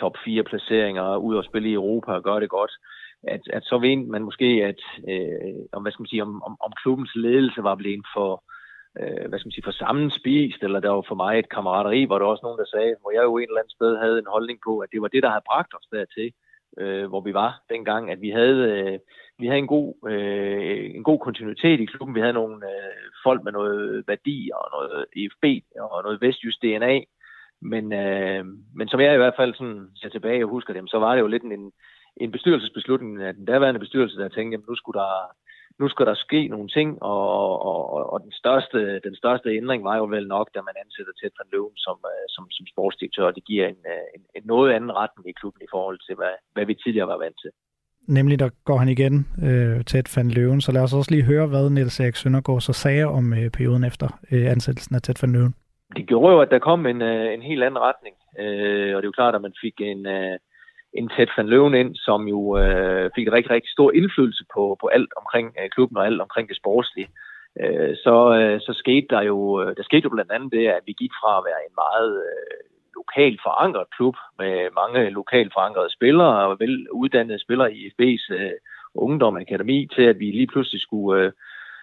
top 0.00 0.16
4 0.24 0.44
placeringer, 0.50 1.16
ud 1.16 1.34
og 1.36 1.44
spille 1.44 1.68
i 1.68 1.78
Europa 1.80 2.10
og 2.12 2.22
gøre 2.22 2.40
det 2.40 2.50
godt. 2.58 2.72
At, 3.34 3.42
at 3.56 3.64
så 3.64 3.78
mente 3.78 4.10
man 4.10 4.22
måske, 4.28 4.48
at 4.70 4.80
øh, 5.12 5.54
om, 5.72 5.82
hvad 5.82 5.92
skal 5.92 6.02
man 6.02 6.12
sige, 6.12 6.22
om, 6.22 6.42
om, 6.48 6.56
om 6.66 6.72
klubbens 6.82 7.12
ledelse 7.14 7.60
var 7.62 7.74
blevet 7.74 8.06
for, 8.14 8.30
øh, 9.00 9.28
hvad 9.28 9.38
skal 9.38 9.48
man 9.48 9.56
sige, 9.56 9.68
for 9.68 9.80
sammenspist, 9.84 10.60
eller 10.62 10.80
der 10.80 10.90
var 10.90 11.04
for 11.08 11.14
mig 11.14 11.38
et 11.38 11.48
kammerateri, 11.48 12.04
hvor 12.04 12.18
der 12.18 12.26
også 12.26 12.44
nogen, 12.46 12.58
der 12.58 12.72
sagde, 12.74 12.94
hvor 13.00 13.10
jeg 13.10 13.24
jo 13.24 13.38
et 13.38 13.42
eller 13.42 13.60
andet 13.60 13.76
sted 13.78 13.96
havde 13.96 14.18
en 14.18 14.34
holdning 14.34 14.58
på, 14.66 14.78
at 14.78 14.88
det 14.92 15.02
var 15.02 15.08
det, 15.08 15.22
der 15.22 15.30
havde 15.34 15.48
bragt 15.50 15.72
os 15.78 15.88
dertil, 15.92 16.32
øh, 16.80 17.06
hvor 17.08 17.20
vi 17.20 17.34
var 17.34 17.62
dengang, 17.70 18.10
at 18.10 18.20
vi 18.20 18.30
havde, 18.30 18.60
øh, 18.72 18.98
vi 19.38 19.46
havde 19.46 19.58
en, 19.58 19.72
god, 19.76 20.08
øh, 20.12 20.90
en 20.94 21.04
god 21.04 21.18
kontinuitet 21.18 21.80
i 21.80 21.84
klubben. 21.84 22.14
Vi 22.14 22.20
havde 22.20 22.40
nogle 22.40 22.56
øh, 22.72 22.92
folk 23.26 23.44
med 23.44 23.52
noget 23.52 24.04
værdi 24.08 24.50
og 24.54 24.64
noget 24.76 25.06
EFB 25.16 25.44
og 25.80 26.02
noget 26.02 26.20
vestjysk 26.20 26.62
DNA. 26.62 27.00
Men, 27.60 27.92
øh, 27.92 28.44
men 28.74 28.88
som 28.88 29.00
jeg 29.00 29.14
i 29.14 29.22
hvert 29.22 29.36
fald 29.36 29.54
sådan 29.54 29.88
ser 29.96 30.08
tilbage 30.08 30.44
og 30.44 30.50
husker 30.50 30.72
dem, 30.72 30.86
så 30.86 30.98
var 30.98 31.14
det 31.14 31.20
jo 31.20 31.26
lidt 31.26 31.42
en, 31.42 31.72
en 32.16 32.32
bestyrelsesbeslutning 32.32 33.22
af 33.22 33.34
den 33.34 33.44
daværende 33.44 33.80
bestyrelse, 33.80 34.16
der 34.16 34.28
tænkte, 34.28 34.58
at 34.58 34.68
nu 34.68 34.74
skulle 34.76 35.00
der 35.00 35.36
nu 35.80 35.88
skal 35.88 36.06
der 36.06 36.14
ske 36.14 36.48
nogle 36.48 36.68
ting, 36.68 37.02
og, 37.02 37.62
og, 37.70 38.12
og 38.12 38.18
den, 38.24 38.32
største, 38.32 39.00
den 39.06 39.16
største 39.16 39.48
ændring 39.60 39.84
var 39.84 39.96
jo 39.96 40.04
vel 40.04 40.26
nok, 40.28 40.48
da 40.54 40.60
man 40.68 40.76
ansætter 40.84 41.12
Ted 41.12 41.30
van 41.38 41.48
Løven 41.52 41.76
som, 41.76 41.96
øh, 42.12 42.24
som, 42.34 42.44
som 42.50 42.66
sportsdirektør. 42.72 43.30
Det 43.30 43.44
giver 43.44 43.66
en, 43.68 43.82
øh, 43.94 44.06
en, 44.16 44.22
en 44.36 44.42
noget 44.52 44.72
anden 44.72 44.92
retning 45.00 45.28
i 45.28 45.38
klubben 45.40 45.62
i 45.62 45.72
forhold 45.74 45.98
til, 46.06 46.14
hvad, 46.14 46.34
hvad 46.54 46.64
vi 46.66 46.74
tidligere 46.74 47.08
var 47.08 47.18
vant 47.24 47.38
til. 47.42 47.50
Nemlig, 48.18 48.38
der 48.38 48.50
går 48.64 48.76
han 48.76 48.88
igen, 48.88 49.14
øh, 49.46 49.84
Ted 49.84 50.06
van 50.16 50.30
Løven. 50.30 50.60
Så 50.60 50.72
lad 50.72 50.82
os 50.82 50.94
også 50.94 51.10
lige 51.10 51.30
høre, 51.32 51.46
hvad 51.46 51.70
Niels 51.70 52.00
Erik 52.00 52.16
Søndergaard 52.16 52.60
så 52.60 52.72
sagde 52.72 53.04
om 53.04 53.32
øh, 53.32 53.50
perioden 53.50 53.84
efter 53.84 54.08
øh, 54.32 54.50
ansættelsen 54.54 54.94
af 54.96 55.02
Ted 55.02 55.14
van 55.22 55.32
Løven. 55.32 55.54
Det 55.96 56.06
gjorde 56.06 56.32
jo, 56.34 56.40
at 56.40 56.50
der 56.50 56.58
kom 56.58 56.86
en, 56.86 57.02
øh, 57.02 57.34
en 57.34 57.42
helt 57.42 57.62
anden 57.62 57.80
retning. 57.88 58.16
Øh, 58.38 58.90
og 58.94 58.98
det 58.98 59.06
er 59.06 59.12
jo 59.12 59.20
klart, 59.20 59.34
at 59.34 59.42
man 59.42 59.54
fik 59.64 59.76
en... 59.80 60.06
Øh, 60.06 60.38
en 60.98 61.08
Ted 61.08 61.26
van 61.36 61.48
Løven 61.48 61.74
ind, 61.74 61.94
som 61.94 62.28
jo 62.28 62.58
øh, 62.58 63.10
fik 63.14 63.26
en 63.26 63.32
rigtig, 63.32 63.50
rigtig 63.50 63.70
stor 63.70 63.92
indflydelse 63.92 64.44
på, 64.54 64.76
på 64.80 64.86
alt 64.86 65.12
omkring 65.16 65.46
øh, 65.60 65.68
klubben 65.70 65.96
og 65.96 66.06
alt 66.06 66.20
omkring 66.20 66.48
det 66.48 66.56
sportslige. 66.56 67.08
Øh, 67.60 67.96
så, 68.04 68.16
øh, 68.38 68.60
så 68.60 68.72
skete 68.72 69.06
der 69.10 69.22
jo, 69.22 69.38
øh, 69.62 69.76
der 69.76 69.82
skete 69.82 70.04
jo 70.04 70.10
blandt 70.10 70.32
andet 70.32 70.52
det, 70.52 70.66
at 70.68 70.82
vi 70.86 70.92
gik 70.92 71.12
fra 71.20 71.38
at 71.38 71.44
være 71.48 71.60
en 71.68 71.74
meget 71.84 72.12
øh, 72.28 72.60
lokalt 72.96 73.40
forankret 73.46 73.86
klub 73.96 74.16
med 74.38 74.54
mange 74.80 75.10
lokalt 75.10 75.52
forankrede 75.52 75.92
spillere 75.98 76.46
og 76.46 76.56
veluddannede 76.60 77.38
spillere 77.38 77.72
i 77.74 77.80
FB's 77.94 78.26
øh, 78.34 78.56
ungdom 78.94 79.36
akademi 79.36 79.88
til, 79.94 80.02
at 80.02 80.18
vi 80.18 80.24
lige 80.30 80.46
pludselig 80.46 80.80
skulle, 80.80 81.22
øh, 81.22 81.32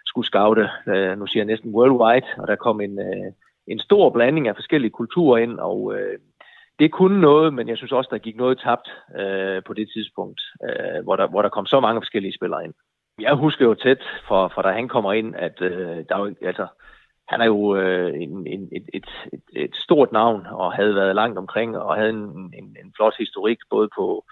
skulle 0.06 0.28
scoute, 0.28 0.70
øh, 0.88 1.20
nu 1.20 1.26
siger 1.28 1.42
jeg 1.42 1.52
næsten 1.52 1.76
worldwide, 1.76 2.28
og 2.38 2.48
der 2.48 2.56
kom 2.56 2.82
en, 2.82 3.00
øh, 3.00 3.32
en 3.68 3.80
stor 3.80 4.10
blanding 4.10 4.48
af 4.48 4.56
forskellige 4.56 4.92
kulturer 4.92 5.38
ind, 5.38 5.60
og 5.60 5.96
øh, 5.96 6.20
det 6.80 6.92
kunne 6.92 7.22
noget, 7.22 7.54
men 7.54 7.68
jeg 7.68 7.78
synes 7.78 7.92
også, 7.92 8.10
der 8.12 8.18
gik 8.18 8.36
noget 8.36 8.60
tabt 8.60 8.88
øh, 9.20 9.64
på 9.64 9.74
det 9.74 9.90
tidspunkt, 9.94 10.42
øh, 10.64 11.04
hvor, 11.04 11.16
der, 11.16 11.28
hvor 11.28 11.42
der 11.42 11.50
kom 11.50 11.66
så 11.66 11.80
mange 11.80 12.02
forskellige 12.02 12.36
spillere 12.38 12.64
ind. 12.64 12.74
Jeg 13.20 13.34
husker 13.36 13.66
jo 13.66 13.74
tæt, 13.74 14.04
for, 14.28 14.52
for 14.54 14.62
da 14.62 14.72
han 14.72 14.88
kommer 14.88 15.14
ind, 15.14 15.36
at 15.36 15.62
øh, 15.62 15.98
der 16.10 16.20
jo, 16.20 16.36
altså, 16.42 16.68
han 17.28 17.42
er 17.42 17.46
jo 17.46 17.76
øh, 17.76 18.22
en, 18.22 18.48
en, 18.48 18.70
et, 18.72 18.86
et, 18.94 19.06
et, 19.34 19.44
et 19.56 19.76
stort 19.76 20.12
navn, 20.12 20.46
og 20.52 20.74
havde 20.74 20.96
været 20.96 21.16
langt 21.16 21.38
omkring, 21.38 21.78
og 21.78 21.96
havde 21.96 22.10
en, 22.10 22.54
en, 22.60 22.78
en 22.84 22.94
flot 22.96 23.18
historik, 23.18 23.58
både 23.70 23.90
på, 23.98 24.26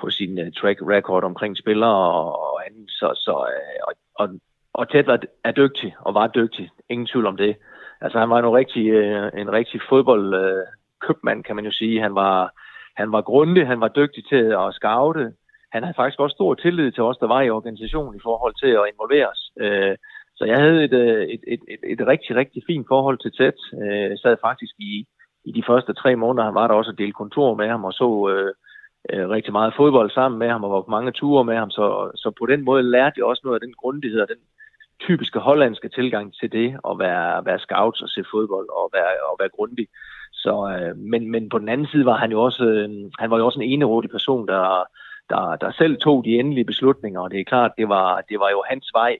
på 0.00 0.10
sin 0.10 0.38
uh, 0.38 0.52
track 0.60 0.78
record 0.82 1.24
omkring 1.24 1.56
spillere 1.56 1.96
og, 1.96 2.40
og 2.42 2.66
andet. 2.66 2.90
Så, 2.90 3.12
så, 3.14 3.30
øh, 3.30 3.80
og, 3.88 3.94
og, 4.14 4.28
og 4.72 4.90
Ted 4.90 5.04
var, 5.04 5.20
er 5.44 5.52
dygtig, 5.52 5.96
og 6.00 6.14
var 6.14 6.26
dygtig. 6.26 6.70
Ingen 6.88 7.06
tvivl 7.06 7.26
om 7.26 7.36
det. 7.36 7.56
Altså, 8.00 8.18
han 8.18 8.30
var 8.30 8.38
en 8.38 8.54
rigtig, 8.54 8.88
øh, 8.90 9.30
en 9.36 9.52
rigtig 9.52 9.80
fodbold, 9.88 10.34
øh, 10.34 10.66
købmand, 11.06 11.44
kan 11.44 11.56
man 11.56 11.64
jo 11.64 11.72
sige. 11.72 12.02
Han 12.02 12.14
var, 12.14 12.52
han 12.96 13.12
var 13.12 13.22
grundig, 13.22 13.66
han 13.66 13.80
var 13.80 13.88
dygtig 13.88 14.28
til 14.28 14.44
at 14.62 14.74
scoute. 14.74 15.32
Han 15.72 15.82
havde 15.82 15.96
faktisk 15.96 16.20
også 16.20 16.34
stor 16.34 16.54
tillid 16.54 16.92
til 16.92 17.02
os, 17.02 17.18
der 17.18 17.26
var 17.26 17.40
i 17.42 17.50
organisationen 17.50 18.14
i 18.16 18.22
forhold 18.22 18.54
til 18.62 18.72
at 18.80 18.88
involvere 18.92 19.28
os. 19.28 19.42
Øh, 19.60 19.96
så 20.36 20.44
jeg 20.44 20.58
havde 20.58 20.84
et, 20.84 20.92
øh, 20.92 21.22
et, 21.34 21.42
et, 21.46 21.62
et, 21.68 21.82
et 21.92 22.06
rigtig, 22.06 22.36
rigtig 22.36 22.62
fint 22.66 22.86
forhold 22.88 23.18
til 23.18 23.32
Ted. 23.32 23.58
Jeg 24.10 24.18
sad 24.18 24.36
faktisk 24.42 24.74
i, 24.78 25.06
i 25.44 25.52
de 25.52 25.62
første 25.66 25.92
tre 25.92 26.16
måneder, 26.16 26.44
han 26.44 26.54
var 26.54 26.66
der 26.68 26.74
også 26.74 26.90
at 26.90 26.98
dele 26.98 27.12
kontor 27.12 27.54
med 27.54 27.68
ham 27.68 27.84
og 27.84 27.92
så 27.92 28.08
øh, 28.32 28.52
øh, 29.12 29.28
rigtig 29.28 29.52
meget 29.52 29.74
fodbold 29.76 30.10
sammen 30.10 30.38
med 30.38 30.48
ham 30.48 30.64
og 30.64 30.70
var 30.70 30.82
på 30.82 30.90
mange 30.90 31.12
ture 31.12 31.44
med 31.44 31.56
ham. 31.56 31.70
Så, 31.70 32.10
så 32.14 32.32
på 32.38 32.46
den 32.46 32.64
måde 32.64 32.82
lærte 32.82 33.14
jeg 33.16 33.24
også 33.24 33.42
noget 33.44 33.56
af 33.60 33.64
den 33.66 33.74
grundighed 33.82 34.20
og 34.20 34.28
den 34.28 34.42
typiske 35.00 35.38
hollandske 35.38 35.88
tilgang 35.88 36.34
til 36.34 36.52
det 36.52 36.68
at 36.90 36.98
være, 36.98 37.44
være 37.44 37.58
scout 37.58 38.02
og 38.02 38.08
se 38.08 38.24
fodbold 38.32 38.68
og 38.68 38.90
være, 38.92 39.12
og 39.30 39.36
være 39.40 39.56
grundig. 39.56 39.86
Så, 40.44 40.54
øh, 40.74 40.96
men, 40.96 41.30
men 41.30 41.48
på 41.48 41.58
den 41.58 41.68
anden 41.68 41.86
side 41.86 42.04
var 42.04 42.16
han 42.16 42.30
jo 42.30 42.42
også, 42.42 42.64
øh, 42.64 42.88
han 43.18 43.30
var 43.30 43.38
jo 43.38 43.46
også 43.46 43.60
en 43.60 43.70
enerådig 43.70 44.10
person, 44.10 44.48
der, 44.48 44.84
der, 45.30 45.56
der 45.56 45.72
selv 45.72 45.96
tog 45.96 46.24
de 46.24 46.38
endelige 46.38 46.64
beslutninger, 46.64 47.20
og 47.20 47.30
det 47.30 47.40
er 47.40 47.44
klart, 47.44 47.72
det 47.78 47.88
var, 47.88 48.20
det 48.28 48.38
var 48.40 48.50
jo 48.50 48.62
hans 48.70 48.90
vej, 48.94 49.18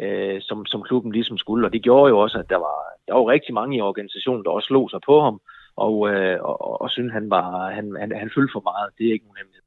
øh, 0.00 0.40
som, 0.40 0.66
som 0.66 0.82
klubben 0.82 1.12
ligesom 1.12 1.38
skulle, 1.38 1.66
og 1.66 1.72
det 1.72 1.82
gjorde 1.82 2.10
jo 2.10 2.18
også, 2.18 2.38
at 2.38 2.50
der 2.50 2.56
var, 2.56 2.78
der 3.08 3.14
var 3.14 3.26
rigtig 3.28 3.54
mange 3.54 3.76
i 3.76 3.80
organisationen, 3.80 4.44
der 4.44 4.50
også 4.50 4.66
slog 4.66 4.90
sig 4.90 5.00
på 5.06 5.20
ham, 5.20 5.40
og, 5.76 5.94
øh, 6.10 6.36
og, 6.40 6.60
og, 6.60 6.82
og 6.82 6.90
synes 6.90 7.12
han 7.12 7.30
var, 7.30 7.70
han, 7.70 7.96
han, 8.00 8.12
han 8.18 8.30
fyldte 8.34 8.52
for 8.52 8.62
meget. 8.70 8.90
Det 8.98 9.06
er 9.06 9.12
ikke 9.12 9.24
nogen 9.24 9.40
hemmelighed. 9.40 9.64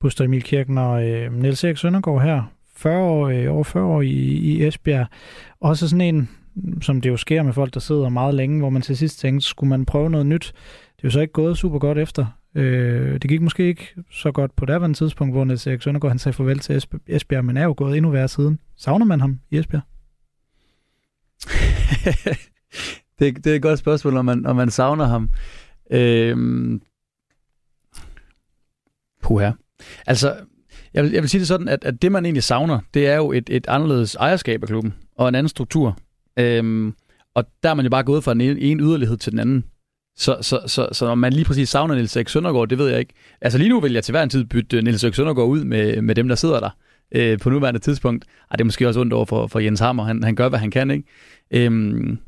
Buster 0.00 0.24
Emil 0.24 0.42
Kirken 0.42 0.78
og 0.78 1.08
øh, 1.08 1.32
Niels 1.32 1.64
Erik 1.64 1.76
Søndergaard 1.76 2.22
her, 2.22 2.42
40 2.76 3.02
år, 3.02 3.28
øh, 3.28 3.54
over 3.54 3.64
40 3.64 3.84
år 3.84 4.02
i, 4.02 4.16
i 4.50 4.66
Esbjerg. 4.66 5.06
Også 5.60 5.88
sådan 5.88 6.14
en, 6.14 6.30
som 6.82 7.00
det 7.00 7.10
jo 7.10 7.16
sker 7.16 7.42
med 7.42 7.52
folk, 7.52 7.74
der 7.74 7.80
sidder 7.80 8.08
meget 8.08 8.34
længe, 8.34 8.58
hvor 8.58 8.70
man 8.70 8.82
til 8.82 8.96
sidst 8.96 9.18
tænkte, 9.18 9.46
skulle 9.46 9.70
man 9.70 9.86
prøve 9.86 10.10
noget 10.10 10.26
nyt? 10.26 10.52
Det 10.96 11.04
er 11.04 11.08
jo 11.08 11.10
så 11.10 11.20
ikke 11.20 11.32
gået 11.32 11.58
super 11.58 11.78
godt 11.78 11.98
efter. 11.98 12.26
Øh, 12.54 13.12
det 13.12 13.28
gik 13.28 13.40
måske 13.40 13.66
ikke 13.66 13.94
så 14.10 14.32
godt 14.32 14.56
på 14.56 14.64
daværende 14.64 14.98
tidspunkt, 14.98 15.34
hvor 15.34 15.44
Niels 15.44 15.66
Erik 15.66 15.82
Søndergaard 15.82 16.10
han 16.10 16.18
sagde 16.18 16.36
farvel 16.36 16.58
til 16.58 16.84
Esbjerg, 17.06 17.44
men 17.44 17.56
er 17.56 17.64
jo 17.64 17.74
gået 17.76 17.96
endnu 17.96 18.10
værre 18.10 18.28
siden. 18.28 18.58
Savner 18.76 19.06
man 19.06 19.20
ham 19.20 19.40
i 19.50 19.58
Esbjerg? 19.58 19.82
det, 23.18 23.44
det 23.44 23.52
er 23.52 23.56
et 23.56 23.62
godt 23.62 23.78
spørgsmål, 23.78 24.16
om 24.16 24.24
man, 24.24 24.46
om 24.46 24.56
man 24.56 24.70
savner 24.70 25.04
ham. 25.04 25.30
Øhm... 25.90 26.82
Puha. 29.22 29.50
Altså, 30.06 30.36
jeg 30.94 31.04
vil, 31.04 31.12
jeg 31.12 31.22
vil 31.22 31.30
sige 31.30 31.38
det 31.38 31.48
sådan, 31.48 31.68
at, 31.68 31.84
at 31.84 32.02
det 32.02 32.12
man 32.12 32.24
egentlig 32.24 32.42
savner, 32.42 32.80
det 32.94 33.06
er 33.06 33.16
jo 33.16 33.32
et, 33.32 33.50
et 33.50 33.66
anderledes 33.66 34.14
ejerskab 34.14 34.62
af 34.62 34.68
klubben, 34.68 34.94
og 35.16 35.28
en 35.28 35.34
anden 35.34 35.48
struktur. 35.48 35.98
Øhm, 36.38 36.94
og 37.34 37.44
der 37.62 37.70
er 37.70 37.74
man 37.74 37.84
jo 37.84 37.90
bare 37.90 38.02
gået 38.02 38.24
fra 38.24 38.32
den 38.32 38.40
ene, 38.40 38.60
ene 38.60 38.82
yderlighed 38.82 39.16
til 39.16 39.32
den 39.32 39.40
anden. 39.40 39.64
Så, 40.16 40.38
så, 40.40 40.60
så, 40.66 40.88
så 40.92 41.06
når 41.06 41.14
man 41.14 41.32
lige 41.32 41.44
præcis 41.44 41.68
savner 41.68 41.94
Niels 41.94 42.16
Erik 42.16 42.28
Søndergaard, 42.28 42.68
det 42.68 42.78
ved 42.78 42.88
jeg 42.88 42.98
ikke. 42.98 43.14
Altså 43.40 43.58
lige 43.58 43.68
nu 43.68 43.80
vil 43.80 43.92
jeg 43.92 44.04
til 44.04 44.12
hver 44.12 44.22
en 44.22 44.28
tid 44.28 44.44
bytte 44.44 44.76
øh, 44.76 44.84
Niels 44.84 45.04
Erik 45.04 45.14
Søndergaard 45.14 45.48
ud 45.48 45.64
med, 45.64 46.02
med 46.02 46.14
dem, 46.14 46.28
der 46.28 46.34
sidder 46.34 46.60
der 46.60 46.70
øh, 47.12 47.38
på 47.38 47.50
nuværende 47.50 47.80
tidspunkt. 47.80 48.24
Ej, 48.50 48.56
det 48.56 48.60
er 48.60 48.64
måske 48.64 48.88
også 48.88 49.00
ondt 49.00 49.12
over 49.12 49.24
for, 49.24 49.46
for 49.46 49.58
Jens 49.58 49.80
Hammer. 49.80 50.04
Han, 50.04 50.22
han 50.22 50.34
gør, 50.34 50.48
hvad 50.48 50.58
han 50.58 50.70
kan, 50.70 50.90
ikke? 50.90 51.04
Øhm, 51.50 52.18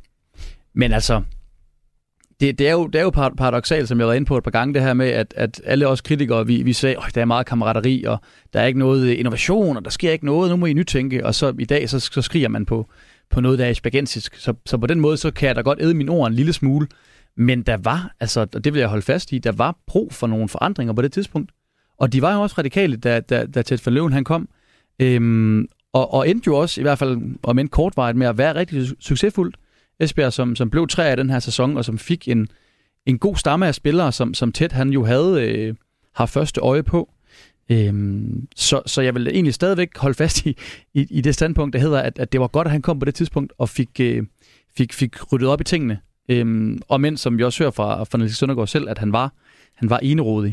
men 0.75 0.93
altså, 0.93 1.23
det, 2.41 2.59
det, 2.59 2.69
er 2.69 2.73
jo, 2.73 2.87
det 2.87 2.99
er 2.99 3.03
jo 3.03 3.11
paradoxalt, 3.11 3.89
som 3.89 3.99
jeg 3.99 4.07
var 4.07 4.13
inde 4.13 4.27
på 4.27 4.37
et 4.37 4.45
par 4.45 4.51
gange, 4.51 4.75
det 4.75 4.83
her 4.83 4.95
med, 4.95 5.09
at, 5.09 5.35
at 5.37 5.61
alle 5.65 5.89
os 5.89 6.01
kritikere, 6.01 6.47
vi, 6.47 6.63
vi 6.63 6.73
sagde, 6.73 6.97
at 7.07 7.15
der 7.15 7.21
er 7.21 7.25
meget 7.25 7.47
kammerateri, 7.47 8.05
og 8.05 8.19
der 8.53 8.61
er 8.61 8.67
ikke 8.67 8.79
noget 8.79 9.11
innovation, 9.11 9.77
og 9.77 9.85
der 9.85 9.91
sker 9.91 10.13
ikke 10.13 10.27
noget, 10.27 10.51
nu 10.51 10.57
må 10.57 10.67
I 10.67 10.73
nytænke, 10.73 11.27
og 11.27 11.35
så 11.35 11.55
i 11.59 11.65
dag, 11.65 11.91
så, 11.91 12.01
så 12.01 12.23
skriger 12.23 12.49
man 12.49 12.67
på, 12.67 12.91
på 13.31 13.41
noget, 13.41 13.59
der 13.59 13.67
er 13.67 13.73
spagensisk. 13.73 14.35
Så, 14.35 14.55
så 14.67 14.79
på 14.79 14.87
den 14.87 15.01
måde, 15.01 15.17
så 15.17 15.31
kan 15.31 15.47
jeg 15.47 15.57
da 15.57 15.61
godt 15.61 15.83
æde 15.83 15.95
min 15.95 16.09
ord 16.09 16.29
en 16.29 16.35
lille 16.35 16.53
smule, 16.53 16.87
men 17.37 17.63
der 17.63 17.77
var, 17.77 18.15
altså, 18.21 18.41
og 18.41 18.65
det 18.65 18.73
vil 18.73 18.81
jeg 18.81 18.89
holde 18.89 19.03
fast 19.03 19.33
i, 19.33 19.39
der 19.39 19.53
var 19.53 19.79
brug 19.87 20.13
for 20.13 20.27
nogle 20.27 20.49
forandringer 20.49 20.95
på 20.95 21.03
det 21.03 21.13
tidspunkt. 21.13 21.51
Og 21.99 22.13
de 22.13 22.23
var 22.23 22.35
jo 22.35 22.41
også 22.41 22.55
radikale, 22.59 22.97
da, 22.97 23.21
da, 23.21 23.47
da 23.47 23.63
Ted 23.63 23.79
van 23.85 23.95
Løven 23.95 24.13
han 24.13 24.25
kom. 24.25 24.49
Øhm, 24.99 25.67
og, 25.93 26.15
og 26.15 26.29
endte 26.29 26.47
jo 26.47 26.57
også, 26.57 26.81
i 26.81 26.83
hvert 26.83 26.99
fald 26.99 27.21
om 27.43 27.59
end 27.59 27.69
kortvarigt, 27.69 28.19
med 28.19 28.27
at 28.27 28.39
være 28.39 28.55
rigtig 28.55 28.87
succesfuldt. 29.01 29.57
Esbjerg, 30.01 30.33
som, 30.33 30.57
som 30.57 30.71
blev 30.71 30.89
tre 30.89 31.09
af 31.09 31.17
den 31.17 31.31
her 31.31 31.39
sæson, 31.39 31.77
og 31.77 31.85
som 31.85 31.99
fik 31.99 32.29
en, 32.29 32.49
en 33.07 33.19
god 33.19 33.37
stamme 33.37 33.67
af 33.67 33.75
spillere, 33.75 34.13
som, 34.13 34.35
som 34.35 34.53
Ted 34.53 34.73
han 34.73 34.91
jo 34.91 35.05
havde 35.05 35.43
øh, 35.43 35.75
har 36.15 36.27
første 36.27 36.61
øje 36.61 36.83
på. 36.83 37.11
Øhm, 37.71 38.49
så, 38.57 38.83
så 38.87 39.03
jeg 39.03 39.15
vil 39.15 39.29
egentlig 39.29 39.55
stadigvæk 39.55 39.99
holde 39.99 40.15
fast 40.15 40.47
i, 40.47 40.57
i, 40.95 41.07
i 41.11 41.21
det 41.21 41.35
standpunkt, 41.35 41.73
der 41.73 41.81
hedder, 41.81 42.01
at, 42.01 42.19
at 42.19 42.33
det 42.33 42.41
var 42.41 42.47
godt, 42.47 42.67
at 42.67 42.73
han 42.73 42.83
kom 42.83 42.99
på 42.99 43.05
det 43.05 43.15
tidspunkt 43.15 43.53
og 43.59 43.69
fik, 43.69 44.01
øh, 44.01 44.23
fik, 44.77 44.93
fik 44.93 45.33
ryddet 45.33 45.49
op 45.49 45.61
i 45.61 45.65
tingene. 45.65 45.99
Øhm, 46.29 46.79
og 46.89 47.01
mens, 47.01 47.21
som 47.21 47.39
vi 47.39 47.45
også 47.45 47.63
hører 47.63 47.71
fra, 47.71 48.05
fra 48.05 48.19
Niels 48.19 48.37
Søndergaard 48.37 48.69
selv, 48.69 48.89
at 48.89 48.99
han 48.99 49.13
var, 49.13 49.33
han 49.75 49.91
var 49.91 49.99
enerodig. 49.99 50.53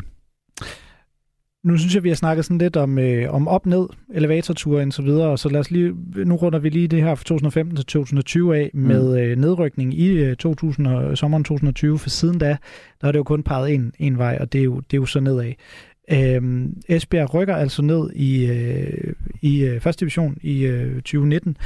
Nu 1.64 1.78
synes 1.78 1.94
jeg, 1.94 2.04
vi 2.04 2.08
har 2.08 2.16
snakket 2.16 2.44
sådan 2.44 2.58
lidt 2.58 2.76
om, 2.76 2.98
øh, 2.98 3.34
om 3.34 3.48
op-ned, 3.48 3.86
elevatorture 4.14 4.86
og 4.86 4.92
så 4.92 5.02
videre, 5.02 5.38
så 5.38 5.48
lad 5.48 5.60
os 5.60 5.70
lige, 5.70 5.94
nu 6.14 6.36
runder 6.36 6.58
vi 6.58 6.68
lige 6.68 6.88
det 6.88 7.02
her 7.02 7.14
fra 7.14 7.24
2015 7.24 7.76
til 7.76 7.86
2020 7.86 8.56
af 8.56 8.70
med 8.74 9.08
mm. 9.08 9.16
øh, 9.16 9.36
nedrykning 9.36 9.98
i 9.98 10.08
øh, 10.08 10.36
2000 10.36 10.86
og, 10.86 11.18
sommeren 11.18 11.44
2020, 11.44 11.98
for 11.98 12.10
siden 12.10 12.38
da, 12.38 12.56
der 13.00 13.08
er 13.08 13.12
det 13.12 13.18
jo 13.18 13.24
kun 13.24 13.42
peget 13.42 13.74
en, 13.74 13.92
en 13.98 14.18
vej, 14.18 14.38
og 14.40 14.52
det 14.52 14.58
er 14.58 14.64
jo, 14.64 14.76
det 14.76 14.96
er 14.96 15.00
jo 15.00 15.06
så 15.06 15.20
nedad. 15.20 15.52
Øhm, 16.10 16.76
Esbjerg 16.88 17.34
rykker 17.34 17.56
altså 17.56 17.82
ned 17.82 18.10
i, 18.14 18.46
øh, 18.46 19.12
i 19.42 19.64
øh, 19.64 19.80
første 19.80 20.00
division 20.00 20.36
i 20.42 20.64
øh, 20.64 20.94
2019. 20.94 21.56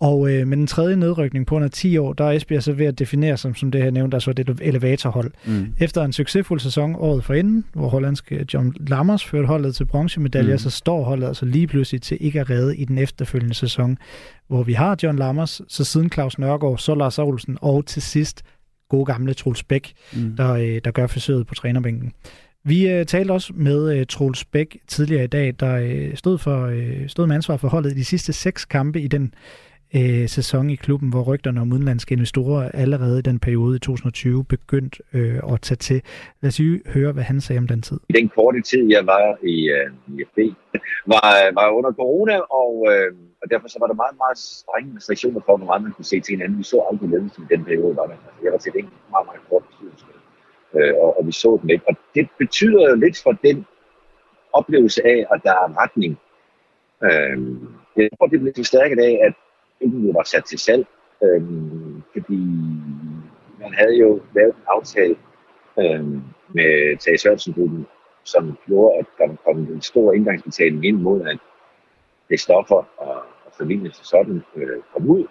Og 0.00 0.32
øh, 0.32 0.46
med 0.46 0.56
den 0.56 0.66
tredje 0.66 0.96
nedrykning 0.96 1.46
på 1.46 1.54
under 1.56 1.68
10 1.68 1.98
år, 1.98 2.12
der 2.12 2.24
er 2.24 2.32
Esbjerg 2.32 2.62
så 2.62 2.72
ved 2.72 2.86
at 2.86 2.98
definere 2.98 3.36
som, 3.36 3.54
som 3.54 3.70
det 3.70 3.82
her 3.82 3.90
nævnt, 3.90 4.14
altså 4.14 4.32
det 4.32 4.58
elevatorhold. 4.62 5.30
Mm. 5.46 5.74
Efter 5.78 6.04
en 6.04 6.12
succesfuld 6.12 6.60
sæson 6.60 6.94
året 6.98 7.24
forinden, 7.24 7.64
hvor 7.72 7.88
hollandske 7.88 8.46
John 8.54 8.74
Lammers 8.86 9.24
førte 9.24 9.46
holdet 9.46 9.74
til 9.74 9.84
bronzemedaljer, 9.84 10.54
mm. 10.54 10.58
så 10.58 10.70
står 10.70 11.04
holdet 11.04 11.26
altså 11.26 11.44
lige 11.44 11.66
pludselig 11.66 12.02
til 12.02 12.18
ikke 12.20 12.40
at 12.40 12.50
redde 12.50 12.76
i 12.76 12.84
den 12.84 12.98
efterfølgende 12.98 13.54
sæson, 13.54 13.98
hvor 14.48 14.62
vi 14.62 14.72
har 14.72 14.98
John 15.02 15.18
Lammers, 15.18 15.60
så 15.68 15.84
siden 15.84 16.12
Claus 16.12 16.38
Nørgaard, 16.38 16.78
så 16.78 16.94
Lars 16.94 17.18
Olsen, 17.18 17.58
og 17.60 17.86
til 17.86 18.02
sidst 18.02 18.42
gode 18.88 19.04
gamle 19.04 19.34
Troels 19.34 19.62
Bæk, 19.62 19.92
mm. 20.16 20.36
der, 20.36 20.52
øh, 20.52 20.80
der 20.84 20.90
gør 20.90 21.06
forsøget 21.06 21.46
på 21.46 21.54
trænerbænken. 21.54 22.12
Vi 22.68 22.90
øh, 22.90 23.06
talte 23.06 23.32
også 23.32 23.52
med 23.56 23.98
øh, 23.98 24.06
Troels 24.06 24.44
Bæk 24.44 24.78
tidligere 24.86 25.24
i 25.24 25.26
dag, 25.26 25.54
der 25.60 25.74
øh, 25.76 26.16
stod, 26.16 26.38
for, 26.38 26.66
øh, 26.66 27.08
stod 27.08 27.26
med 27.26 27.34
ansvar 27.34 27.56
for 27.56 27.68
holdet 27.68 27.92
i 27.92 27.94
de 27.94 28.04
sidste 28.04 28.32
seks 28.32 28.64
kampe 28.64 29.00
i 29.00 29.08
den 29.08 29.34
øh, 29.94 30.28
sæson 30.28 30.70
i 30.70 30.74
klubben, 30.74 31.10
hvor 31.10 31.22
rygterne 31.22 31.60
om 31.60 31.72
udenlandske 31.72 32.12
investorer 32.12 32.70
allerede 32.74 33.18
i 33.18 33.22
den 33.22 33.38
periode 33.38 33.76
i 33.76 33.78
2020 33.78 34.44
begyndte 34.44 35.02
øh, 35.12 35.40
at 35.52 35.60
tage 35.60 35.76
til. 35.76 36.02
Lad 36.40 36.48
os 36.48 36.58
lige 36.58 36.80
høre, 36.86 37.12
hvad 37.12 37.22
han 37.22 37.40
sagde 37.40 37.58
om 37.58 37.66
den 37.66 37.82
tid. 37.82 37.98
I 38.08 38.12
den 38.12 38.28
korte 38.28 38.60
tid, 38.62 38.90
jeg 38.90 39.06
var 39.06 39.46
i, 39.54 39.56
øh, 39.76 39.90
i 40.06 40.24
FB, 40.30 40.38
var, 41.12 41.54
var 41.58 41.68
under 41.78 41.92
corona, 41.92 42.36
og, 42.62 42.72
øh, 42.92 43.10
og 43.42 43.46
derfor 43.50 43.68
så 43.68 43.76
var 43.80 43.86
der 43.86 43.94
meget, 44.04 44.16
meget 44.24 44.38
strenge 44.38 44.96
restriktioner 44.96 45.40
for, 45.46 45.56
hvor 45.56 45.66
meget 45.66 45.82
man 45.82 45.92
kunne 45.92 46.10
se 46.12 46.20
til 46.20 46.32
hinanden. 46.34 46.58
Vi 46.58 46.62
så 46.62 46.78
aldrig 46.90 47.08
ledelsen 47.10 47.42
i 47.46 47.54
den 47.54 47.64
periode, 47.64 47.96
var 47.96 48.06
der. 48.10 48.16
Altså, 48.28 48.40
jeg 48.44 48.52
var 48.52 48.58
til 48.58 48.72
en 48.76 48.88
meget, 49.14 49.26
meget 49.28 49.42
kort 49.48 49.64
bestyrelse, 49.68 50.04
øh, 50.74 50.94
og, 50.94 51.18
og 51.18 51.26
vi 51.26 51.32
så 51.32 51.58
den 51.62 51.70
ikke. 51.70 51.84
Og 51.88 51.96
det 52.14 52.28
betyder 52.38 52.88
jo 52.90 52.94
lidt 52.94 53.22
for 53.22 53.32
den 53.32 53.66
oplevelse 54.52 55.06
af, 55.06 55.26
at 55.34 55.40
der 55.44 55.50
er 55.50 55.82
retning. 55.82 56.18
Øh, 57.04 57.38
jeg 57.96 58.08
tror, 58.18 58.26
det 58.26 58.42
lidt 58.42 58.56
forstærket 58.56 58.98
af, 59.00 59.18
at 59.26 59.34
jo 59.80 60.10
var 60.10 60.22
sat 60.22 60.44
til 60.44 60.58
salg, 60.58 60.86
øh, 61.24 61.42
fordi 62.12 62.42
man 63.60 63.74
havde 63.74 63.96
jo 63.96 64.20
lavet 64.34 64.54
en 64.54 64.62
aftale 64.66 65.16
øh, 65.78 66.04
med 66.48 66.98
Tage 66.98 67.18
Sørensen 67.18 67.86
som 68.24 68.58
gjorde, 68.66 68.98
at 68.98 69.06
der 69.18 69.36
kom 69.44 69.58
en 69.58 69.82
stor 69.82 70.12
indgangsbetaling 70.12 70.84
ind 70.84 70.96
mod, 70.96 71.26
at 71.26 71.38
det 72.28 72.40
stoffer 72.40 72.82
og, 72.96 73.16
og 73.46 73.52
familien 73.58 73.92
til 73.92 74.06
sådan 74.06 74.42
øh, 74.56 74.82
kom 74.92 75.10
ud. 75.10 75.26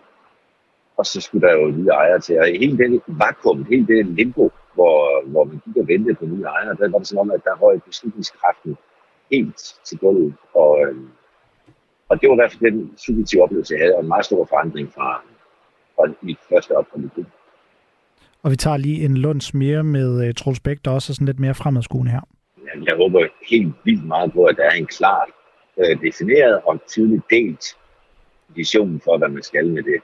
Og 0.98 1.06
så 1.06 1.22
skulle 1.22 1.48
der 1.48 1.54
jo 1.54 1.68
nye 1.68 1.88
ejere 1.88 2.20
til. 2.20 2.40
Og 2.40 2.46
hele 2.46 2.78
det 2.78 3.02
vakuum, 3.08 3.64
hele 3.64 3.88
det 3.88 4.06
limbo, 4.06 4.52
hvor, 4.78 4.98
hvor 5.32 5.44
man 5.44 5.62
gik 5.66 5.78
og 5.82 5.88
ventede 5.88 6.16
på 6.16 6.26
nye 6.26 6.44
ejere, 6.56 6.76
der 6.80 6.90
var 6.90 7.00
det 7.00 7.08
som 7.08 7.18
om, 7.24 7.32
at 7.32 7.44
der 7.44 7.62
røg 7.64 7.84
beslutningskraften 7.84 8.78
helt 9.32 9.58
til 9.88 9.98
gulvet. 9.98 10.34
Og, 10.54 10.72
øh, 10.82 10.96
og 12.10 12.22
det 12.22 12.30
var 12.30 12.36
i 12.36 12.42
hvert 12.42 12.52
fald 12.52 12.72
den 12.72 12.98
subjektive 13.06 13.44
oplevelse, 13.44 13.74
jeg 13.74 13.82
havde, 13.84 13.96
og 13.96 14.02
en 14.02 14.08
meget 14.08 14.26
stor 14.26 14.46
forandring 14.46 14.88
fra, 14.96 15.22
fra 15.96 16.04
mit 16.22 16.40
første 16.50 16.72
ophold 16.78 17.06
i 17.06 17.08
klubben. 17.14 17.34
Og 18.44 18.52
vi 18.52 18.56
tager 18.56 18.78
lige 18.78 19.06
en 19.06 19.18
lunds 19.18 19.54
mere 19.54 19.84
med 19.84 20.28
uh, 20.28 20.34
Troels 20.34 20.60
Bæk, 20.60 20.78
der 20.86 20.92
også 20.92 21.12
er 21.12 21.14
sådan 21.14 21.26
lidt 21.26 21.40
mere 21.40 21.54
fremadskuende 21.54 22.12
her. 22.12 22.22
Jeg 22.88 22.96
håber 22.96 23.28
helt 23.50 23.74
vildt 23.86 24.06
meget 24.08 24.34
på, 24.34 24.44
at 24.44 24.56
der 24.58 24.64
er 24.64 24.76
en 24.84 24.86
klar, 24.86 25.30
uh, 25.78 26.02
defineret 26.02 26.62
og 26.66 26.80
tydeligt 26.88 27.24
delt 27.30 27.66
vision 28.56 29.02
for, 29.04 29.18
hvad 29.18 29.30
man 29.30 29.44
skal 29.44 29.68
med 29.70 29.84
det 29.84 30.00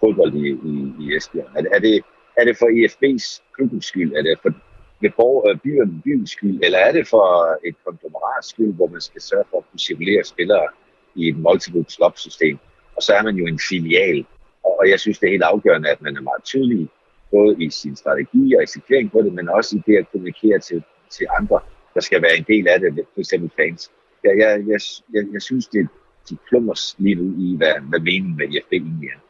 fodbold 0.00 0.34
i, 0.34 0.46
i, 0.70 0.74
i 1.00 1.16
Esbjerg. 1.16 1.48
Er, 1.56 1.62
er, 1.74 1.78
det, 1.78 2.04
er 2.36 2.44
det 2.44 2.56
for 2.56 2.66
IFB's 2.66 3.42
klubbens 3.54 3.84
skyld? 3.84 4.12
Er 4.12 4.22
det 4.22 4.38
for 4.42 4.52
ved 5.00 5.10
borg, 5.16 5.48
øh, 5.48 5.58
byens, 5.58 6.02
byens 6.04 6.30
skyld? 6.30 6.60
Eller 6.62 6.78
er 6.78 6.92
det 6.92 7.08
for 7.08 7.26
et 7.64 7.76
konglomerats 7.84 8.48
skyld, 8.48 8.74
hvor 8.74 8.86
man 8.86 9.00
skal 9.00 9.20
sørge 9.20 9.44
for 9.50 9.58
at 9.58 9.64
kunne 9.70 9.80
cirkulere 9.80 10.24
spillere 10.24 10.68
i 11.14 11.28
et 11.28 11.36
multiple 11.36 11.84
club 11.84 12.18
system. 12.18 12.58
Og 12.96 13.02
så 13.02 13.14
er 13.14 13.22
man 13.22 13.36
jo 13.36 13.46
en 13.46 13.60
filial. 13.68 14.24
Og 14.64 14.88
jeg 14.88 15.00
synes, 15.00 15.18
det 15.18 15.26
er 15.26 15.30
helt 15.30 15.42
afgørende, 15.42 15.88
at 15.88 16.02
man 16.02 16.16
er 16.16 16.20
meget 16.20 16.44
tydelig, 16.44 16.88
både 17.30 17.56
i 17.64 17.70
sin 17.70 17.96
strategi 17.96 18.54
og 18.54 18.62
eksekvering 18.62 19.12
på 19.12 19.22
det, 19.22 19.32
men 19.32 19.48
også 19.48 19.76
i 19.76 19.82
det 19.86 19.96
at 19.96 20.10
kommunikere 20.12 20.58
til, 20.58 20.82
til 21.10 21.26
andre, 21.38 21.60
der 21.94 22.00
skal 22.00 22.22
være 22.22 22.36
en 22.36 22.44
del 22.48 22.68
af 22.68 22.80
det, 22.80 23.06
for 23.14 23.48
fans. 23.56 23.90
Jeg, 24.24 24.38
jeg, 24.38 24.50
jeg, 24.68 24.80
jeg, 25.14 25.24
jeg 25.32 25.42
synes, 25.42 25.66
det 25.66 25.88
de 26.30 26.36
klummer 26.48 26.94
lige 26.98 27.14
nu 27.14 27.26
i, 27.38 27.56
hvad, 27.56 27.74
hvad 27.88 28.00
meningen 28.00 28.36
med 28.36 28.48
IFB 28.48 28.72
egentlig 28.72 29.08
er. 29.08 29.20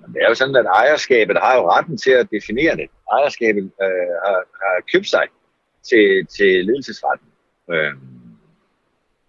Men 0.00 0.14
det 0.14 0.22
er 0.22 0.28
jo 0.28 0.34
sådan, 0.34 0.56
at 0.56 0.66
ejerskabet 0.66 1.36
har 1.38 1.54
jo 1.56 1.70
retten 1.70 1.96
til 1.96 2.10
at 2.10 2.28
definere 2.30 2.76
det. 2.76 2.88
Ejerskabet 3.12 3.64
øh, 3.82 4.12
har, 4.24 4.38
har 4.62 4.76
købt 4.92 5.08
sig 5.08 5.26
til, 5.88 6.26
til 6.36 6.66
ledelsesretten. 6.66 7.28
Øh, 7.72 7.92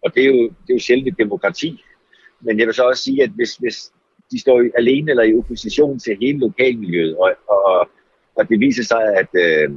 og 0.02 0.16
det 0.16 0.24
er 0.24 0.28
jo, 0.28 0.44
det 0.44 0.70
er 0.70 0.74
jo 0.74 0.80
sjældent 0.80 1.18
demokrati. 1.18 1.84
Men 2.42 2.60
jeg 2.60 2.68
vil 2.68 2.76
så 2.76 2.84
også 2.84 3.04
sige, 3.04 3.24
at 3.24 3.30
hvis, 3.30 3.56
hvis 3.56 3.92
de 4.32 4.40
står 4.40 4.64
alene 4.78 5.12
eller 5.12 5.24
i 5.24 5.38
opposition 5.38 6.00
til 6.00 6.18
hele 6.22 6.40
lokalmiljøet, 6.40 7.18
og, 7.18 7.36
og, 7.50 7.90
og 8.36 8.50
det 8.50 8.60
viser 8.60 8.84
sig, 8.84 9.04
at 9.16 9.30
øh, 9.34 9.72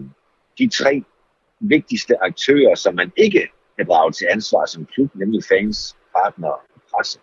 de 0.59 0.69
tre 0.69 1.03
vigtigste 1.61 2.15
aktører, 2.23 2.75
som 2.75 2.95
man 2.95 3.13
ikke 3.17 3.49
kan 3.77 3.87
drage 3.87 4.13
til 4.13 4.27
ansvar 4.31 4.67
som 4.67 4.87
klub, 4.87 5.11
nemlig 5.15 5.45
fans, 5.45 5.97
partnere 6.17 6.53
og 6.53 6.81
presse, 6.91 7.19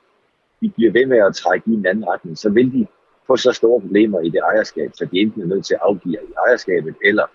de 0.62 0.70
bliver 0.76 0.92
ved 0.92 1.06
med 1.06 1.18
at 1.18 1.36
trække 1.36 1.72
i 1.72 1.74
en 1.74 1.86
anden 1.86 2.08
retning, 2.08 2.38
så 2.38 2.50
vil 2.50 2.74
de 2.74 2.88
få 3.32 3.38
så 3.38 3.52
store 3.52 3.82
problemer 3.82 4.20
i 4.20 4.30
det 4.30 4.42
ejerskab, 4.52 4.90
så 4.94 5.04
de 5.12 5.18
enten 5.20 5.42
er 5.42 5.46
nødt 5.46 5.66
til 5.66 5.74
at 5.74 5.80
afgive 5.84 6.14
i 6.30 6.34
ejerskabet, 6.46 6.96
eller, 7.10 7.28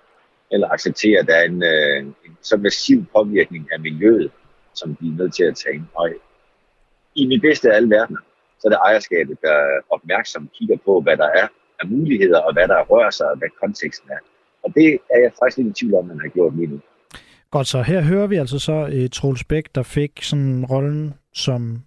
eller 0.53 0.69
acceptere, 0.75 1.19
at 1.21 1.27
der 1.27 1.37
er 1.43 1.47
en, 1.53 1.63
øh, 1.63 1.99
en 2.27 2.37
så 2.43 2.57
massiv 2.57 2.99
påvirkning 3.15 3.69
af 3.73 3.81
miljøet, 3.81 4.31
som 4.75 4.89
de 4.97 5.07
er 5.09 5.17
nødt 5.21 5.35
til 5.35 5.45
at 5.45 5.57
tage 5.57 5.75
ind. 5.75 5.87
Og 5.95 6.07
i 7.15 7.27
min 7.27 7.41
bedste 7.41 7.71
af 7.71 7.77
alle 7.77 7.91
verdener, 7.91 8.21
så 8.59 8.63
er 8.69 8.71
det 8.71 8.81
ejerskabet, 8.89 9.37
der 9.43 9.57
opmærksomt 9.91 10.53
kigger 10.53 10.79
på, 10.85 11.01
hvad 11.01 11.17
der 11.17 11.29
er 11.41 11.49
af 11.81 11.87
muligheder, 11.89 12.41
og 12.47 12.53
hvad 12.53 12.69
der 12.69 12.85
rører 12.91 13.11
sig, 13.11 13.31
og 13.31 13.37
hvad 13.39 13.49
konteksten 13.63 14.11
er. 14.11 14.23
Og 14.65 14.75
det 14.75 14.99
er 15.15 15.19
jeg 15.25 15.31
faktisk 15.41 15.57
lidt 15.57 15.69
i 15.69 15.81
tvivl 15.81 15.95
om, 15.95 16.05
man 16.05 16.21
har 16.21 16.29
gjort 16.29 16.57
lige 16.57 16.67
nu. 16.67 16.81
Godt, 17.51 17.67
så 17.67 17.83
her 17.83 18.01
hører 18.01 18.27
vi 18.27 18.37
altså 18.37 18.59
så 18.59 18.77
uh, 18.97 19.11
Troels 19.13 19.45
Bæk, 19.45 19.75
der 19.75 19.83
fik 19.83 20.13
sådan 20.23 20.65
rollen 20.65 21.15
som, 21.35 21.83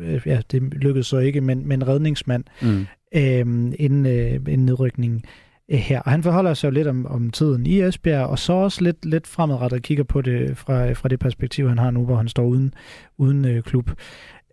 uh, 0.00 0.26
ja, 0.26 0.40
det 0.50 0.62
lykkedes 0.62 1.06
så 1.06 1.18
ikke, 1.18 1.40
men, 1.40 1.68
men 1.68 1.88
redningsmand 1.88 2.44
mm. 2.62 2.86
uh, 3.16 3.74
inden, 3.78 4.06
uh, 4.06 4.52
inden 4.52 4.64
nedrykningen 4.64 5.22
uh, 5.72 5.78
her. 5.78 6.00
Og 6.00 6.10
han 6.10 6.22
forholder 6.22 6.54
sig 6.54 6.68
jo 6.68 6.72
lidt 6.72 6.86
om, 6.86 7.06
om 7.06 7.30
tiden 7.30 7.66
i 7.66 7.80
Esbjerg, 7.80 8.26
og 8.26 8.38
så 8.38 8.52
også 8.52 8.84
lidt, 8.84 9.04
lidt 9.04 9.26
fremadrettet 9.26 9.82
kigger 9.82 10.04
på 10.04 10.20
det 10.20 10.56
fra, 10.56 10.92
fra 10.92 11.08
det 11.08 11.18
perspektiv, 11.18 11.68
han 11.68 11.78
har 11.78 11.90
nu, 11.90 12.04
hvor 12.04 12.16
han 12.16 12.28
står 12.28 12.44
uden, 12.44 12.74
uden 13.18 13.56
uh, 13.56 13.62
klub. 13.62 13.90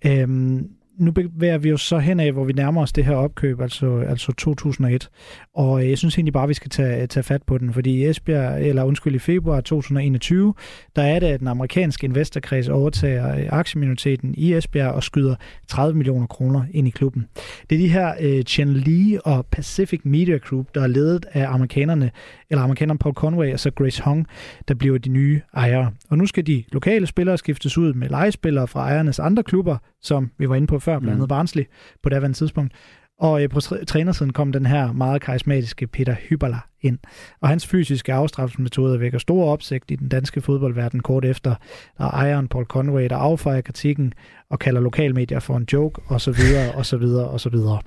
Uh, 0.06 0.60
nu 0.98 1.12
bevæger 1.12 1.58
vi 1.58 1.70
jo 1.70 1.78
så 1.78 1.98
hen 1.98 2.20
af, 2.20 2.32
hvor 2.32 2.44
vi 2.44 2.54
nærmer 2.54 2.82
os 2.82 2.92
det 2.92 3.06
her 3.06 3.16
opkøb, 3.16 3.62
altså, 3.62 4.00
altså 4.00 4.32
2001. 4.32 5.10
Og 5.56 5.84
øh, 5.84 5.90
jeg 5.90 5.98
synes 5.98 6.16
egentlig 6.16 6.34
bare, 6.34 6.44
at 6.44 6.50
vi 6.50 6.54
skal 6.54 6.70
tage, 6.70 7.02
øh, 7.02 7.08
tage 7.08 7.24
fat 7.24 7.44
på 7.44 7.58
den, 7.58 7.74
fordi 7.74 7.92
i 7.92 8.06
Esbjerg, 8.06 8.68
eller 8.68 8.84
undskyld, 8.84 9.16
i 9.16 9.20
februar 9.20 9.62
2021, 9.62 10.54
der 10.96 11.04
er 11.04 11.20
det, 11.20 11.28
at 11.28 11.40
den 11.40 11.48
amerikanske 11.48 12.06
investorkreds 12.06 12.70
overtager 12.70 13.36
øh, 13.36 13.46
aktieminoriteten 13.50 14.36
i 14.38 14.54
Esbjerg 14.54 14.92
og 14.92 15.04
skyder 15.04 15.36
30 15.68 15.98
millioner 15.98 16.28
kroner 16.28 16.64
ind 16.72 16.88
i 16.88 16.92
klubben. 16.92 17.26
Det 17.70 17.76
er 17.76 17.80
de 17.80 17.88
her 17.88 18.38
uh, 18.38 18.42
Chen 18.42 18.74
Li 18.74 19.18
og 19.26 19.46
Pacific 19.46 20.02
Media 20.04 20.38
Group, 20.38 20.68
der 20.76 20.82
er 20.82 20.88
ledet 20.88 21.26
af 21.32 21.48
amerikanerne, 21.48 22.12
eller 22.50 22.64
amerikaneren 22.64 22.98
Paul 22.98 23.14
Conway 23.16 23.54
og 23.54 23.60
så 23.60 23.72
Grace 23.72 24.02
Hong, 24.02 24.28
der 24.68 24.74
bliver 24.74 24.98
de 24.98 25.10
nye 25.10 25.42
ejere. 25.54 25.92
Og 26.10 26.18
nu 26.18 26.26
skal 26.26 26.48
de 26.48 26.64
lokale 26.72 27.08
spillere 27.08 27.38
skiftes 27.38 27.78
ud 27.78 27.94
med 27.94 28.10
legespillere 28.10 28.68
fra 28.68 28.80
ejernes 28.80 29.20
andre 29.20 29.44
klubber, 29.44 29.78
som 30.02 30.32
vi 30.38 30.50
var 30.50 30.56
inde 30.56 30.68
på 30.68 30.80
før, 30.86 31.00
blandt 31.00 31.14
andet 31.14 31.26
mm. 31.26 31.28
Barnsley 31.28 31.64
på 32.04 32.10
det 32.10 32.16
andet 32.16 32.36
tidspunkt. 32.36 32.74
Og 33.20 33.44
øh, 33.44 33.50
på 33.50 33.62
trænersiden 33.62 34.34
kom 34.34 34.52
den 34.52 34.66
her 34.66 34.92
meget 34.92 35.22
karismatiske 35.22 35.88
Peter 35.88 36.16
Hyberla 36.30 36.60
ind. 36.82 37.00
Og 37.42 37.50
hans 37.50 37.68
fysiske 37.68 38.14
afstraffelsesmetode 38.14 39.00
vækker 39.00 39.20
stor 39.20 39.52
opsigt 39.52 39.92
i 39.92 39.96
den 39.96 40.10
danske 40.10 40.42
fodboldverden 40.42 41.00
kort 41.00 41.26
efter, 41.26 41.56
der 41.98 42.04
er 42.06 42.10
ejeren 42.10 42.48
Paul 42.48 42.66
Conway, 42.66 43.10
der 43.10 43.16
affejer 43.16 43.62
kritikken 43.62 44.14
og 44.50 44.60
kalder 44.60 44.82
lokalmedier 44.82 45.40
for 45.40 45.58
en 45.58 45.68
joke, 45.74 46.02
og 46.08 46.22
så 46.22 46.32
videre, 46.32 46.72
og 46.72 46.86
så 46.86 46.98
videre, 46.98 47.28
og 47.28 47.40
så 47.40 47.50
videre. 47.50 47.80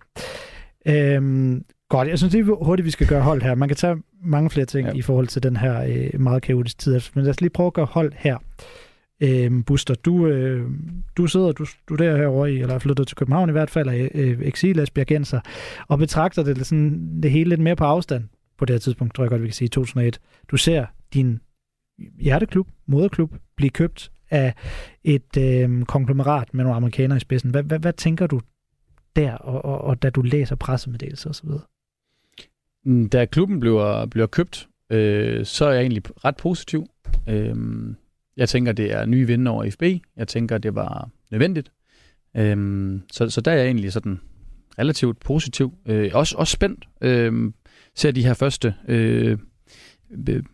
Øhm, 0.87 1.65
godt, 1.89 2.09
jeg 2.09 2.19
synes, 2.19 2.33
det 2.33 2.41
er 2.41 2.65
hurtigt, 2.65 2.87
vi 2.87 2.91
skal 2.91 3.07
gøre 3.07 3.23
hold 3.23 3.43
her. 3.43 3.55
Man 3.55 3.69
kan 3.69 3.77
tage 3.77 3.97
mange 4.25 4.51
flere 4.51 4.67
ting 4.67 4.89
ja. 4.89 4.95
i 4.95 5.03
forhold 5.03 5.27
til 5.27 5.43
den 5.43 5.57
her 5.57 5.83
øh, 5.83 6.21
meget 6.21 6.43
kaotiske 6.43 6.79
tid, 6.79 7.01
men 7.15 7.25
lad 7.25 7.31
os 7.31 7.41
lige 7.41 7.51
prøve 7.51 7.67
at 7.67 7.73
gøre 7.73 7.87
hold 7.91 8.13
her. 8.17 8.39
Øh, 9.21 9.65
Buster, 9.65 9.95
du, 9.95 10.27
øh, 10.27 10.71
du 11.17 11.27
sidder, 11.27 11.53
du 11.53 11.65
studerer 11.65 12.17
herovre 12.17 12.53
i, 12.53 12.61
eller 12.61 12.75
er 12.75 12.79
flyttet 12.79 13.07
til 13.07 13.17
København 13.17 13.49
i 13.49 13.53
hvert 13.53 13.71
fald, 13.71 13.89
og 13.89 13.99
øh, 14.15 14.39
eksil 14.43 14.89
og 15.89 15.99
betragter 15.99 16.43
det, 16.43 16.67
sådan, 16.67 17.21
det 17.23 17.31
hele 17.31 17.49
lidt 17.49 17.61
mere 17.61 17.77
på 17.77 17.85
afstand 17.85 18.25
på 18.59 18.65
det 18.65 18.75
her 18.75 18.79
tidspunkt, 18.79 19.15
tror 19.15 19.25
jeg 19.25 19.31
godt, 19.31 19.43
vi 19.43 19.47
kan 19.47 19.55
sige, 19.55 19.69
2001. 19.69 20.21
Du 20.51 20.57
ser 20.57 20.87
din 21.15 21.41
hjerteklub, 22.21 22.69
moderklub, 22.87 23.35
blive 23.57 23.71
købt 23.71 24.11
af 24.31 24.55
et 25.05 25.37
øh, 25.39 25.85
konglomerat 25.85 26.55
med 26.55 26.65
nogle 26.65 26.77
amerikanere 26.77 27.17
i 27.17 27.21
spidsen. 27.21 27.51
Hvad, 27.51 27.63
hvad, 27.63 27.79
hvad 27.79 27.93
tænker 27.93 28.27
du 28.27 28.41
der, 29.17 29.33
og, 29.33 29.65
og, 29.65 29.81
og 29.81 30.03
da 30.03 30.11
du 30.11 30.23
læser 30.23 30.57
pressemeddelelser 30.57 31.31
osv.? 31.31 31.49
Mm, 32.85 33.09
da 33.09 33.25
klubben 33.25 33.61
bliver, 33.61 34.07
bliver 34.07 34.27
købt, 34.27 34.69
øh, 34.91 35.45
så 35.45 35.65
er 35.65 35.73
jeg 35.73 35.81
egentlig 35.81 36.03
ret 36.25 36.37
positiv. 36.37 36.87
Øh, 37.29 37.57
jeg 38.39 38.49
tænker, 38.49 38.73
det 38.73 38.93
er 38.93 39.07
nye 39.07 39.27
vinder 39.27 39.53
over 39.53 39.71
FB. 39.71 39.83
Jeg 40.17 40.29
tænker, 40.29 40.59
det 40.59 40.75
var 40.75 41.11
nødvendigt. 41.31 41.73
Øhm, 42.37 43.03
så, 43.13 43.31
så 43.31 43.41
der 43.41 43.51
er 43.51 43.57
jeg 43.57 43.67
egentlig 43.67 43.93
sådan 43.93 44.21
relativt 44.79 45.21
positiv. 45.21 45.75
Øh, 45.87 46.11
også, 46.15 46.37
også 46.39 46.53
spændt. 46.53 46.89
Øh, 47.01 47.53
ser 47.95 48.11
de 48.11 48.25
her 48.25 48.35
første 48.35 48.75
øh, 48.89 49.39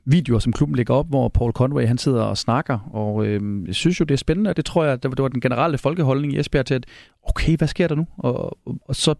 videoer, 0.04 0.38
som 0.38 0.52
klubben 0.52 0.76
lægger 0.76 0.94
op, 0.94 1.08
hvor 1.08 1.28
Paul 1.28 1.52
Conway 1.52 1.86
han 1.86 1.98
sidder 1.98 2.22
og 2.22 2.38
snakker, 2.38 2.78
og 2.92 3.26
øh, 3.26 3.66
jeg 3.66 3.74
synes 3.74 4.00
jo, 4.00 4.04
det 4.04 4.14
er 4.14 4.18
spændende, 4.18 4.50
og 4.50 4.56
det 4.56 4.64
tror 4.64 4.84
jeg, 4.84 5.02
det 5.02 5.18
var 5.18 5.28
den 5.28 5.40
generelle 5.40 5.78
folkeholdning 5.78 6.32
i 6.32 6.38
Esbjerg 6.38 6.66
til, 6.66 6.74
at 6.74 6.86
okay, 7.22 7.56
hvad 7.56 7.68
sker 7.68 7.88
der 7.88 7.94
nu? 7.94 8.06
Og, 8.16 8.58
og, 8.66 8.78
og 8.88 8.96
så, 8.96 9.14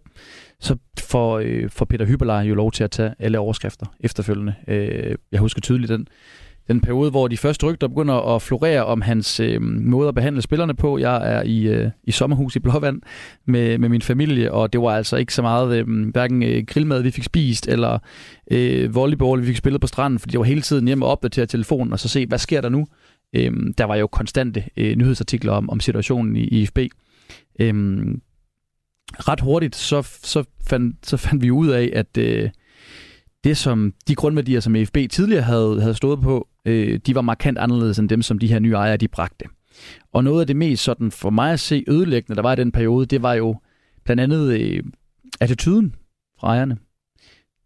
så 0.59 0.77
får, 0.99 1.39
øh, 1.39 1.69
får 1.69 1.85
Peter 1.85 2.05
Hyberlein 2.05 2.49
jo 2.49 2.55
lov 2.55 2.71
til 2.71 2.83
at 2.83 2.91
tage 2.91 3.13
alle 3.19 3.39
overskrifter 3.39 3.85
efterfølgende. 3.99 4.55
Øh, 4.67 5.15
jeg 5.31 5.39
husker 5.39 5.61
tydeligt 5.61 5.89
den 5.89 6.07
den 6.67 6.81
periode, 6.81 7.11
hvor 7.11 7.27
de 7.27 7.37
første 7.37 7.65
rygter 7.65 7.87
begynder 7.87 8.35
at 8.35 8.41
florere 8.41 8.85
om 8.85 9.01
hans 9.01 9.39
øh, 9.39 9.61
måde 9.61 10.07
at 10.07 10.15
behandle 10.15 10.41
spillerne 10.41 10.73
på. 10.73 10.97
Jeg 10.97 11.33
er 11.33 11.43
i, 11.43 11.67
øh, 11.67 11.91
i 12.03 12.11
sommerhus 12.11 12.55
i 12.55 12.59
Blåvand 12.59 13.01
med, 13.45 13.77
med 13.77 13.89
min 13.89 14.01
familie, 14.01 14.51
og 14.51 14.73
det 14.73 14.81
var 14.81 14.89
altså 14.97 15.17
ikke 15.17 15.33
så 15.33 15.41
meget 15.41 15.77
øh, 15.77 16.09
hverken 16.11 16.43
øh, 16.43 16.63
grillmad, 16.67 17.01
vi 17.01 17.11
fik 17.11 17.23
spist, 17.23 17.67
eller 17.67 17.99
øh, 18.51 18.95
volleyball, 18.95 19.41
vi 19.41 19.47
fik 19.47 19.57
spillet 19.57 19.81
på 19.81 19.87
stranden, 19.87 20.19
fordi 20.19 20.31
det 20.31 20.39
var 20.39 20.45
hele 20.45 20.61
tiden 20.61 20.87
hjemme 20.87 21.05
og 21.05 21.11
opdatere 21.11 21.45
telefonen, 21.45 21.93
og 21.93 21.99
så 21.99 22.07
se, 22.07 22.25
hvad 22.25 22.37
sker 22.37 22.61
der 22.61 22.69
nu? 22.69 22.87
Øh, 23.35 23.51
der 23.77 23.85
var 23.85 23.95
jo 23.95 24.07
konstante 24.07 24.63
øh, 24.77 24.95
nyhedsartikler 24.95 25.53
om, 25.53 25.69
om 25.69 25.79
situationen 25.79 26.35
i, 26.35 26.43
i 26.43 26.61
IFB. 26.61 26.79
Øh, 27.59 27.73
ret 29.13 29.41
hurtigt, 29.41 29.75
så, 29.75 30.01
så, 30.23 30.43
fandt, 30.67 30.95
så 31.07 31.17
fandt 31.17 31.43
vi 31.43 31.51
ud 31.51 31.67
af, 31.67 31.89
at... 31.93 32.17
Øh, 32.17 32.49
det 33.45 33.57
som 33.57 33.93
de 34.07 34.15
grundværdier, 34.15 34.59
som 34.59 34.75
EFB 34.75 34.97
tidligere 35.11 35.41
havde, 35.41 35.81
havde 35.81 35.93
stået 35.93 36.21
på, 36.21 36.47
øh, 36.65 36.99
de 37.05 37.15
var 37.15 37.21
markant 37.21 37.57
anderledes 37.57 37.99
end 37.99 38.09
dem, 38.09 38.21
som 38.21 38.39
de 38.39 38.47
her 38.47 38.59
nye 38.59 38.73
ejere, 38.73 38.97
de 38.97 39.07
bragte. 39.07 39.45
Og 40.13 40.23
noget 40.23 40.41
af 40.41 40.47
det 40.47 40.55
mest 40.55 40.83
sådan 40.83 41.11
for 41.11 41.29
mig 41.29 41.53
at 41.53 41.59
se 41.59 41.83
ødelæggende, 41.87 42.35
der 42.35 42.41
var 42.41 42.53
i 42.53 42.55
den 42.55 42.71
periode, 42.71 43.05
det 43.05 43.21
var 43.21 43.33
jo 43.33 43.55
blandt 44.03 44.21
andet 44.21 44.59
øh, 44.59 44.83
attityden 45.39 45.95
fra 46.39 46.47
ejerne. 46.47 46.77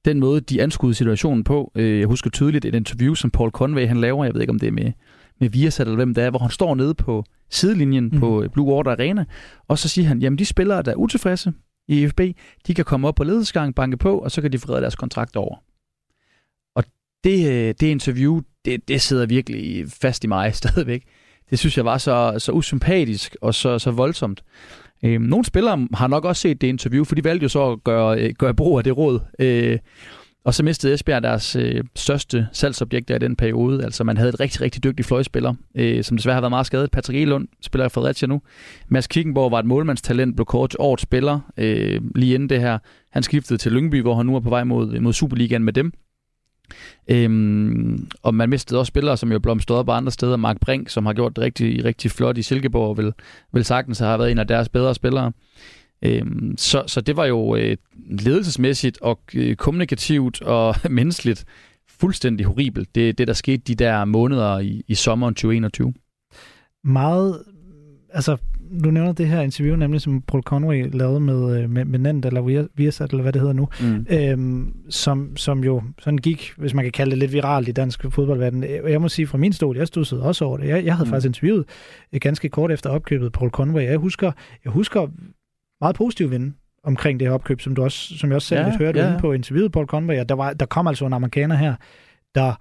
Den 0.05 0.19
måde, 0.19 0.41
de 0.41 0.61
anskuede 0.61 0.93
situationen 0.93 1.43
på. 1.43 1.71
Øh, 1.75 1.99
jeg 1.99 2.07
husker 2.07 2.29
tydeligt 2.29 2.65
et 2.65 2.75
interview, 2.75 3.13
som 3.13 3.31
Paul 3.31 3.51
Conway 3.51 3.87
han 3.87 3.97
laver, 3.97 4.25
jeg 4.25 4.33
ved 4.33 4.41
ikke 4.41 4.51
om 4.51 4.59
det 4.59 4.67
er 4.67 4.71
med, 4.71 4.91
med 5.39 5.49
Viasat 5.49 5.87
eller 5.87 5.95
hvem 5.95 6.13
det 6.13 6.23
er, 6.23 6.29
hvor 6.29 6.39
han 6.39 6.49
står 6.49 6.75
nede 6.75 6.93
på 6.93 7.23
sidelinjen 7.49 8.09
mm. 8.13 8.19
på 8.19 8.45
Blue 8.53 8.73
Water 8.73 8.91
Arena, 8.91 9.25
og 9.67 9.77
så 9.79 9.89
siger 9.89 10.07
han, 10.07 10.19
jamen 10.19 10.39
de 10.39 10.45
spillere, 10.45 10.81
der 10.81 10.91
er 10.91 10.95
utilfredse 10.95 11.53
i 11.87 12.07
FB, 12.07 12.21
de 12.67 12.73
kan 12.73 12.85
komme 12.85 13.07
op 13.07 13.15
på 13.15 13.23
ledelsesgang, 13.23 13.75
banke 13.75 13.97
på, 13.97 14.17
og 14.17 14.31
så 14.31 14.41
kan 14.41 14.51
de 14.51 14.59
frede 14.59 14.81
deres 14.81 14.95
kontrakt 14.95 15.35
over 15.35 15.55
det, 17.24 17.49
øh, 17.51 17.74
det 17.80 17.84
interview, 17.84 18.41
det, 18.65 18.88
det 18.88 19.01
sidder 19.01 19.26
virkelig 19.26 19.86
fast 20.01 20.24
i 20.24 20.28
mig 20.28 20.55
stadigvæk. 20.61 21.03
Det 21.49 21.59
synes 21.59 21.78
jeg 21.78 21.86
var 21.86 21.97
så, 21.97 22.36
så 22.38 22.51
usympatisk 22.51 23.36
og 23.41 23.55
så, 23.55 23.80
så 23.80 23.91
voldsomt. 23.91 24.43
Øh, 25.03 25.22
nogle 25.22 25.45
spillere 25.45 25.88
har 25.93 26.07
nok 26.07 26.26
også 26.26 26.41
set 26.41 26.61
det 26.61 26.67
interview, 26.67 27.03
for 27.03 27.15
de 27.15 27.24
valgte 27.24 27.43
jo 27.43 27.49
så 27.49 27.72
at 27.72 27.84
gøre, 27.84 28.20
øh, 28.20 28.34
gøre 28.38 28.53
brug 28.53 28.78
af 28.78 28.84
det 28.84 28.97
råd. 28.97 29.20
Øh, 29.39 29.80
og 30.43 30.53
så 30.53 30.63
mistede 30.63 30.93
Esbjerg 30.93 31.24
deres 31.24 31.55
øh, 31.55 31.84
største 31.95 32.47
salgsobjekter 32.51 33.15
i 33.15 33.20
den 33.20 33.36
periode. 33.36 33.84
Altså 33.84 34.03
man 34.03 34.17
havde 34.17 34.30
et 34.30 34.39
rigtig, 34.39 34.61
rigtig 34.61 34.84
dygtig 34.84 35.05
fløjspiller, 35.05 35.53
øh, 35.76 36.03
som 36.03 36.17
desværre 36.17 36.34
har 36.34 36.41
været 36.41 36.51
meget 36.51 36.65
skadet. 36.65 36.91
Patrick 36.91 37.17
Elund 37.17 37.47
spiller 37.61 37.86
i 37.86 37.89
Fredericia 37.89 38.28
nu. 38.28 38.41
Mads 38.88 39.07
Kickenborg 39.07 39.51
var 39.51 39.59
et 39.59 39.65
målmandstalent, 39.65 40.36
blev 40.36 40.45
kort 40.45 40.76
årets 40.80 41.03
spiller 41.03 41.39
øh, 41.57 42.01
lige 42.15 42.36
inden 42.36 42.49
det 42.49 42.59
her. 42.61 42.78
Han 43.11 43.24
skiftede 43.24 43.59
til 43.59 43.72
Lyngby, 43.72 44.01
hvor 44.01 44.15
han 44.15 44.26
nu 44.26 44.36
er 44.36 44.39
på 44.39 44.49
vej 44.49 44.63
mod, 44.63 44.99
mod 44.99 45.13
Superligaen 45.13 45.63
med 45.63 45.74
dem. 45.74 45.93
Øhm, 47.07 48.07
og 48.24 48.36
man 48.36 48.49
mistede 48.49 48.80
også 48.80 48.89
spillere, 48.89 49.17
som 49.17 49.32
jo 49.32 49.39
blomstrede 49.39 49.80
op 49.80 49.89
andre 49.89 50.11
steder. 50.11 50.38
Mark 50.38 50.59
Brink, 50.59 50.89
som 50.89 51.05
har 51.05 51.13
gjort 51.13 51.36
det 51.36 51.43
rigtig, 51.43 51.86
rigtig 51.86 52.11
flot 52.11 52.38
i 52.38 52.41
Silkeborg, 52.41 52.97
vil, 52.97 53.13
vil 53.53 53.65
sagtens 53.65 53.99
have 53.99 54.20
været 54.20 54.32
en 54.32 54.39
af 54.39 54.47
deres 54.47 54.70
bedre 54.70 54.95
spillere. 54.95 55.32
Øhm, 56.01 56.57
så, 56.57 56.84
så 56.88 57.01
det 57.01 57.17
var 57.17 57.26
jo 57.26 57.55
øh, 57.55 57.78
ledelsesmæssigt 58.09 59.01
og 59.01 59.20
øh, 59.36 59.55
kommunikativt 59.55 60.41
og 60.41 60.76
menneskeligt 60.89 61.45
fuldstændig 61.99 62.45
horribelt, 62.45 62.95
det, 62.95 63.17
det 63.17 63.28
der 63.28 63.34
skete 63.34 63.63
de 63.67 63.76
der 63.76 64.05
måneder 64.05 64.59
i, 64.59 64.84
i 64.88 64.95
sommeren 64.95 65.34
2021. 65.34 65.93
Meget, 66.84 67.43
altså 68.09 68.38
du 68.84 68.91
nævner 68.91 69.11
det 69.11 69.28
her 69.28 69.41
interview, 69.41 69.76
nemlig 69.76 70.01
som 70.01 70.22
Paul 70.22 70.43
Conway 70.43 70.89
lavede 70.93 71.20
med, 71.20 71.61
øh, 71.61 71.70
med, 71.70 71.86
med 71.86 71.99
Nant, 71.99 72.26
eller 72.26 72.67
Viasat, 72.76 73.09
eller 73.09 73.22
hvad 73.22 73.34
det 73.34 73.41
hedder 73.41 73.53
nu, 73.53 73.67
mm. 73.82 74.05
øhm, 74.09 74.74
som, 74.89 75.38
som 75.38 75.63
jo 75.63 75.82
sådan 75.99 76.17
gik, 76.17 76.53
hvis 76.57 76.74
man 76.74 76.86
kan 76.86 76.91
kalde 76.91 77.11
det 77.11 77.17
lidt 77.17 77.34
viralt 77.34 77.67
i 77.67 77.72
dansk 77.72 78.05
fodboldverden. 78.09 78.63
Jeg 78.63 79.01
må 79.01 79.09
sige, 79.09 79.28
fra 79.28 79.38
min 79.38 79.53
stol, 79.53 79.78
jeg 79.78 79.88
stod 79.88 80.20
også 80.20 80.45
over 80.45 80.57
det. 80.57 80.67
Jeg, 80.67 80.86
jeg 80.86 80.95
havde 80.95 81.07
mm. 81.07 81.11
faktisk 81.11 81.28
interviewet 81.28 81.65
øh, 82.13 82.20
ganske 82.20 82.49
kort 82.49 82.72
efter 82.72 82.89
opkøbet 82.89 83.32
Paul 83.32 83.49
Conway. 83.49 83.84
Jeg 83.84 83.97
husker, 83.97 84.32
jeg 84.63 84.72
husker 84.72 85.07
meget 85.82 85.95
positiv 85.95 86.32
vinde 86.32 86.53
omkring 86.84 87.20
det 87.20 87.28
her 87.28 87.34
opkøb, 87.34 87.61
som 87.61 87.76
du 87.76 87.84
også, 87.84 88.17
som 88.17 88.30
jeg 88.30 88.36
også 88.36 88.47
selv 88.47 88.59
ja, 88.61 88.70
lidt 88.70 88.78
hørte 88.78 88.99
ja. 88.99 89.07
inde 89.07 89.20
på 89.20 89.34
interviewet 89.34 89.72
Paul 89.72 89.86
Conway, 89.86 90.20
og 90.20 90.30
der, 90.30 90.36
var, 90.36 90.53
der 90.53 90.65
kom 90.65 90.88
altså 90.88 91.05
en 91.05 91.13
amerikaner 91.13 91.55
her, 91.55 91.76
der 92.36 92.53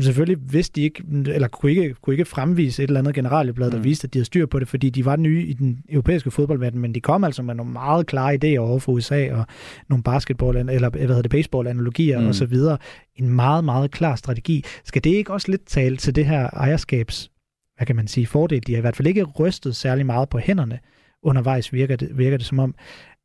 selvfølgelig 0.00 0.52
vidste 0.52 0.80
de 0.80 0.84
ikke, 0.84 1.04
eller 1.26 1.48
kunne 1.48 1.70
ikke, 1.70 1.94
kunne 2.02 2.14
ikke 2.14 2.24
fremvise 2.24 2.82
et 2.82 2.88
eller 2.88 3.00
andet 3.00 3.14
generalblad, 3.14 3.70
der 3.70 3.78
mm. 3.78 3.84
viste, 3.84 4.06
at 4.06 4.14
de 4.14 4.18
havde 4.18 4.26
styr 4.26 4.46
på 4.46 4.58
det, 4.58 4.68
fordi 4.68 4.90
de 4.90 5.04
var 5.04 5.16
nye 5.16 5.46
i 5.46 5.52
den 5.52 5.82
europæiske 5.88 6.30
fodboldverden, 6.30 6.80
men 6.80 6.94
de 6.94 7.00
kom 7.00 7.24
altså 7.24 7.42
med 7.42 7.54
nogle 7.54 7.72
meget 7.72 8.06
klare 8.06 8.38
idéer 8.44 8.58
over 8.58 8.78
for 8.78 8.92
USA, 8.92 9.32
og 9.32 9.46
nogle 9.88 10.02
basketball, 10.02 10.56
eller 10.56 10.90
hvad 10.90 11.00
hedder 11.00 11.22
det, 11.22 11.30
baseball-analogier 11.30 12.20
mm. 12.20 12.26
og 12.26 12.34
så 12.34 12.46
videre. 12.46 12.78
En 13.16 13.28
meget, 13.28 13.64
meget 13.64 13.90
klar 13.90 14.16
strategi. 14.16 14.64
Skal 14.84 15.04
det 15.04 15.10
ikke 15.10 15.32
også 15.32 15.50
lidt 15.50 15.66
tale 15.66 15.96
til 15.96 16.16
det 16.16 16.26
her 16.26 16.50
ejerskabs, 16.52 17.30
hvad 17.76 17.86
kan 17.86 17.96
man 17.96 18.06
sige, 18.06 18.26
fordel? 18.26 18.66
De 18.66 18.72
har 18.72 18.78
i 18.78 18.80
hvert 18.80 18.96
fald 18.96 19.08
ikke 19.08 19.24
rystet 19.24 19.76
særlig 19.76 20.06
meget 20.06 20.28
på 20.28 20.38
hænderne 20.38 20.78
undervejs, 21.22 21.72
virker 21.72 21.96
det, 21.96 22.18
virker 22.18 22.36
det 22.36 22.46
som 22.46 22.58
om. 22.58 22.74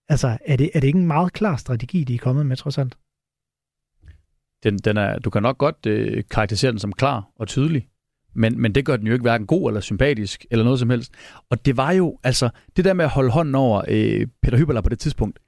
Altså, 0.09 0.37
er 0.45 0.55
det, 0.55 0.69
er 0.73 0.79
det 0.79 0.87
ikke 0.87 0.99
en 0.99 1.07
meget 1.07 1.33
klar 1.33 1.55
strategi, 1.55 2.03
de 2.03 2.13
er 2.13 2.17
kommet 2.17 2.45
med, 2.45 2.55
trods 2.55 2.77
alt? 2.77 2.95
Den, 4.63 4.77
den 4.77 4.97
er, 4.97 5.19
du 5.19 5.29
kan 5.29 5.41
nok 5.43 5.57
godt 5.57 5.85
øh, 5.87 6.23
karakterisere 6.31 6.71
den 6.71 6.79
som 6.79 6.93
klar 6.93 7.27
og 7.35 7.47
tydelig, 7.47 7.87
men, 8.35 8.61
men 8.61 8.75
det 8.75 8.85
gør 8.85 8.97
den 8.97 9.07
jo 9.07 9.13
ikke 9.13 9.23
hverken 9.23 9.47
god 9.47 9.69
eller 9.69 9.81
sympatisk 9.81 10.45
eller 10.51 10.63
noget 10.63 10.79
som 10.79 10.89
helst. 10.89 11.11
Og 11.49 11.65
det 11.65 11.77
var 11.77 11.91
jo, 11.91 12.19
altså, 12.23 12.49
det 12.75 12.85
der 12.85 12.93
med 12.93 13.05
at 13.05 13.11
holde 13.11 13.31
hånden 13.31 13.55
over 13.55 13.81
øh, 13.87 14.27
Peter 14.43 14.57
Hyberler 14.57 14.81
på 14.81 14.89
det 14.89 14.99
tidspunkt, 14.99 15.39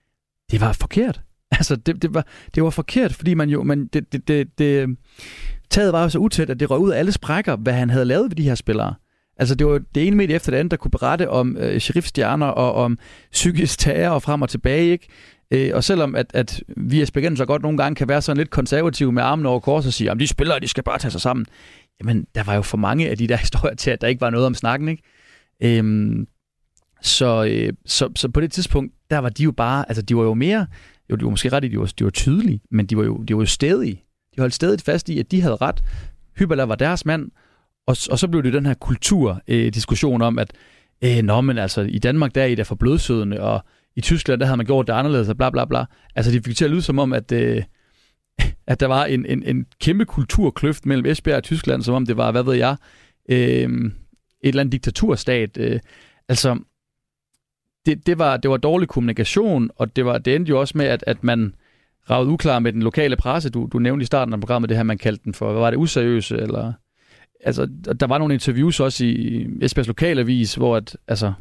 det 0.51 0.61
var 0.61 0.73
forkert. 0.73 1.21
Altså, 1.53 1.75
det, 1.75 2.01
det, 2.01 2.13
var, 2.13 2.27
det 2.55 2.63
var 2.63 2.69
forkert, 2.69 3.13
fordi 3.13 3.33
man 3.33 3.49
jo, 3.49 3.63
man, 3.63 3.87
det, 3.87 4.13
det, 4.13 4.27
det, 4.27 4.59
det, 4.59 4.97
taget 5.69 5.93
var 5.93 6.03
jo 6.03 6.09
så 6.09 6.19
utæt, 6.19 6.49
at 6.49 6.59
det 6.59 6.71
røg 6.71 6.79
ud 6.79 6.91
af 6.91 6.99
alle 6.99 7.11
sprækker, 7.11 7.55
hvad 7.55 7.73
han 7.73 7.89
havde 7.89 8.05
lavet 8.05 8.31
ved 8.31 8.35
de 8.35 8.43
her 8.43 8.55
spillere. 8.55 8.93
Altså, 9.37 9.55
det 9.55 9.67
var 9.67 9.81
det 9.95 10.07
ene 10.07 10.15
medie 10.15 10.35
efter 10.35 10.51
det 10.51 10.57
andet, 10.57 10.71
der 10.71 10.77
kunne 10.77 10.91
berette 10.91 11.29
om 11.29 11.57
øh, 11.57 11.79
sheriffstjerner 11.79 12.45
og 12.45 12.73
om 12.73 12.97
psykisk 13.31 13.79
tager 13.79 14.09
og 14.09 14.21
frem 14.21 14.41
og 14.41 14.49
tilbage, 14.49 14.91
ikke? 14.91 15.07
Øh, 15.51 15.71
og 15.73 15.83
selvom 15.83 16.15
at, 16.15 16.31
at 16.33 16.63
vi 16.67 17.01
er 17.01 17.33
så 17.35 17.45
godt 17.45 17.61
nogle 17.61 17.77
gange 17.77 17.95
kan 17.95 18.07
være 18.07 18.21
sådan 18.21 18.37
lidt 18.37 18.49
konservative 18.49 19.11
med 19.11 19.23
armen 19.23 19.45
over 19.45 19.59
kors 19.59 19.85
og 19.85 19.93
sige, 19.93 20.11
at 20.11 20.19
de 20.19 20.27
spillere, 20.27 20.59
de 20.59 20.67
skal 20.67 20.83
bare 20.83 20.99
tage 20.99 21.11
sig 21.11 21.21
sammen. 21.21 21.45
Jamen, 21.99 22.27
der 22.35 22.43
var 22.43 22.55
jo 22.55 22.61
for 22.61 22.77
mange 22.77 23.09
af 23.09 23.17
de 23.17 23.27
der 23.27 23.35
historier 23.45 23.75
til, 23.75 23.91
at 23.91 24.01
der 24.01 24.07
ikke 24.07 24.21
var 24.21 24.29
noget 24.29 24.45
om 24.45 24.53
snakken, 24.53 24.87
ikke? 24.87 25.03
Øhm, 25.63 26.27
så, 27.01 27.45
øh, 27.45 27.73
så, 27.85 28.09
så 28.15 28.29
på 28.29 28.41
det 28.41 28.51
tidspunkt, 28.51 28.93
der 29.09 29.17
var 29.17 29.29
de 29.29 29.43
jo 29.43 29.51
bare, 29.51 29.85
altså 29.87 30.01
de 30.01 30.17
var 30.17 30.23
jo 30.23 30.33
mere, 30.33 30.67
jo 31.09 31.15
de 31.15 31.23
var 31.23 31.29
måske 31.29 31.49
ret 31.49 31.63
i, 31.63 31.67
de 31.67 31.79
var, 31.79 31.91
de 31.99 32.03
var 32.03 32.09
tydelige, 32.09 32.61
men 32.71 32.85
de 32.85 32.97
var 32.97 33.03
jo, 33.03 33.17
de 33.17 33.35
var 33.35 33.41
jo 33.41 33.45
stedige. 33.45 34.03
De 34.35 34.41
holdt 34.41 34.53
stedigt 34.53 34.81
fast 34.81 35.09
i, 35.09 35.19
at 35.19 35.31
de 35.31 35.41
havde 35.41 35.55
ret. 35.55 35.83
Hyberla 36.37 36.63
var 36.63 36.75
deres 36.75 37.05
mand, 37.05 37.31
og, 37.87 37.97
og 38.11 38.19
så 38.19 38.27
blev 38.27 38.43
det 38.43 38.53
den 38.53 38.65
her 38.65 38.73
kulturdiskussion 38.73 40.21
øh, 40.21 40.27
om, 40.27 40.39
at 40.39 40.53
øh, 41.03 41.21
nå, 41.23 41.41
men 41.41 41.57
altså, 41.57 41.81
i 41.81 41.99
Danmark 41.99 42.35
der 42.35 42.41
er 42.41 42.45
I 42.45 42.55
der 42.55 42.63
for 42.63 42.75
blødsødende, 42.75 43.41
og 43.41 43.65
i 43.95 44.01
Tyskland, 44.01 44.39
der 44.39 44.45
havde 44.45 44.57
man 44.57 44.65
gjort 44.65 44.87
det 44.87 44.93
anderledes, 44.93 45.29
og 45.29 45.37
bla 45.37 45.49
bla 45.49 45.65
bla. 45.65 45.85
Altså, 46.15 46.31
de 46.31 46.41
fik 46.41 46.55
til 46.55 46.65
at 46.65 46.71
lyde 46.71 46.81
som 46.81 46.99
om, 46.99 47.13
at, 47.13 47.31
øh, 47.31 47.63
at 48.67 48.79
der 48.79 48.85
var 48.85 49.05
en, 49.05 49.25
en, 49.25 49.43
en 49.43 49.65
kæmpe 49.81 50.05
kulturkløft 50.05 50.85
mellem 50.85 51.05
Esbjerg 51.05 51.37
og 51.37 51.43
Tyskland, 51.43 51.83
som 51.83 51.95
om 51.95 52.05
det 52.05 52.17
var, 52.17 52.31
hvad 52.31 52.43
ved 52.43 52.55
jeg, 52.55 52.75
øh, 53.29 53.69
et 54.43 54.47
eller 54.47 54.61
andet 54.61 54.71
diktaturstat. 54.71 55.57
Øh, 55.57 55.79
altså, 56.29 56.59
det, 57.85 58.07
det, 58.07 58.19
var, 58.19 58.37
det 58.37 58.51
var 58.51 58.57
dårlig 58.57 58.87
kommunikation, 58.87 59.69
og 59.75 59.95
det, 59.95 60.05
var, 60.05 60.17
det 60.17 60.35
endte 60.35 60.49
jo 60.49 60.59
også 60.59 60.77
med, 60.77 60.85
at, 60.85 61.03
at 61.07 61.23
man 61.23 61.55
ravede 62.09 62.29
uklar 62.29 62.59
med 62.59 62.73
den 62.73 62.81
lokale 62.81 63.15
presse. 63.15 63.49
Du, 63.49 63.69
du 63.73 63.79
nævnte 63.79 64.03
i 64.03 64.05
starten 64.05 64.33
af 64.33 64.39
programmet 64.39 64.69
det 64.69 64.77
her, 64.77 64.83
man 64.83 64.97
kaldte 64.97 65.23
den 65.23 65.33
for, 65.33 65.51
hvad 65.51 65.61
var 65.61 65.69
det, 65.69 65.77
useriøse, 65.77 66.37
eller... 66.37 66.73
Altså, 67.43 67.65
der 67.99 68.07
var 68.07 68.17
nogle 68.17 68.33
interviews 68.33 68.79
også 68.79 69.05
i 69.05 69.47
Esbjergs 69.61 69.87
lokalavis, 69.87 70.55
hvor 70.55 70.75
at, 70.75 70.97
altså, 71.07 71.33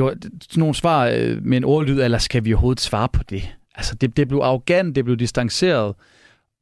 det 0.00 0.06
var 0.06 0.16
sådan 0.42 0.60
nogle 0.60 0.74
svar 0.74 1.06
øh, 1.06 1.42
med 1.42 1.56
en 1.56 1.64
ordlyd, 1.64 2.00
eller 2.00 2.18
skal 2.18 2.44
vi 2.44 2.54
overhovedet 2.54 2.80
svare 2.80 3.08
på 3.08 3.22
det? 3.22 3.56
Altså, 3.74 3.94
det, 3.94 4.16
det 4.16 4.28
blev 4.28 4.38
arrogant, 4.38 4.96
det 4.96 5.04
blev 5.04 5.16
distanceret, 5.16 5.94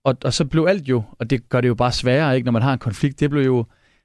og, 0.05 0.16
og 0.24 0.32
så 0.32 0.45
blev 0.45 0.66
alt 0.68 0.89
jo, 0.89 1.03
og 1.18 1.30
det 1.30 1.49
gør 1.49 1.61
det 1.61 1.68
jo 1.68 1.74
bare 1.74 1.93
sværere, 1.93 2.36
ikke, 2.36 2.45
når 2.45 2.53
man 2.53 2.62
har 2.62 2.72
en 2.72 2.78
konflikt, 2.78 3.20
det 3.20 3.30
blev 3.30 3.43
jo 3.43 3.64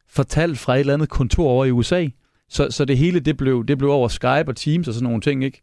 fortalt 0.09 0.59
fra 0.59 0.75
et 0.75 0.79
eller 0.79 0.93
andet 0.93 1.09
kontor 1.09 1.49
over 1.49 1.65
i 1.65 1.71
USA. 1.71 2.07
Så, 2.49 2.67
så 2.71 2.85
det 2.85 2.97
hele, 2.97 3.19
det 3.19 3.37
blev, 3.37 3.65
det 3.65 3.77
blev 3.77 3.89
over 3.89 4.07
Skype 4.07 4.47
og 4.47 4.55
Teams 4.55 4.87
og 4.87 4.93
sådan 4.93 5.03
nogle 5.03 5.21
ting, 5.21 5.43
ikke? 5.43 5.61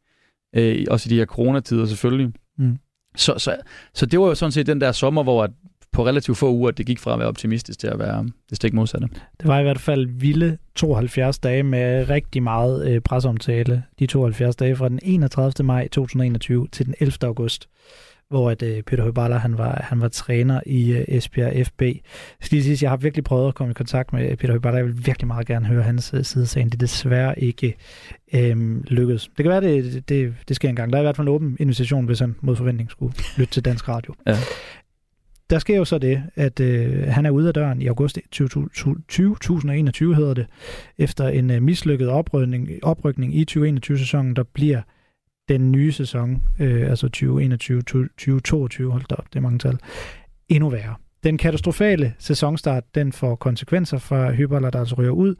Øh, 0.57 0.87
også 0.91 1.09
i 1.09 1.11
de 1.11 1.18
her 1.18 1.27
coronatider 1.27 1.87
selvfølgelig. 1.87 2.33
Mm. 2.59 2.79
Så, 3.16 3.35
så, 3.39 3.57
så 3.95 4.07
det 4.07 4.21
var 4.21 4.27
jo 4.27 4.35
sådan 4.35 4.53
set 4.53 4.66
den 4.66 4.81
der 4.81 4.93
sommer, 4.93 5.23
hvor 5.23 5.45
at 5.45 5.51
på 5.93 6.07
relativt 6.07 6.38
få 6.38 6.53
uger, 6.53 6.70
det 6.70 6.86
gik 6.86 6.99
fra 6.99 7.12
at 7.12 7.18
være 7.18 7.28
optimistisk 7.28 7.78
til 7.78 7.86
at 7.86 7.99
være 7.99 8.28
det 8.51 8.57
stik 8.57 8.72
modsatte. 8.72 9.09
Det 9.41 9.49
var 9.49 9.59
i 9.59 9.62
hvert 9.62 9.80
fald 9.80 10.07
vilde 10.07 10.59
72 10.74 11.38
dage 11.38 11.62
med 11.62 12.09
rigtig 12.09 12.43
meget 12.43 12.88
øh, 12.88 13.01
presseomtale. 13.01 13.82
De 13.99 14.07
72 14.07 14.57
dage 14.57 14.76
fra 14.76 14.88
den 14.88 14.99
31. 15.03 15.66
maj 15.66 15.88
2021 15.88 16.68
til 16.72 16.86
den 16.86 16.95
11. 17.01 17.12
august 17.22 17.68
hvor 18.30 18.51
at, 18.51 18.62
øh, 18.62 18.82
Peter 18.82 19.05
Høballer, 19.05 19.38
han 19.38 19.59
var, 19.59 19.86
han 19.88 20.01
var 20.01 20.09
træner 20.09 20.61
i 20.66 20.93
øh, 20.93 21.05
Esbjerg 21.09 21.66
FB. 21.66 21.82
Jeg 21.82 21.95
skal 22.41 22.57
lige 22.57 22.62
sige, 22.62 22.72
at 22.72 22.82
jeg 22.82 22.91
har 22.91 22.97
virkelig 22.97 23.24
prøvet 23.24 23.49
at 23.49 23.55
komme 23.55 23.70
i 23.70 23.74
kontakt 23.74 24.12
med 24.12 24.36
Peter 24.36 24.53
Høballer. 24.53 24.78
Jeg 24.78 24.86
vil 24.86 25.07
virkelig 25.07 25.26
meget 25.26 25.47
gerne 25.47 25.66
høre 25.66 25.82
hans 25.82 26.14
øh, 26.14 26.24
side 26.24 26.47
sagen. 26.47 26.68
Det 26.68 26.74
er 26.74 26.78
desværre 26.78 27.41
ikke 27.41 27.76
øh, 28.34 28.84
lykkedes. 28.84 29.30
Det 29.36 29.45
kan 29.45 29.49
være, 29.49 29.61
det, 29.61 30.09
det, 30.09 30.34
det 30.49 30.57
sker 30.57 30.68
engang. 30.68 30.93
Der 30.93 30.99
er 30.99 31.03
i 31.03 31.05
hvert 31.05 31.16
fald 31.16 31.28
en 31.28 31.34
åben 31.34 31.57
invitation, 31.61 32.05
hvis 32.07 32.18
han 32.18 32.36
mod 32.41 32.57
forventning 32.57 32.91
skulle 32.91 33.14
lytte 33.36 33.53
til 33.53 33.64
Dansk 33.64 33.88
Radio. 33.88 34.14
Ja 34.26 34.36
der 35.51 35.59
sker 35.59 35.76
jo 35.76 35.84
så 35.84 35.98
det, 35.98 36.22
at 36.34 36.61
øh, 36.61 37.07
han 37.07 37.26
er 37.26 37.30
ude 37.30 37.48
af 37.48 37.55
døren 37.55 37.82
i 37.82 37.86
august 37.86 38.18
2021, 38.32 40.14
hedder 40.14 40.34
det, 40.34 40.46
efter 40.98 41.28
en 41.28 41.51
øh, 41.51 41.62
mislykket 41.62 42.09
oprykning, 42.09 42.68
oprykning 42.82 43.34
i 43.34 43.46
2021-sæsonen, 43.51 44.36
der 44.36 44.42
bliver 44.42 44.82
den 45.48 45.72
nye 45.72 45.92
sæson, 45.92 46.42
øh, 46.61 46.90
altså 46.90 47.07
2021-2022, 47.16 48.90
hold 48.90 49.05
da 49.11 49.14
op, 49.14 49.26
det 49.32 49.36
er 49.36 49.40
mange 49.40 49.59
tal, 49.59 49.78
endnu 50.48 50.68
værre. 50.68 50.94
Den 51.24 51.38
katastrofale 51.38 52.14
sæsonstart, 52.18 52.94
den 52.94 53.12
får 53.12 53.34
konsekvenser 53.34 53.98
for 53.98 54.32
Hyberler, 54.32 54.70
der 54.70 54.78
altså 54.78 54.94
ryger 54.94 55.11
ud, 55.11 55.34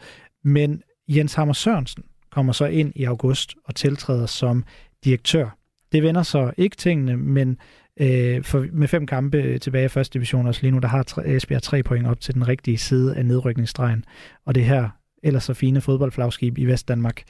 men 0.45 0.83
Jens 1.09 1.35
Hammer 1.35 1.55
Sørensen 1.55 2.03
kommer 2.31 2.53
så 2.53 2.65
ind 2.65 2.93
i 2.97 3.05
august 3.05 3.55
og 3.65 3.75
tiltræder 3.75 4.27
som 4.27 4.65
direktør. 5.05 5.57
Det 5.93 6.03
vender 6.03 6.23
så 6.23 6.53
ikke 6.57 6.77
tingene, 6.77 7.17
men 7.17 7.59
Øh, 8.01 8.43
for 8.43 8.67
med 8.73 8.89
fem 8.89 9.07
kampe 9.07 9.59
tilbage 9.59 9.85
i 9.85 9.89
første 9.89 10.15
division, 10.15 10.47
også 10.47 10.63
lige 10.63 10.71
nu, 10.71 10.79
der 10.79 10.89
har 10.89 11.23
Esbjerg 11.27 11.63
tre 11.63 11.83
point 11.83 12.07
op 12.07 12.21
til 12.21 12.35
den 12.35 12.49
rigtige 12.49 12.79
side 12.79 13.17
af 13.17 13.27
nedrykningsstregen. 13.27 14.05
Og 14.47 14.55
det 14.55 14.65
her 14.65 14.89
ellers 15.23 15.45
så 15.45 15.55
fine 15.55 15.81
fodboldflagskib 15.81 16.59
i 16.59 16.65
Vestdanmark, 16.65 17.23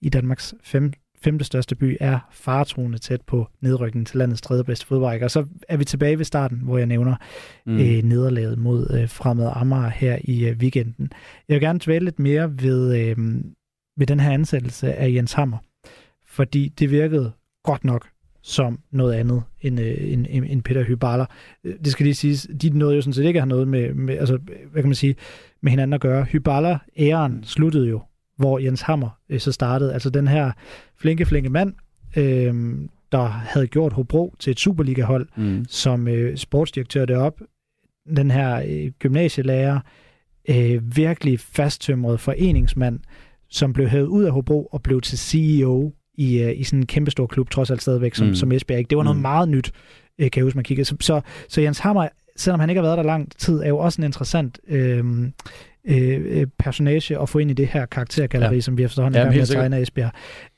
i 0.00 0.08
Danmarks 0.08 0.54
fem, 0.62 0.92
femte 1.22 1.44
største 1.44 1.74
by, 1.74 1.96
er 2.00 2.18
faretroende 2.30 2.98
tæt 2.98 3.20
på 3.26 3.48
nedrykningen 3.60 4.06
til 4.06 4.18
landets 4.18 4.40
tredje 4.40 4.64
bedste 4.64 4.86
fodboldrække. 4.86 5.26
Og 5.26 5.30
så 5.30 5.46
er 5.68 5.76
vi 5.76 5.84
tilbage 5.84 6.18
ved 6.18 6.24
starten, 6.24 6.58
hvor 6.58 6.78
jeg 6.78 6.86
nævner 6.86 7.16
mm. 7.66 7.78
øh, 7.78 8.02
nederlaget 8.02 8.58
mod 8.58 8.90
øh, 8.90 9.08
fremad 9.08 9.52
Amager 9.54 9.88
her 9.88 10.18
i 10.24 10.46
øh, 10.46 10.56
weekenden. 10.56 11.12
Jeg 11.48 11.54
vil 11.54 11.60
gerne 11.60 11.80
dvæle 11.84 12.04
lidt 12.04 12.18
mere 12.18 12.62
ved, 12.62 13.00
øh, 13.00 13.16
ved 13.96 14.06
den 14.06 14.20
her 14.20 14.30
ansættelse 14.30 14.94
af 14.94 15.12
Jens 15.12 15.32
Hammer, 15.32 15.58
fordi 16.26 16.68
det 16.68 16.90
virkede 16.90 17.32
godt 17.64 17.84
nok 17.84 18.08
som 18.44 18.78
noget 18.90 19.14
andet 19.14 19.42
end, 19.60 19.80
øh, 19.80 20.12
end, 20.12 20.26
end 20.30 20.62
Peter 20.62 20.84
Hybaler. 20.84 21.26
Det 21.64 21.92
skal 21.92 22.04
lige 22.04 22.14
siges, 22.14 22.48
de 22.62 22.70
nåede 22.70 22.94
jo 22.94 23.00
sådan 23.02 23.12
set 23.12 23.24
ikke 23.24 23.38
at 23.38 23.42
have 23.42 23.48
noget 23.48 23.68
med, 23.68 23.94
med, 23.94 24.18
altså, 24.18 24.38
hvad 24.72 24.82
kan 24.82 24.88
man 24.88 24.94
sige, 24.94 25.16
med 25.60 25.70
hinanden 25.70 25.92
at 25.92 26.00
gøre. 26.00 26.24
Hybaler 26.24 26.78
æren 26.98 27.44
sluttede 27.44 27.88
jo, 27.88 28.02
hvor 28.36 28.58
Jens 28.58 28.80
Hammer 28.80 29.18
øh, 29.28 29.40
så 29.40 29.52
startede. 29.52 29.92
Altså 29.92 30.10
den 30.10 30.28
her 30.28 30.52
flinke, 30.96 31.26
flinke 31.26 31.50
mand, 31.50 31.74
øh, 32.16 32.74
der 33.12 33.24
havde 33.24 33.66
gjort 33.66 33.92
Hobro 33.92 34.34
til 34.38 34.50
et 34.50 34.60
Superliga-hold 34.60 35.28
mm. 35.36 35.64
som 35.68 36.08
øh, 36.08 36.36
sportsdirektør 36.36 37.04
deroppe. 37.04 37.44
Den 38.16 38.30
her 38.30 38.62
øh, 38.68 38.92
gymnasielærer, 38.98 39.80
øh, 40.48 40.96
virkelig 40.96 41.40
fasttømret 41.40 42.20
foreningsmand, 42.20 43.00
som 43.50 43.72
blev 43.72 43.88
hævet 43.88 44.06
ud 44.06 44.24
af 44.24 44.32
Hobro 44.32 44.64
og 44.64 44.82
blev 44.82 45.00
til 45.00 45.18
CEO 45.18 45.92
i, 46.14 46.44
uh, 46.44 46.60
i 46.60 46.64
sådan 46.64 46.78
en 46.78 46.86
kæmpestor 46.86 47.26
klub, 47.26 47.50
trods 47.50 47.70
alt 47.70 47.82
stadigvæk, 47.82 48.14
som, 48.14 48.26
mm. 48.26 48.34
som 48.34 48.52
Esbjerg 48.52 48.78
ikke. 48.78 48.90
Det 48.90 48.98
var 48.98 49.04
noget 49.04 49.16
mm. 49.16 49.22
meget 49.22 49.48
nyt, 49.48 49.70
uh, 50.18 50.22
kan 50.22 50.30
jeg 50.36 50.44
huske, 50.44 50.56
man 50.56 50.64
kiggede. 50.64 50.84
Så, 50.84 50.96
så, 51.00 51.20
så 51.48 51.60
Jens 51.60 51.78
Hammer, 51.78 52.08
selvom 52.36 52.60
han 52.60 52.70
ikke 52.70 52.80
har 52.80 52.86
været 52.88 52.98
der 52.98 53.04
lang 53.04 53.38
tid, 53.38 53.60
er 53.60 53.68
jo 53.68 53.78
også 53.78 54.00
en 54.00 54.04
interessant 54.04 54.58
øh, 54.68 55.04
øh, 55.88 56.46
personage 56.58 57.20
at 57.22 57.28
få 57.28 57.38
ind 57.38 57.50
i 57.50 57.54
det 57.54 57.66
her 57.66 57.86
karaktergalleri, 57.86 58.54
ja. 58.54 58.60
som 58.60 58.78
vi 58.78 58.84
efterhånden 58.84 59.22
ja, 59.22 59.30
med 59.30 59.40
at 59.40 59.48
tegne 59.48 59.76
af 59.76 59.80
Esbjerg. 59.80 60.12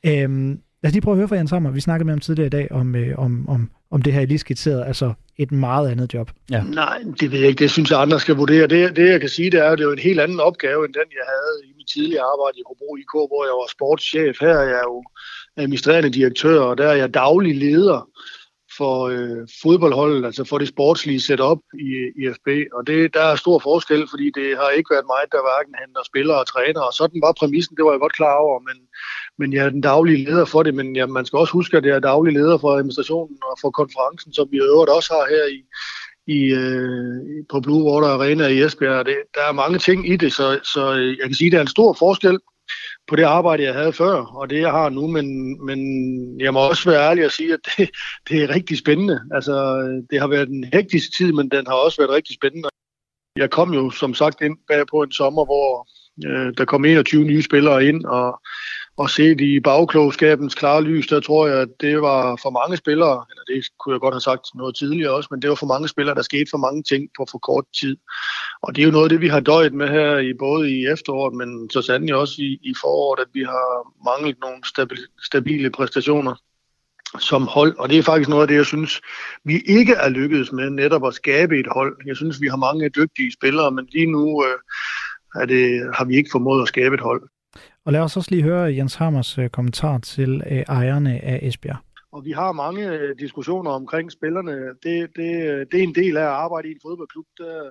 Øh, 0.07 0.49
lad 0.83 0.91
os 0.91 0.93
lige 0.93 1.01
prøve 1.01 1.15
at 1.15 1.19
høre 1.19 1.29
fra 1.29 1.37
Jens 1.37 1.51
Hammer. 1.51 1.71
Vi 1.71 1.81
snakkede 1.81 2.05
med 2.05 2.13
ham 2.13 2.21
tidligere 2.21 2.47
i 2.47 2.51
dag 2.51 2.73
om, 2.73 2.95
øh, 2.95 3.19
om, 3.19 3.49
om, 3.49 3.71
om 3.91 4.03
det 4.03 4.13
her, 4.13 4.21
I 4.21 4.27
lige 4.27 4.39
skitseret, 4.39 4.85
altså 4.87 5.13
et 5.37 5.53
meget 5.53 5.91
andet 5.91 6.15
job. 6.15 6.31
Ja. 6.51 6.63
Nej, 6.63 6.99
det 7.21 7.33
ved 7.33 7.39
jeg 7.39 7.49
ikke. 7.49 7.59
Det 7.59 7.71
synes 7.71 7.91
jeg, 7.91 8.01
andre 8.01 8.21
skal 8.21 8.37
vurdere. 8.37 8.67
Det, 8.67 8.97
det 8.97 9.09
jeg 9.09 9.21
kan 9.21 9.29
sige, 9.29 9.51
det 9.51 9.61
er, 9.61 9.71
at 9.71 9.79
det 9.79 9.85
er 9.85 9.89
jo 9.89 9.93
en 9.93 10.09
helt 10.09 10.21
anden 10.21 10.41
opgave, 10.41 10.85
end 10.85 10.95
den, 10.95 11.09
jeg 11.21 11.27
havde 11.35 11.57
i 11.69 11.73
mit 11.77 11.89
tidligere 11.95 12.25
arbejde 12.33 12.59
i 12.59 12.63
Hobro 12.69 12.97
IK, 12.97 13.13
hvor 13.31 13.43
jeg 13.49 13.55
var 13.61 13.69
sportschef. 13.77 14.37
Her 14.41 14.57
er 14.65 14.69
jeg 14.75 14.83
jo 14.91 15.05
administrerende 15.57 16.11
direktør, 16.11 16.61
og 16.61 16.79
der 16.79 16.89
er 16.89 16.95
jeg 16.95 17.15
daglig 17.15 17.57
leder 17.57 18.09
for 18.79 19.09
øh, 19.09 19.49
fodboldholdet, 19.63 20.25
altså 20.25 20.45
for 20.45 20.59
det 20.59 20.69
sportslige 20.69 21.21
setup 21.21 21.59
i, 21.89 21.91
i 22.21 22.23
FB. 22.37 22.49
Og 22.77 22.87
det, 22.87 23.15
der 23.15 23.21
er 23.21 23.37
stor 23.37 23.59
forskel, 23.59 24.09
fordi 24.11 24.27
det 24.39 24.57
har 24.57 24.71
ikke 24.71 24.91
været 24.95 25.11
mig, 25.15 25.23
der 25.33 25.47
hverken 25.47 25.75
henter 25.81 26.03
spillere 26.05 26.39
og 26.39 26.47
træner. 26.47 26.81
Og 26.81 26.93
sådan 26.93 27.21
var 27.25 27.33
præmissen, 27.41 27.77
det 27.77 27.85
var 27.85 27.93
jeg 27.93 28.01
godt 28.01 28.19
klar 28.21 28.37
over, 28.47 28.61
men, 28.69 28.77
men 29.39 29.53
jeg 29.53 29.65
er 29.65 29.71
den 29.71 29.81
daglige 29.81 30.25
leder 30.25 30.45
for 30.45 30.63
det. 30.63 30.75
Men 30.75 30.97
ja, 30.97 31.07
man 31.07 31.27
skal 31.27 31.39
også 31.39 31.53
huske, 31.53 31.77
at 31.77 31.87
jeg 31.87 31.97
er 31.97 32.09
daglig 32.13 32.33
leder 32.33 32.59
for 32.59 32.71
administrationen 32.73 33.39
og 33.51 33.57
for 33.61 33.71
konferencen, 33.71 34.33
som 34.33 34.49
vi 34.51 34.59
øvrigt 34.59 34.91
også 34.91 35.11
har 35.13 35.25
her 35.35 35.45
i, 35.57 35.61
i, 36.37 36.41
øh, 36.63 37.45
på 37.51 37.61
Blue 37.61 37.85
Water 37.89 38.09
Arena 38.09 38.47
i 38.47 38.63
Esbjerg. 38.63 39.07
Det, 39.07 39.17
der 39.35 39.45
er 39.49 39.53
mange 39.53 39.79
ting 39.79 40.09
i 40.13 40.17
det, 40.17 40.33
så, 40.33 40.61
så 40.75 40.95
øh, 40.95 41.19
jeg 41.19 41.27
kan 41.27 41.35
sige, 41.35 41.49
at 41.49 41.53
der 41.53 41.59
er 41.59 41.63
en 41.63 41.77
stor 41.77 41.93
forskel 41.93 42.39
på 43.09 43.17
det 43.17 43.23
arbejde, 43.23 43.63
jeg 43.63 43.75
havde 43.75 43.93
før, 43.93 44.15
og 44.15 44.51
det, 44.51 44.61
jeg 44.61 44.71
har 44.71 44.89
nu, 44.89 45.07
men, 45.07 45.27
men 45.67 45.81
jeg 46.41 46.53
må 46.53 46.61
også 46.69 46.91
være 46.91 47.09
ærlig 47.11 47.25
og 47.25 47.33
sige, 47.33 47.53
at 47.53 47.61
det, 47.77 47.91
det 48.29 48.43
er 48.43 48.55
rigtig 48.55 48.79
spændende. 48.79 49.21
Altså, 49.35 49.55
det 50.11 50.21
har 50.21 50.27
været 50.27 50.49
en 50.49 50.65
hektisk 50.73 51.17
tid, 51.17 51.33
men 51.33 51.49
den 51.51 51.67
har 51.67 51.75
også 51.75 52.03
været 52.03 52.17
rigtig 52.17 52.35
spændende. 52.35 52.69
Jeg 53.37 53.51
kom 53.51 53.75
jo 53.75 53.91
som 53.91 54.15
sagt 54.15 54.41
ind 54.43 54.59
bag 54.69 54.87
på 54.87 55.03
en 55.03 55.13
sommer, 55.13 55.45
hvor 55.45 55.89
øh, 56.27 56.53
der 56.59 56.65
kom 56.65 56.85
21 56.85 57.25
nye 57.25 57.43
spillere 57.43 57.85
ind, 57.85 58.05
og, 58.05 58.41
og 58.97 59.11
set 59.11 59.41
i 59.41 59.61
bagklogskabens 59.61 60.55
klare 60.55 60.83
lys, 60.83 61.07
der 61.07 61.21
tror 61.21 61.47
jeg, 61.47 61.61
at 61.61 61.69
det 61.81 62.03
var 62.03 62.39
for 62.43 62.51
mange 62.51 62.77
spillere, 62.77 63.25
eller 63.31 63.45
det 63.45 63.69
kunne 63.81 63.93
jeg 63.93 64.01
godt 64.01 64.15
have 64.15 64.21
sagt 64.21 64.47
noget 64.55 64.77
tidligere 64.77 65.13
også, 65.13 65.29
men 65.31 65.43
det 65.43 65.51
var 65.51 65.57
for 65.57 65.67
mange 65.67 65.89
spillere, 65.89 66.15
der 66.15 66.23
skete 66.23 66.51
for 66.51 66.59
mange 66.59 66.83
ting 66.83 67.09
på 67.17 67.27
for 67.31 67.39
kort 67.39 67.65
tid. 67.81 67.97
Og 68.63 68.77
det 68.77 68.83
er 68.83 68.87
jo 68.87 68.93
noget 68.93 69.05
af 69.05 69.09
det, 69.09 69.21
vi 69.21 69.29
har 69.29 69.41
døjet 69.41 69.75
med 69.75 69.89
her, 69.89 70.19
i 70.19 70.33
både 70.39 70.71
i 70.71 70.87
efteråret, 70.87 71.35
men 71.35 71.71
så 71.71 71.83
sandelig 71.83 72.15
også 72.15 72.35
i, 72.39 72.59
i 72.63 72.75
foråret, 72.81 73.21
at 73.21 73.29
vi 73.33 73.43
har 73.43 73.93
manglet 74.05 74.37
nogle 74.41 74.65
stabile, 74.65 75.07
stabile 75.23 75.71
præstationer 75.71 76.35
som 77.21 77.47
hold. 77.47 77.77
Og 77.79 77.89
det 77.89 77.99
er 77.99 78.03
faktisk 78.03 78.29
noget 78.29 78.43
af 78.43 78.49
det, 78.49 78.55
jeg 78.55 78.67
synes, 78.67 79.01
vi 79.45 79.63
ikke 79.67 79.93
er 79.93 80.09
lykkedes 80.09 80.53
med 80.53 80.71
netop 80.71 81.07
at 81.07 81.15
skabe 81.15 81.59
et 81.59 81.67
hold. 81.71 81.97
Jeg 82.07 82.17
synes, 82.17 82.41
vi 82.41 82.49
har 82.49 82.57
mange 82.57 82.89
dygtige 82.89 83.33
spillere, 83.33 83.71
men 83.71 83.89
lige 83.93 84.07
nu 84.07 84.45
øh, 84.45 84.59
er 85.43 85.47
det, 85.47 85.97
har 85.97 86.05
vi 86.05 86.17
ikke 86.17 86.31
formået 86.33 86.63
at 86.63 86.69
skabe 86.69 86.95
et 86.95 87.01
hold. 87.01 87.23
Og 87.87 87.93
lad 87.93 88.01
os 88.01 88.17
også 88.17 88.31
lige 88.31 88.43
høre 88.43 88.75
Jens 88.75 88.95
Hammers 88.95 89.39
øh, 89.39 89.49
kommentar 89.49 89.99
til 89.99 90.43
øh, 90.51 90.59
ejerne 90.59 91.25
af 91.25 91.39
Esbjerg. 91.43 91.77
Og 92.13 92.25
vi 92.25 92.31
har 92.31 92.53
mange 92.53 92.89
øh, 92.89 93.19
diskussioner 93.19 93.71
omkring 93.71 94.13
spillerne. 94.13 94.53
Det, 94.83 95.11
det, 95.17 95.29
det 95.73 95.81
er 95.81 95.83
en 95.83 95.95
del 95.95 96.17
af 96.17 96.23
at 96.23 96.29
arbejde 96.29 96.69
i 96.69 96.71
en 96.71 96.81
fodboldklub. 96.83 97.27
Der, 97.39 97.71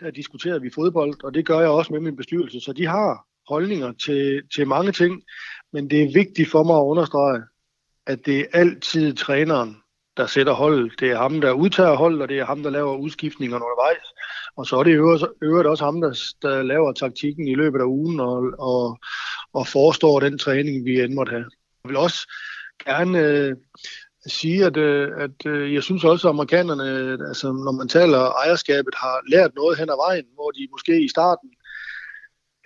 der 0.00 0.10
diskuterer 0.10 0.58
vi 0.58 0.70
fodbold, 0.74 1.24
og 1.24 1.34
det 1.34 1.46
gør 1.46 1.60
jeg 1.60 1.68
også 1.68 1.92
med 1.92 2.00
min 2.00 2.16
bestyrelse. 2.16 2.60
Så 2.60 2.72
de 2.72 2.86
har 2.86 3.26
holdninger 3.48 3.92
til, 3.92 4.42
til 4.54 4.66
mange 4.66 4.92
ting, 4.92 5.22
men 5.72 5.90
det 5.90 6.02
er 6.02 6.12
vigtigt 6.14 6.50
for 6.50 6.62
mig 6.62 6.76
at 6.76 6.88
understrege, 6.92 7.42
at 8.06 8.26
det 8.26 8.40
er 8.40 8.46
altid 8.52 9.14
træneren, 9.14 9.76
der 10.16 10.26
sætter 10.26 10.52
holdet. 10.52 10.92
Det 11.00 11.10
er 11.10 11.16
ham, 11.16 11.40
der 11.40 11.52
udtager 11.52 11.96
holdet, 11.96 12.22
og 12.22 12.28
det 12.28 12.38
er 12.38 12.44
ham, 12.44 12.62
der 12.62 12.70
laver 12.70 12.96
udskiftninger 12.96 13.56
undervejs. 13.56 14.06
Og 14.56 14.66
så 14.66 14.76
er 14.76 14.82
det 14.82 14.92
øvrigt 15.42 15.68
også 15.68 15.84
ham, 15.84 16.00
der, 16.00 16.12
der 16.42 16.62
laver 16.62 16.92
taktikken 16.92 17.48
i 17.48 17.54
løbet 17.54 17.80
af 17.80 17.84
ugen 17.84 18.20
og, 18.20 18.52
og, 18.58 18.98
og 19.58 19.66
forestår 19.66 20.20
den 20.20 20.38
træning, 20.38 20.84
vi 20.84 21.00
end 21.00 21.14
måtte 21.14 21.30
have. 21.30 21.48
Jeg 21.84 21.88
vil 21.88 21.96
også 21.96 22.20
gerne 22.84 23.18
øh, 23.18 23.56
sige, 24.26 24.64
at, 24.64 24.76
øh, 24.76 25.08
at 25.24 25.46
øh, 25.46 25.74
jeg 25.74 25.82
synes 25.82 26.04
også, 26.04 26.28
at 26.28 26.32
amerikanerne, 26.32 26.88
øh, 26.98 27.18
altså, 27.28 27.46
når 27.52 27.72
man 27.72 27.88
taler 27.88 28.18
ejerskabet, 28.18 28.94
har 28.94 29.16
lært 29.32 29.50
noget 29.54 29.78
hen 29.78 29.90
ad 29.90 29.98
vejen, 30.06 30.26
hvor 30.34 30.50
de 30.50 30.68
måske 30.74 31.04
i 31.04 31.08
starten 31.08 31.50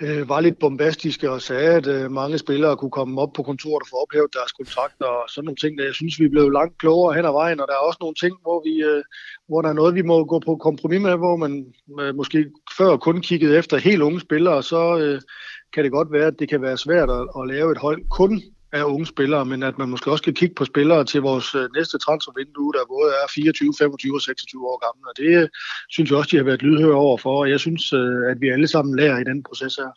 øh, 0.02 0.28
var 0.28 0.40
lidt 0.40 0.58
bombastiske 0.58 1.30
og 1.30 1.42
sagde, 1.42 1.72
at 1.80 1.86
øh, 1.86 2.10
mange 2.10 2.38
spillere 2.38 2.76
kunne 2.76 2.90
komme 2.90 3.20
op 3.20 3.32
på 3.32 3.42
kontoret 3.42 3.82
og 3.82 3.88
få 3.90 3.96
ophævet 3.96 4.34
deres 4.34 4.52
kontrakter 4.52 5.06
og 5.06 5.24
sådan 5.28 5.44
nogle 5.44 5.62
ting. 5.62 5.78
Der 5.78 5.84
jeg 5.84 5.94
synes, 5.94 6.20
vi 6.20 6.28
blev 6.28 6.50
langt 6.50 6.78
klogere 6.78 7.14
hen 7.16 7.24
ad 7.24 7.32
vejen, 7.32 7.60
og 7.60 7.66
der 7.68 7.74
er 7.74 7.86
også 7.88 7.98
nogle 8.00 8.20
ting, 8.22 8.34
hvor, 8.42 8.58
vi, 8.66 8.74
øh, 8.90 9.02
hvor 9.48 9.62
der 9.62 9.68
er 9.68 9.78
noget, 9.80 9.94
vi 9.94 10.02
må 10.02 10.24
gå 10.24 10.38
på 10.38 10.56
kompromis 10.56 11.00
med, 11.00 11.16
hvor 11.16 11.36
man 11.36 11.52
øh, 12.00 12.14
måske 12.14 12.38
før 12.78 12.96
kun 12.96 13.20
kiggede 13.20 13.58
efter 13.58 13.76
helt 13.76 14.02
unge 14.02 14.20
spillere, 14.20 14.62
så 14.62 14.98
øh, 14.98 15.20
kan 15.74 15.84
det 15.84 15.92
godt 15.92 16.12
være, 16.12 16.26
at 16.26 16.38
det 16.38 16.48
kan 16.48 16.62
være 16.62 16.78
svært 16.78 17.10
at, 17.10 17.28
at 17.38 17.48
lave 17.48 17.72
et 17.72 17.78
hold 17.78 18.08
kun 18.08 18.42
af 18.72 18.82
unge 18.84 19.06
spillere, 19.06 19.44
men 19.44 19.62
at 19.62 19.78
man 19.78 19.88
måske 19.88 20.10
også 20.10 20.22
skal 20.22 20.34
kigge 20.34 20.54
på 20.54 20.64
spillere 20.64 21.04
til 21.04 21.20
vores 21.20 21.54
øh, 21.54 21.68
næste 21.76 21.98
transfervindue, 21.98 22.72
der 22.72 22.78
både 22.88 23.10
er 23.22 23.26
24, 23.34 23.72
25 23.78 24.14
og 24.14 24.22
26 24.22 24.68
år 24.70 24.78
gamle. 24.86 25.04
Og 25.10 25.16
det 25.16 25.42
øh, 25.42 25.48
synes 25.88 26.10
jeg 26.10 26.18
også, 26.18 26.30
de 26.32 26.36
har 26.36 26.44
været 26.44 26.62
lydhøre 26.62 26.94
over 26.94 27.18
for, 27.18 27.40
og 27.40 27.50
jeg 27.50 27.60
synes, 27.60 27.92
øh, 27.92 28.30
at 28.30 28.40
vi 28.40 28.48
alle 28.48 28.66
sammen 28.66 28.96
lærer 28.96 29.18
i 29.18 29.24
den 29.24 29.42
proces 29.42 29.76
her. 29.76 29.90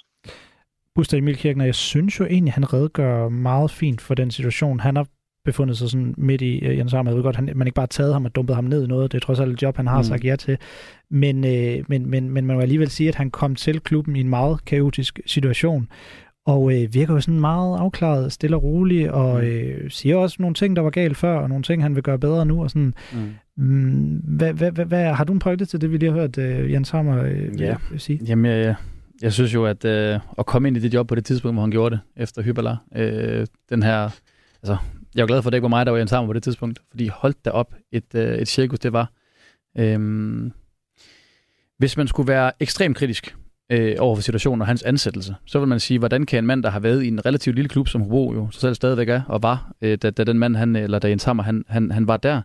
Buster 0.95 1.17
Emil 1.17 1.37
Kirkner, 1.37 1.65
jeg 1.65 1.75
synes 1.75 2.19
jo 2.19 2.25
egentlig, 2.25 2.53
han 2.53 2.73
redegør 2.73 3.29
meget 3.29 3.71
fint 3.71 4.01
for 4.01 4.13
den 4.13 4.31
situation. 4.31 4.79
Han 4.79 4.95
har 4.95 5.07
befundet 5.45 5.77
sig 5.77 5.89
sådan 5.89 6.15
midt 6.17 6.41
i 6.41 6.77
Jens 6.77 6.91
Hammer. 6.91 7.11
Jeg 7.11 7.15
ved 7.15 7.23
godt, 7.23 7.35
han, 7.35 7.49
man 7.55 7.67
ikke 7.67 7.75
bare 7.75 7.87
taget 7.87 8.13
ham 8.13 8.25
og 8.25 8.35
dumpet 8.35 8.55
ham 8.55 8.63
ned 8.63 8.83
i 8.83 8.87
noget. 8.87 9.11
Det 9.11 9.17
er 9.17 9.25
trods 9.25 9.39
alt 9.39 9.53
et 9.53 9.61
job, 9.61 9.77
han 9.77 9.87
har 9.87 9.97
mm. 9.97 10.03
sagt 10.03 10.23
ja 10.23 10.35
til. 10.35 10.57
Men, 11.09 11.45
øh, 11.45 11.83
men, 11.87 12.09
men, 12.09 12.29
men 12.29 12.45
man 12.45 12.55
må 12.55 12.61
alligevel 12.61 12.89
sige, 12.89 13.09
at 13.09 13.15
han 13.15 13.31
kom 13.31 13.55
til 13.55 13.79
klubben 13.79 14.15
i 14.15 14.19
en 14.19 14.29
meget 14.29 14.65
kaotisk 14.65 15.19
situation 15.25 15.87
og 16.45 16.73
øh, 16.73 16.93
virker 16.93 17.13
jo 17.13 17.19
sådan 17.19 17.39
meget 17.39 17.79
afklaret, 17.79 18.31
stille 18.31 18.55
og 18.55 18.63
rolig, 18.63 19.11
og 19.11 19.39
mm. 19.39 19.47
øh, 19.47 19.91
siger 19.91 20.15
også 20.15 20.37
nogle 20.39 20.53
ting, 20.53 20.75
der 20.75 20.81
var 20.81 20.89
galt 20.89 21.17
før, 21.17 21.37
og 21.37 21.49
nogle 21.49 21.63
ting, 21.63 21.81
han 21.81 21.95
vil 21.95 22.03
gøre 22.03 22.19
bedre 22.19 22.45
nu, 22.45 22.63
og 22.63 22.69
sådan. 22.69 22.93
Mm. 23.13 23.33
Mm, 23.57 24.21
hvad, 24.23 24.53
hvad, 24.53 24.71
hvad, 24.71 24.85
hvad, 24.85 25.13
har 25.13 25.23
du 25.23 25.33
en 25.33 25.39
pointe 25.39 25.65
til 25.65 25.81
det, 25.81 25.91
vi 25.91 25.97
lige 25.97 26.11
har 26.11 26.19
hørt 26.19 26.37
øh, 26.37 26.71
Jens 26.71 26.89
Hammer 26.89 27.23
øh, 27.23 27.61
ja. 27.61 27.75
sige? 27.97 28.19
Jamen, 28.27 28.51
jeg, 28.51 28.75
jeg 29.21 29.33
synes 29.33 29.53
jo, 29.53 29.65
at 29.65 29.85
øh, 29.85 30.19
at 30.37 30.45
komme 30.45 30.67
ind 30.67 30.77
i 30.77 30.79
det 30.79 30.93
job 30.93 31.07
på 31.07 31.15
det 31.15 31.25
tidspunkt, 31.25 31.55
hvor 31.55 31.61
han 31.61 31.71
gjorde 31.71 31.95
det, 31.95 32.23
efter 32.23 32.41
Hybala, 32.41 32.75
øh, 32.95 33.47
den 33.69 33.83
her, 33.83 34.09
altså, 34.63 34.77
jeg 35.15 35.21
er 35.21 35.27
glad 35.27 35.41
for, 35.41 35.49
at 35.49 35.51
det 35.51 35.57
ikke 35.57 35.63
var 35.63 35.69
mig, 35.69 35.85
der 35.85 35.91
var 35.91 35.99
i 35.99 36.07
sammen 36.07 36.29
på 36.29 36.33
det 36.33 36.43
tidspunkt, 36.43 36.79
fordi 36.89 37.07
holdt 37.07 37.45
da 37.45 37.49
op 37.49 37.75
et, 37.91 38.15
øh, 38.15 38.37
et 38.37 38.47
cirkus, 38.47 38.79
det 38.79 38.93
var. 38.93 39.11
Øhm, 39.77 40.51
hvis 41.77 41.97
man 41.97 42.07
skulle 42.07 42.27
være 42.27 42.51
ekstremt 42.59 42.97
kritisk 42.97 43.35
øh, 43.71 43.95
over 43.99 44.15
for 44.15 44.21
situationen 44.21 44.61
og 44.61 44.67
hans 44.67 44.83
ansættelse, 44.83 45.35
så 45.45 45.59
vil 45.59 45.67
man 45.67 45.79
sige, 45.79 45.99
hvordan 45.99 46.25
kan 46.25 46.39
en 46.39 46.47
mand, 46.47 46.63
der 46.63 46.69
har 46.69 46.79
været 46.79 47.03
i 47.03 47.07
en 47.07 47.25
relativt 47.25 47.55
lille 47.55 47.69
klub, 47.69 47.87
som 47.87 48.01
Hobro 48.01 48.33
jo 48.33 48.51
så 48.51 48.59
selv 48.59 48.75
stadigvæk 48.75 49.09
er, 49.09 49.21
og 49.27 49.43
var, 49.43 49.71
øh, 49.81 49.97
da, 49.97 50.09
da 50.09 50.23
den 50.23 50.39
mand, 50.39 50.55
han, 50.55 50.75
eller 50.75 50.99
da 50.99 51.09
Jens 51.09 51.23
Hammer, 51.23 51.43
han, 51.43 51.65
han, 51.67 51.91
han 51.91 52.07
var 52.07 52.17
der, 52.17 52.41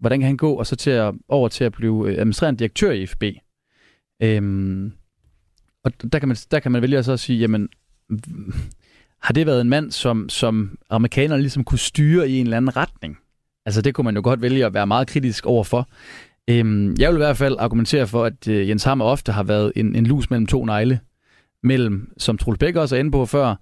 hvordan 0.00 0.20
kan 0.20 0.26
han 0.26 0.36
gå 0.36 0.52
og 0.52 0.66
så 0.66 0.76
til 0.76 0.90
at, 0.90 1.14
over 1.28 1.48
til 1.48 1.64
at 1.64 1.72
blive 1.72 2.10
øh, 2.10 2.18
administrerende 2.18 2.58
direktør 2.58 2.90
i 2.90 3.06
FB? 3.06 3.24
Øhm, 4.22 4.92
og 5.84 6.12
der 6.12 6.18
kan, 6.18 6.28
man, 6.28 6.36
der 6.50 6.60
kan 6.60 6.72
man 6.72 6.82
vælge 6.82 7.02
så 7.02 7.16
sige, 7.16 7.38
jamen, 7.38 7.68
har 9.22 9.34
det 9.34 9.46
været 9.46 9.60
en 9.60 9.68
mand, 9.68 9.90
som, 9.90 10.28
som 10.28 10.78
amerikanerne 10.90 11.42
ligesom 11.42 11.64
kunne 11.64 11.78
styre 11.78 12.28
i 12.28 12.38
en 12.38 12.46
eller 12.46 12.56
anden 12.56 12.76
retning? 12.76 13.18
Altså 13.66 13.82
det 13.82 13.94
kunne 13.94 14.04
man 14.04 14.14
jo 14.14 14.20
godt 14.24 14.42
vælge 14.42 14.66
at 14.66 14.74
være 14.74 14.86
meget 14.86 15.08
kritisk 15.08 15.46
overfor. 15.46 15.88
Øhm, 16.50 16.96
jeg 16.98 17.10
vil 17.10 17.16
i 17.16 17.24
hvert 17.24 17.36
fald 17.36 17.56
argumentere 17.58 18.06
for, 18.06 18.24
at 18.24 18.48
øh, 18.48 18.68
Jens 18.68 18.84
Hammer 18.84 19.04
ofte 19.04 19.32
har 19.32 19.42
været 19.42 19.72
en, 19.76 19.96
en 19.96 20.06
lus 20.06 20.30
mellem 20.30 20.46
to 20.46 20.64
negle. 20.64 21.00
Mellem, 21.62 22.12
som 22.18 22.38
Troels 22.38 22.58
Bæk 22.58 22.76
også 22.76 22.96
er 22.96 23.00
inde 23.00 23.10
på 23.10 23.26
før, 23.26 23.54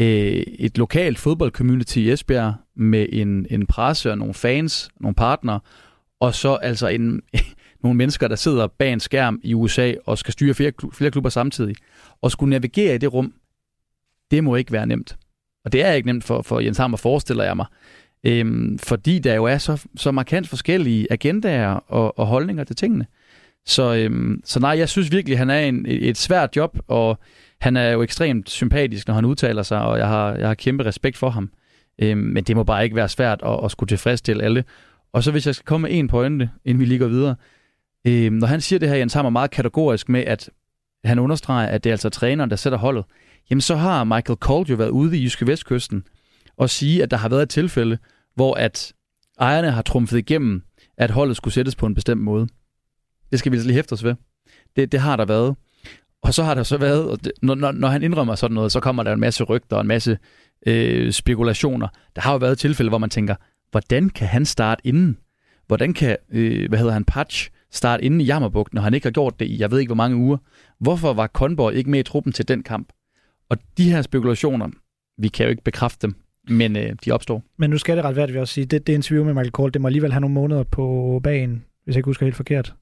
øh, 0.00 0.42
et 0.58 0.78
lokalt 0.78 1.18
fodboldcommunity 1.18 1.98
i 1.98 2.10
Esbjerg 2.10 2.54
med 2.76 3.06
en, 3.12 3.46
en 3.50 3.66
presse 3.66 4.10
og 4.10 4.18
nogle 4.18 4.34
fans, 4.34 4.90
nogle 5.00 5.14
partnere, 5.14 5.60
og 6.20 6.34
så 6.34 6.54
altså 6.54 6.88
en, 6.88 7.22
nogle 7.82 7.96
mennesker, 7.96 8.28
der 8.28 8.36
sidder 8.36 8.66
bag 8.66 8.92
en 8.92 9.00
skærm 9.00 9.40
i 9.42 9.54
USA 9.54 9.92
og 10.06 10.18
skal 10.18 10.32
styre 10.32 10.54
flere, 10.54 10.72
flere 10.92 11.10
klubber 11.10 11.30
samtidig. 11.30 11.76
Og 12.22 12.30
skulle 12.30 12.50
navigere 12.50 12.94
i 12.94 12.98
det 12.98 13.12
rum, 13.12 13.32
det 14.34 14.44
må 14.44 14.56
ikke 14.56 14.72
være 14.72 14.86
nemt. 14.86 15.16
Og 15.64 15.72
det 15.72 15.84
er 15.84 15.92
ikke 15.92 16.06
nemt 16.06 16.24
for, 16.24 16.42
for 16.42 16.60
Jens 16.60 16.78
Hammer, 16.78 16.96
forestiller 16.96 17.44
jeg 17.44 17.56
mig. 17.56 17.66
Øhm, 18.24 18.78
fordi 18.78 19.18
der 19.18 19.34
jo 19.34 19.44
er 19.44 19.58
så, 19.58 19.86
så 19.96 20.10
markant 20.10 20.48
forskellige 20.48 21.06
agendaer 21.10 21.70
og, 21.70 22.18
og 22.18 22.26
holdninger 22.26 22.64
til 22.64 22.76
tingene. 22.76 23.06
Så, 23.66 23.94
øhm, 23.94 24.40
så 24.44 24.60
nej, 24.60 24.78
jeg 24.78 24.88
synes 24.88 25.12
virkelig, 25.12 25.38
han 25.38 25.50
er 25.50 25.58
en, 25.60 25.86
et 25.88 26.16
svært 26.16 26.56
job, 26.56 26.78
og 26.88 27.18
han 27.60 27.76
er 27.76 27.90
jo 27.90 28.02
ekstremt 28.02 28.50
sympatisk, 28.50 29.08
når 29.08 29.14
han 29.14 29.24
udtaler 29.24 29.62
sig, 29.62 29.80
og 29.80 29.98
jeg 29.98 30.08
har, 30.08 30.34
jeg 30.34 30.46
har 30.46 30.54
kæmpe 30.54 30.84
respekt 30.84 31.16
for 31.16 31.30
ham. 31.30 31.50
Øhm, 31.98 32.18
men 32.18 32.44
det 32.44 32.56
må 32.56 32.64
bare 32.64 32.84
ikke 32.84 32.96
være 32.96 33.08
svært 33.08 33.40
at, 33.46 33.64
at 33.64 33.70
skulle 33.70 33.88
tilfredsstille 33.88 34.42
alle. 34.42 34.64
Og 35.12 35.22
så 35.22 35.30
hvis 35.30 35.46
jeg 35.46 35.54
skal 35.54 35.66
komme 35.66 35.88
med 35.88 35.98
en 35.98 36.08
pointe, 36.08 36.50
inden 36.64 36.80
vi 36.80 36.84
lige 36.84 36.98
går 36.98 37.08
videre. 37.08 37.34
Øhm, 38.06 38.34
når 38.34 38.46
han 38.46 38.60
siger 38.60 38.78
det 38.78 38.88
her, 38.88 38.96
Jens 38.96 39.14
Hammer, 39.14 39.30
meget 39.30 39.50
kategorisk 39.50 40.08
med, 40.08 40.24
at 40.24 40.50
han 41.04 41.18
understreger, 41.18 41.68
at 41.68 41.84
det 41.84 41.90
er 41.90 41.94
altså 41.94 42.10
træneren, 42.10 42.50
der 42.50 42.56
sætter 42.56 42.78
holdet, 42.78 43.04
jamen 43.50 43.60
så 43.60 43.76
har 43.76 44.04
Michael 44.04 44.38
Cold 44.38 44.66
jo 44.66 44.76
været 44.76 44.90
ude 44.90 45.18
i 45.18 45.22
Jyske 45.22 45.46
Vestkysten 45.46 46.04
og 46.56 46.70
sige, 46.70 47.02
at 47.02 47.10
der 47.10 47.16
har 47.16 47.28
været 47.28 47.42
et 47.42 47.48
tilfælde, 47.48 47.98
hvor 48.34 48.54
at 48.54 48.92
ejerne 49.40 49.70
har 49.70 49.82
trumfet 49.82 50.18
igennem, 50.18 50.62
at 50.96 51.10
holdet 51.10 51.36
skulle 51.36 51.54
sættes 51.54 51.76
på 51.76 51.86
en 51.86 51.94
bestemt 51.94 52.22
måde. 52.22 52.48
Det 53.30 53.38
skal 53.38 53.52
vi 53.52 53.56
altså 53.56 53.66
lige 53.66 53.74
hæfte 53.74 53.92
os 53.92 54.04
ved. 54.04 54.14
Det, 54.76 54.92
det 54.92 55.00
har 55.00 55.16
der 55.16 55.24
været. 55.24 55.56
Og 56.22 56.34
så 56.34 56.42
har 56.42 56.54
der 56.54 56.62
så 56.62 56.76
været, 56.76 57.10
og 57.10 57.24
det, 57.24 57.32
når, 57.42 57.54
når, 57.54 57.72
når 57.72 57.88
han 57.88 58.02
indrømmer 58.02 58.34
sådan 58.34 58.54
noget, 58.54 58.72
så 58.72 58.80
kommer 58.80 59.02
der 59.02 59.12
en 59.12 59.20
masse 59.20 59.44
rygter 59.44 59.76
og 59.76 59.80
en 59.80 59.88
masse 59.88 60.18
øh, 60.66 61.12
spekulationer. 61.12 61.88
Der 62.16 62.22
har 62.22 62.32
jo 62.32 62.38
været 62.38 62.58
tilfælde, 62.58 62.88
hvor 62.88 62.98
man 62.98 63.10
tænker, 63.10 63.34
hvordan 63.70 64.10
kan 64.10 64.28
han 64.28 64.44
starte 64.44 64.86
inden? 64.86 65.18
Hvordan 65.66 65.94
kan, 65.94 66.16
øh, 66.30 66.68
hvad 66.68 66.78
hedder 66.78 66.92
han, 66.92 67.04
Patch 67.04 67.50
starte 67.70 68.04
inden 68.04 68.20
i 68.20 68.24
Jammerbugten, 68.24 68.76
når 68.76 68.82
han 68.82 68.94
ikke 68.94 69.06
har 69.06 69.12
gjort 69.12 69.40
det 69.40 69.46
i, 69.46 69.58
jeg 69.58 69.70
ved 69.70 69.78
ikke 69.78 69.88
hvor 69.88 69.94
mange 69.94 70.16
uger? 70.16 70.36
Hvorfor 70.80 71.12
var 71.12 71.26
Conboy 71.26 71.72
ikke 71.72 71.90
med 71.90 72.00
i 72.00 72.02
truppen 72.02 72.32
til 72.32 72.48
den 72.48 72.62
kamp? 72.62 72.88
Og 73.54 73.60
de 73.78 73.92
her 73.92 74.02
spekulationer, 74.02 74.68
vi 75.18 75.28
kan 75.28 75.44
jo 75.44 75.50
ikke 75.50 75.62
bekræfte 75.62 76.06
dem, 76.06 76.14
men 76.48 76.76
øh, 76.76 76.96
de 77.04 77.12
opstår. 77.12 77.42
Men 77.56 77.70
nu 77.70 77.78
skal 77.78 77.96
det 77.96 78.04
ret 78.04 78.16
værdigt 78.16 78.38
at 78.38 78.48
sige, 78.48 78.66
det, 78.66 78.86
det 78.86 78.92
interview 78.92 79.24
med 79.24 79.34
Michael 79.34 79.50
Kohl, 79.50 79.72
det 79.72 79.80
må 79.80 79.88
alligevel 79.88 80.12
have 80.12 80.20
nogle 80.20 80.34
måneder 80.34 80.62
på 80.62 81.20
banen, 81.24 81.64
hvis 81.84 81.94
jeg 81.94 81.98
ikke 81.98 82.06
husker 82.06 82.26
helt 82.26 82.36
forkert. 82.36 82.74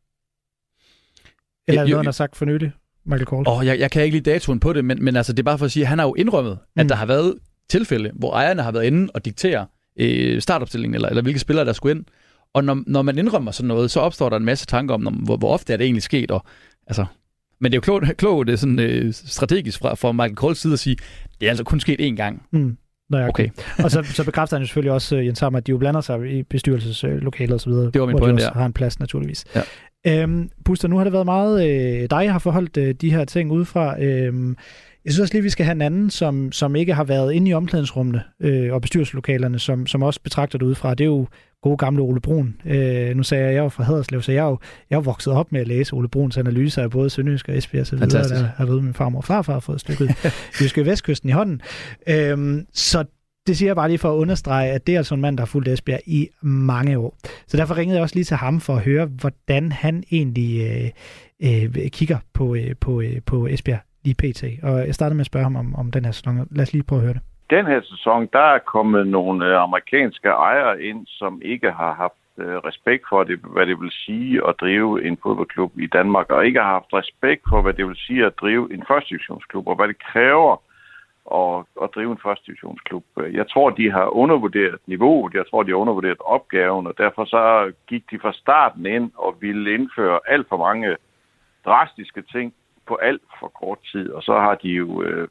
Eller 1.68 1.80
er 1.80 1.84
det 1.84 1.90
noget, 1.90 1.98
han 1.98 2.06
har 2.06 2.12
sagt 2.12 2.36
for 2.36 2.44
nylig, 2.44 2.72
Michael 3.04 3.26
Kohl? 3.26 3.44
Oh, 3.48 3.66
jeg, 3.66 3.78
jeg 3.78 3.90
kan 3.90 4.04
ikke 4.04 4.14
lige 4.14 4.30
datoen 4.30 4.60
på 4.60 4.72
det, 4.72 4.84
men, 4.84 5.04
men 5.04 5.16
altså, 5.16 5.32
det 5.32 5.38
er 5.38 5.44
bare 5.44 5.58
for 5.58 5.64
at 5.64 5.72
sige, 5.72 5.82
at 5.82 5.88
han 5.88 5.98
har 5.98 6.06
jo 6.06 6.14
indrømmet, 6.14 6.58
mm. 6.76 6.80
at 6.80 6.88
der 6.88 6.94
har 6.94 7.06
været 7.06 7.34
tilfælde, 7.68 8.10
hvor 8.14 8.32
ejerne 8.32 8.62
har 8.62 8.72
været 8.72 8.84
inde 8.84 9.10
og 9.14 9.24
diktere 9.24 9.66
øh, 9.96 10.40
startopstillingen, 10.40 10.94
eller, 10.94 11.08
eller 11.08 11.22
hvilke 11.22 11.38
spillere, 11.38 11.64
der 11.64 11.72
skulle 11.72 11.96
ind. 11.96 12.04
Og 12.54 12.64
når, 12.64 12.82
når 12.86 13.02
man 13.02 13.18
indrømmer 13.18 13.50
sådan 13.50 13.68
noget, 13.68 13.90
så 13.90 14.00
opstår 14.00 14.28
der 14.28 14.36
en 14.36 14.44
masse 14.44 14.66
tanker 14.66 14.94
om, 14.94 15.02
hvor, 15.02 15.36
hvor 15.36 15.52
ofte 15.52 15.72
er 15.72 15.76
det 15.76 15.84
egentlig 15.84 16.02
sket, 16.02 16.30
og 16.30 16.44
altså, 16.86 17.04
men 17.62 17.72
det 17.72 17.76
er 17.76 17.78
jo 17.78 17.98
klogt, 17.98 18.16
klogt 18.22 18.46
det 18.46 18.52
er 18.52 18.56
sådan, 18.56 18.78
øh, 18.78 19.12
strategisk 19.12 19.78
fra, 19.78 19.94
fra 19.94 20.12
Michael 20.12 20.38
Kohl's 20.40 20.54
side 20.54 20.72
at 20.72 20.78
sige, 20.78 20.96
det 21.40 21.46
er 21.46 21.50
altså 21.50 21.64
kun 21.64 21.80
sket 21.80 22.00
én 22.00 22.14
gang. 22.14 22.42
Mm. 22.52 22.76
Okay. 23.14 23.48
og 23.84 23.90
så, 23.90 24.02
så 24.02 24.24
bekræfter 24.24 24.56
han 24.56 24.62
jo 24.62 24.66
selvfølgelig 24.66 24.92
også, 24.92 25.16
uh, 25.16 25.26
Jens 25.26 25.40
Hammer, 25.40 25.58
at 25.58 25.66
de 25.66 25.70
jo 25.70 25.78
blander 25.78 26.00
sig 26.00 26.32
i 26.38 26.42
bestyrelseslokaler 26.42 27.54
osv. 27.54 27.72
Det 27.72 28.00
var 28.00 28.06
min 28.06 28.16
pointe, 28.18 28.42
de 28.42 28.46
også 28.46 28.58
har 28.58 28.66
en 28.66 28.72
plads, 28.72 29.00
naturligvis. 29.00 29.44
Ja. 29.54 29.62
Øhm, 30.06 30.50
Buster, 30.64 30.88
nu 30.88 30.96
har 30.96 31.04
det 31.04 31.12
været 31.12 31.24
meget 31.24 31.68
øh, 31.68 32.10
dig, 32.10 32.32
har 32.32 32.38
forholdt 32.38 32.76
øh, 32.76 32.94
de 32.94 33.10
her 33.10 33.24
ting 33.24 33.52
udefra. 33.52 34.02
Øhm, 34.02 34.56
jeg 35.04 35.12
synes 35.12 35.20
også 35.20 35.34
lige, 35.34 35.42
vi 35.42 35.50
skal 35.50 35.64
have 35.64 35.74
en 35.74 35.82
anden, 35.82 36.10
som, 36.10 36.52
som 36.52 36.76
ikke 36.76 36.94
har 36.94 37.04
været 37.04 37.32
inde 37.32 37.50
i 37.50 37.54
omklædningsrummene 37.54 38.22
øh, 38.40 38.72
og 38.72 38.80
bestyrelseslokalerne, 38.80 39.58
som, 39.58 39.86
som 39.86 40.02
også 40.02 40.20
betragter 40.20 40.58
det 40.58 40.66
udefra. 40.66 40.94
Det 40.94 41.04
er 41.04 41.08
jo 41.08 41.26
gode 41.62 41.76
gamle 41.76 42.02
Ole 42.02 42.20
Brun. 42.20 42.56
Øh, 42.66 43.16
nu 43.16 43.22
sagde 43.22 43.42
jeg, 43.42 43.50
at 43.50 43.54
jeg 43.54 43.62
var 43.62 43.68
fra 43.68 43.84
Haderslev, 43.84 44.22
så 44.22 44.32
jeg 44.32 44.44
er 44.44 44.48
jo, 44.48 44.58
jeg 44.90 44.96
er 44.96 45.00
vokset 45.00 45.32
op 45.32 45.52
med 45.52 45.60
at 45.60 45.68
læse 45.68 45.94
Ole 45.94 46.08
Bruns 46.08 46.36
analyser 46.36 46.82
af 46.82 46.90
både 46.90 47.10
Sønderjysk 47.10 47.48
og 47.48 47.56
Esbjerg, 47.56 47.86
så 47.86 47.96
videre. 47.96 48.10
Der 48.28 48.44
har 48.56 48.66
været 48.66 48.84
min 48.84 48.94
farmor 48.94 49.18
og 49.18 49.24
farfar 49.24 49.52
har 49.52 49.60
fået 49.60 49.80
stykket 49.80 50.10
Jyske 50.60 50.86
Vestkysten 50.86 51.28
i 51.28 51.32
hånden. 51.32 51.60
Øh, 52.08 52.62
så 52.72 53.04
det 53.46 53.56
siger 53.56 53.68
jeg 53.68 53.76
bare 53.76 53.88
lige 53.88 53.98
for 53.98 54.12
at 54.12 54.16
understrege, 54.16 54.70
at 54.70 54.86
det 54.86 54.92
er 54.94 54.98
altså 54.98 55.14
en 55.14 55.20
mand, 55.20 55.36
der 55.36 55.40
har 55.42 55.46
fulgt 55.46 55.68
Esbjerg 55.68 56.00
i 56.06 56.28
mange 56.42 56.98
år. 56.98 57.14
Så 57.46 57.56
derfor 57.56 57.76
ringede 57.76 57.96
jeg 57.96 58.02
også 58.02 58.16
lige 58.16 58.24
til 58.24 58.36
ham 58.36 58.60
for 58.60 58.72
at 58.72 58.84
høre, 58.84 59.06
hvordan 59.20 59.72
han 59.72 60.04
egentlig 60.12 60.50
øh, 60.68 60.88
øh, 61.48 61.90
kigger 61.90 62.18
på, 62.34 62.54
øh, 62.54 62.70
på, 62.80 63.00
øh, 63.00 63.16
på 63.26 63.46
Esbjerg 63.46 63.80
lige 64.04 64.14
pt. 64.22 64.42
Og 64.62 64.86
jeg 64.86 64.94
startede 64.94 65.16
med 65.16 65.26
at 65.26 65.26
spørge 65.26 65.44
ham 65.44 65.56
om, 65.56 65.74
om 65.74 65.90
den 65.90 66.04
her 66.04 66.12
sæson. 66.12 66.48
Lad 66.50 66.62
os 66.62 66.72
lige 66.72 66.82
prøve 66.88 66.98
at 67.00 67.04
høre 67.04 67.14
det. 67.14 67.22
Den 67.50 67.66
her 67.66 67.80
sæson, 67.82 68.28
der 68.32 68.46
er 68.54 68.58
kommet 68.58 69.06
nogle 69.06 69.46
øh, 69.46 69.62
amerikanske 69.62 70.28
ejere 70.28 70.82
ind, 70.82 71.06
som 71.06 71.42
ikke 71.44 71.70
har 71.70 71.92
haft 71.94 72.22
øh, 72.38 72.56
respekt 72.68 73.04
for, 73.08 73.24
det, 73.24 73.38
hvad 73.54 73.66
det 73.66 73.80
vil 73.80 73.90
sige 73.90 74.48
at 74.48 74.54
drive 74.60 75.04
en 75.06 75.18
fodboldklub 75.22 75.72
i 75.78 75.86
Danmark, 75.86 76.30
og 76.30 76.46
ikke 76.46 76.60
har 76.60 76.72
haft 76.78 76.92
respekt 76.92 77.42
for, 77.48 77.62
hvad 77.62 77.72
det 77.72 77.86
vil 77.88 77.96
sige 77.96 78.26
at 78.26 78.32
drive 78.40 78.74
en 78.74 78.84
første 78.88 79.08
divisionsklub, 79.10 79.66
og 79.68 79.76
hvad 79.76 79.88
det 79.88 79.98
kræver 80.12 80.56
at, 81.34 81.64
at 81.82 81.90
drive 81.94 82.12
en 82.12 82.24
første 82.26 82.46
divisionsklub. 82.46 83.04
Jeg 83.32 83.46
tror, 83.50 83.70
de 83.70 83.90
har 83.90 84.06
undervurderet 84.06 84.78
niveauet, 84.86 85.34
jeg 85.34 85.44
tror, 85.50 85.62
de 85.62 85.70
har 85.70 85.76
undervurderet 85.76 86.20
opgaven, 86.20 86.86
og 86.86 86.94
derfor 86.98 87.24
så 87.24 87.72
gik 87.86 88.10
de 88.10 88.18
fra 88.18 88.32
starten 88.32 88.86
ind 88.86 89.10
og 89.14 89.36
ville 89.40 89.74
indføre 89.74 90.20
alt 90.26 90.48
for 90.48 90.56
mange 90.56 90.96
drastiske 91.64 92.22
ting, 92.22 92.54
på 92.86 92.96
alt 92.96 93.22
for 93.40 93.48
kort 93.60 93.78
tid, 93.92 94.10
og 94.10 94.22
så 94.22 94.32
har 94.32 94.54
de 94.54 94.68
jo 94.68 95.02
øh, 95.02 95.28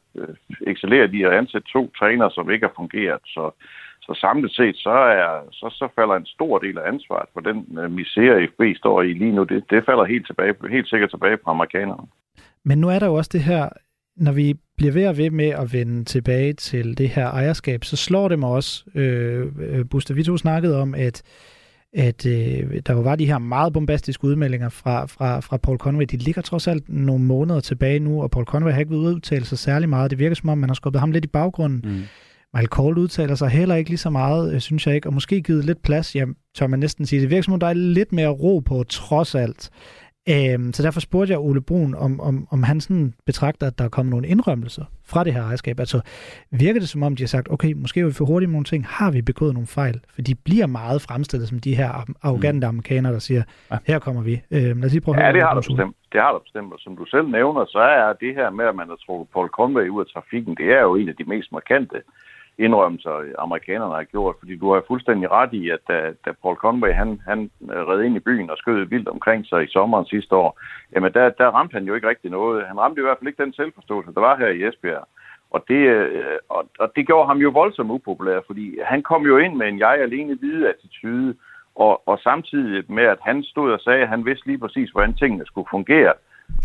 excelleret 0.66 1.14
i 1.14 1.22
at 1.22 1.32
ansætte 1.32 1.68
to 1.72 1.92
træner, 1.98 2.28
som 2.28 2.50
ikke 2.50 2.66
har 2.66 2.74
fungeret. 2.76 3.20
Så, 3.24 3.50
så 4.02 4.14
samlet 4.20 4.52
set, 4.52 4.76
så, 4.76 4.90
er, 4.90 5.28
så, 5.50 5.66
så 5.70 5.88
falder 5.94 6.14
en 6.16 6.26
stor 6.26 6.58
del 6.58 6.78
af 6.78 6.88
ansvaret 6.88 7.28
for 7.32 7.40
den 7.40 7.78
øh, 7.78 7.90
misere, 7.90 8.46
FB 8.46 8.62
står 8.76 9.02
i 9.02 9.12
lige 9.12 9.32
nu. 9.32 9.44
Det, 9.44 9.64
det 9.70 9.84
falder 9.84 10.04
helt, 10.04 10.26
tilbage, 10.26 10.54
helt 10.70 10.88
sikkert 10.88 11.10
tilbage 11.10 11.36
på 11.36 11.50
amerikanerne. 11.50 12.06
Men 12.64 12.78
nu 12.78 12.88
er 12.88 12.98
der 12.98 13.06
jo 13.06 13.14
også 13.14 13.30
det 13.32 13.42
her, 13.42 13.68
når 14.16 14.32
vi 14.32 14.54
bliver 14.76 14.92
ved 14.92 15.06
og 15.06 15.16
ved 15.16 15.30
med 15.30 15.48
at 15.48 15.72
vende 15.72 16.04
tilbage 16.04 16.52
til 16.52 16.98
det 16.98 17.08
her 17.08 17.26
ejerskab, 17.26 17.84
så 17.84 17.96
slår 17.96 18.28
det 18.28 18.38
mig 18.38 18.48
også, 18.48 18.84
øh, 18.94 19.46
øh 19.58 19.84
Buster, 19.90 20.14
vi 20.14 20.24
to 20.24 20.36
snakkede 20.36 20.80
om, 20.80 20.94
at 20.94 21.22
at 21.94 22.26
øh, 22.26 22.80
der 22.86 22.92
var 22.92 23.16
de 23.16 23.26
her 23.26 23.38
meget 23.38 23.72
bombastiske 23.72 24.24
udmeldinger 24.24 24.68
fra, 24.68 25.06
fra, 25.06 25.40
fra 25.40 25.56
Paul 25.56 25.78
Conway. 25.78 26.04
De 26.10 26.16
ligger 26.16 26.42
trods 26.42 26.68
alt 26.68 26.88
nogle 26.88 27.24
måneder 27.24 27.60
tilbage 27.60 27.98
nu, 27.98 28.22
og 28.22 28.30
Paul 28.30 28.44
Conway 28.44 28.72
har 28.72 28.80
ikke 28.80 28.96
udtalt 28.96 29.46
sig 29.46 29.58
særlig 29.58 29.88
meget. 29.88 30.10
Det 30.10 30.18
virker 30.18 30.34
som 30.34 30.48
om, 30.48 30.58
man 30.58 30.68
har 30.68 30.74
skubbet 30.74 31.00
ham 31.00 31.10
lidt 31.10 31.24
i 31.24 31.28
baggrunden. 31.28 31.80
Mm. 31.84 32.02
Michael 32.54 32.68
Cole 32.68 33.00
udtaler 33.00 33.34
sig 33.34 33.48
heller 33.48 33.74
ikke 33.74 33.90
lige 33.90 33.98
så 33.98 34.10
meget, 34.10 34.54
øh, 34.54 34.60
synes 34.60 34.86
jeg 34.86 34.94
ikke, 34.94 35.08
og 35.08 35.14
måske 35.14 35.42
givet 35.42 35.64
lidt 35.64 35.82
plads, 35.82 36.16
jamen, 36.16 36.34
tør 36.54 36.66
man 36.66 36.78
næsten 36.78 37.06
sige. 37.06 37.22
Det 37.22 37.30
virker 37.30 37.42
som 37.42 37.52
om, 37.52 37.60
der 37.60 37.66
er 37.66 37.72
lidt 37.72 38.12
mere 38.12 38.28
ro 38.28 38.58
på, 38.58 38.84
trods 38.88 39.34
alt. 39.34 39.70
Øhm, 40.28 40.72
så 40.72 40.82
derfor 40.82 41.00
spurgte 41.00 41.32
jeg 41.32 41.40
Ole 41.40 41.60
Brun, 41.60 41.94
om, 41.94 42.20
om, 42.20 42.48
om 42.50 42.62
han 42.62 42.80
sådan 42.80 43.14
betragter, 43.26 43.66
at 43.66 43.78
der 43.78 43.84
er 43.84 43.88
kommet 43.88 44.10
nogle 44.10 44.26
indrømmelser 44.28 44.84
fra 45.04 45.24
det 45.24 45.32
her 45.34 45.42
ejerskab. 45.42 45.80
Altså 45.80 46.00
virker 46.50 46.80
det 46.80 46.88
som 46.88 47.02
om, 47.02 47.16
de 47.16 47.22
har 47.22 47.28
sagt, 47.28 47.50
okay, 47.50 47.72
måske 47.72 48.00
er 48.00 48.04
vi 48.04 48.12
for 48.12 48.24
hurtige 48.24 48.48
med 48.48 48.52
nogle 48.52 48.64
ting, 48.64 48.86
har 48.86 49.10
vi 49.10 49.22
begået 49.22 49.54
nogle 49.54 49.66
fejl? 49.66 50.00
For 50.14 50.22
de 50.22 50.34
bliver 50.34 50.66
meget 50.66 51.02
fremstillet 51.02 51.48
som 51.48 51.58
de 51.58 51.76
her 51.76 51.90
arrogante 52.22 52.66
mm. 52.66 52.68
amerikanere, 52.68 53.12
der 53.12 53.18
siger, 53.18 53.42
her 53.86 53.98
kommer 53.98 54.22
vi. 54.22 54.34
Øhm, 54.50 54.78
lad 54.80 54.84
os 54.84 54.92
lige 54.92 55.00
prøve 55.00 55.20
ja, 55.20 55.32
det 55.32 55.42
har, 55.42 55.54
der 55.54 55.60
bestemt. 55.60 55.96
det 56.12 56.20
har 56.20 56.32
der 56.32 56.38
bestemt. 56.38 56.72
Og 56.72 56.78
som 56.78 56.96
du 56.96 57.04
selv 57.04 57.28
nævner, 57.28 57.64
så 57.64 57.78
er 57.78 58.12
det 58.12 58.34
her 58.34 58.50
med, 58.50 58.64
at 58.64 58.74
man 58.74 58.88
har 58.88 58.96
trukket 59.06 59.28
Paul 59.32 59.48
Conway 59.48 59.88
ud 59.88 60.00
af 60.00 60.06
trafikken, 60.14 60.54
det 60.54 60.66
er 60.66 60.80
jo 60.80 60.94
en 60.94 61.08
af 61.08 61.16
de 61.16 61.24
mest 61.24 61.52
markante 61.52 61.96
indrømmelser, 62.66 63.14
amerikanerne 63.38 63.94
har 63.94 64.04
gjort, 64.04 64.36
fordi 64.38 64.56
du 64.56 64.72
har 64.72 64.82
fuldstændig 64.88 65.30
ret 65.30 65.52
i, 65.52 65.70
at 65.70 65.82
da, 65.88 65.98
da 66.24 66.30
Paul 66.42 66.56
Conway 66.56 66.92
han, 66.92 67.20
han 67.30 67.50
øh, 67.72 67.82
red 67.88 68.02
ind 68.02 68.16
i 68.16 68.26
byen 68.28 68.50
og 68.50 68.58
skød 68.58 68.84
vildt 68.84 69.08
omkring 69.08 69.46
sig 69.46 69.64
i 69.64 69.72
sommeren 69.74 70.06
sidste 70.06 70.34
år, 70.36 70.60
jamen 70.94 71.12
der, 71.12 71.30
der 71.30 71.46
ramte 71.56 71.74
han 71.74 71.84
jo 71.84 71.94
ikke 71.94 72.08
rigtig 72.08 72.30
noget. 72.30 72.66
Han 72.66 72.80
ramte 72.80 73.00
i 73.00 73.04
hvert 73.04 73.18
fald 73.18 73.28
ikke 73.28 73.44
den 73.44 73.52
selvforståelse, 73.52 74.14
der 74.14 74.20
var 74.20 74.36
her 74.36 74.48
i 74.48 74.64
Esbjerg. 74.68 75.08
Og 75.50 75.64
det, 75.68 75.82
øh, 75.96 76.38
og, 76.48 76.68
og 76.78 76.92
det 76.96 77.06
gjorde 77.06 77.26
ham 77.26 77.38
jo 77.38 77.50
voldsomt 77.50 77.90
upopulær, 77.90 78.40
fordi 78.46 78.78
han 78.84 79.02
kom 79.02 79.22
jo 79.26 79.38
ind 79.38 79.54
med 79.56 79.68
en 79.68 79.78
jeg 79.78 79.98
alene 80.02 80.34
hvide 80.34 80.68
attitude, 80.68 81.34
og, 81.74 82.08
og 82.08 82.18
samtidig 82.18 82.84
med, 82.88 83.04
at 83.04 83.18
han 83.22 83.42
stod 83.42 83.72
og 83.72 83.80
sagde, 83.80 84.02
at 84.02 84.08
han 84.08 84.24
vidste 84.24 84.46
lige 84.46 84.58
præcis, 84.58 84.90
hvordan 84.90 85.14
tingene 85.14 85.46
skulle 85.46 85.68
fungere, 85.70 86.12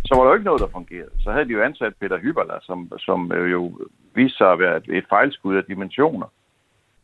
så 0.05 0.15
var 0.15 0.23
der 0.23 0.29
jo 0.29 0.33
ikke 0.33 0.45
noget, 0.45 0.61
der 0.61 0.67
fungerede. 0.67 1.11
Så 1.23 1.31
havde 1.31 1.45
de 1.45 1.53
jo 1.53 1.61
ansat 1.61 1.93
Peter 2.01 2.17
Hyberla, 2.17 2.57
som, 2.61 2.91
som 2.97 3.31
øh, 3.31 3.51
jo 3.51 3.79
viste 4.15 4.38
sig 4.38 4.51
at 4.51 4.59
være 4.59 4.81
et, 4.89 5.05
fejlskud 5.09 5.55
af 5.55 5.63
dimensioner. 5.63 6.27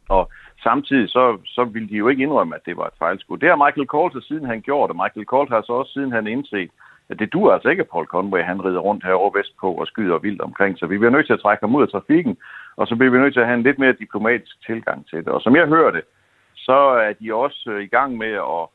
Og 0.09 0.31
samtidig 0.63 1.09
så, 1.09 1.37
så 1.45 1.63
ville 1.63 1.89
de 1.89 1.95
jo 1.95 2.07
ikke 2.07 2.23
indrømme, 2.23 2.55
at 2.55 2.65
det 2.65 2.77
var 2.77 2.87
et 2.87 2.99
fejlskud. 2.99 3.37
Det 3.37 3.49
har 3.49 3.65
Michael 3.65 3.87
Colt 3.87 4.13
så 4.13 4.21
siden 4.27 4.45
han 4.45 4.61
gjorde 4.61 4.93
det. 4.93 5.01
Michael 5.03 5.25
Colt 5.25 5.49
har 5.49 5.61
så 5.61 5.73
også 5.73 5.93
siden 5.93 6.11
han 6.11 6.27
indset, 6.27 6.69
at 7.09 7.19
det 7.19 7.33
dur 7.33 7.53
altså 7.53 7.69
ikke, 7.69 7.81
at 7.81 7.89
Paul 7.89 8.05
Conway 8.05 8.43
han 8.43 8.65
rider 8.65 8.79
rundt 8.79 9.03
herovre 9.03 9.39
vestpå 9.39 9.71
og 9.71 9.87
skyder 9.87 10.17
vildt 10.17 10.41
omkring. 10.41 10.77
Så 10.77 10.85
vi 10.85 10.97
bliver 10.97 11.11
nødt 11.11 11.25
til 11.25 11.33
at 11.33 11.39
trække 11.39 11.61
ham 11.65 11.75
ud 11.75 11.81
af 11.81 11.89
trafikken, 11.89 12.37
og 12.75 12.87
så 12.87 12.95
bliver 12.95 13.11
vi 13.11 13.17
nødt 13.17 13.33
til 13.33 13.39
at 13.39 13.45
have 13.45 13.57
en 13.57 13.63
lidt 13.63 13.79
mere 13.79 13.93
diplomatisk 13.99 14.65
tilgang 14.65 15.09
til 15.09 15.17
det. 15.17 15.27
Og 15.27 15.41
som 15.41 15.55
jeg 15.55 15.67
hører 15.67 15.91
det, 15.91 16.03
så 16.55 16.77
er 17.07 17.13
de 17.13 17.33
også 17.33 17.69
øh, 17.71 17.83
i 17.83 17.87
gang 17.87 18.17
med 18.17 18.31
at 18.31 18.67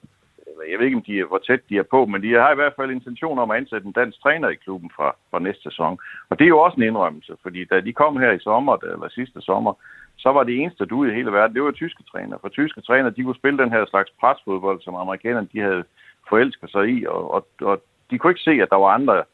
jeg 0.70 0.78
ved 0.78 0.86
ikke, 0.86 0.96
om 0.96 1.02
de 1.02 1.20
er, 1.20 1.24
hvor 1.24 1.38
tæt 1.38 1.68
de 1.68 1.78
er 1.78 1.82
på, 1.82 2.06
men 2.06 2.22
de 2.22 2.32
har 2.32 2.52
i 2.52 2.54
hvert 2.61 2.76
fald 2.76 2.90
intention 2.90 3.38
om 3.38 3.50
at 3.50 3.56
ansætte 3.56 3.86
en 3.86 3.92
dansk 3.92 4.22
træner 4.22 4.48
i 4.48 4.54
klubben 4.54 4.90
fra, 4.96 5.16
fra 5.30 5.38
næste 5.38 5.62
sæson. 5.62 5.98
Og 6.30 6.38
det 6.38 6.44
er 6.44 6.48
jo 6.48 6.59
også 6.59 6.76
en 6.76 6.88
indrømmelse, 6.90 7.32
fordi 7.42 7.64
da 7.64 7.80
de 7.80 7.92
kom 7.92 8.16
her 8.16 8.32
i 8.32 8.38
sommer, 8.38 8.76
eller 8.82 9.09
sidste 9.09 9.40
sommer, 9.40 9.72
så 10.16 10.32
var 10.32 10.42
det 10.42 10.56
eneste, 10.56 10.84
du 10.84 10.96
ude 10.96 11.11
i 11.11 11.14
hele 11.14 11.32
verden, 11.32 11.54
det 11.54 11.62
var 11.62 11.70
tyske 11.70 12.02
træner. 12.02 12.38
For 12.40 12.48
tyske 12.48 12.80
træner, 12.80 13.11
de 13.11 13.22
kunne 13.22 13.42
spille 13.42 13.59
den 13.59 13.70
her 13.70 13.86
slags 13.86 14.11
presfodbold, 14.20 14.80
som 14.80 14.94
amerikanerne 14.94 15.48
de 15.52 15.61
havde 15.61 15.84
forelsket 16.28 16.70
sig 16.70 16.88
i, 16.88 17.06
og, 17.06 17.34
og, 17.34 17.46
og 17.61 17.82
de 18.11 18.18
kunne 18.18 18.30
ikke 18.30 18.48
se, 18.50 18.62
at 18.62 18.70
der 18.70 18.76
var 18.76 18.94
andre 18.94 19.24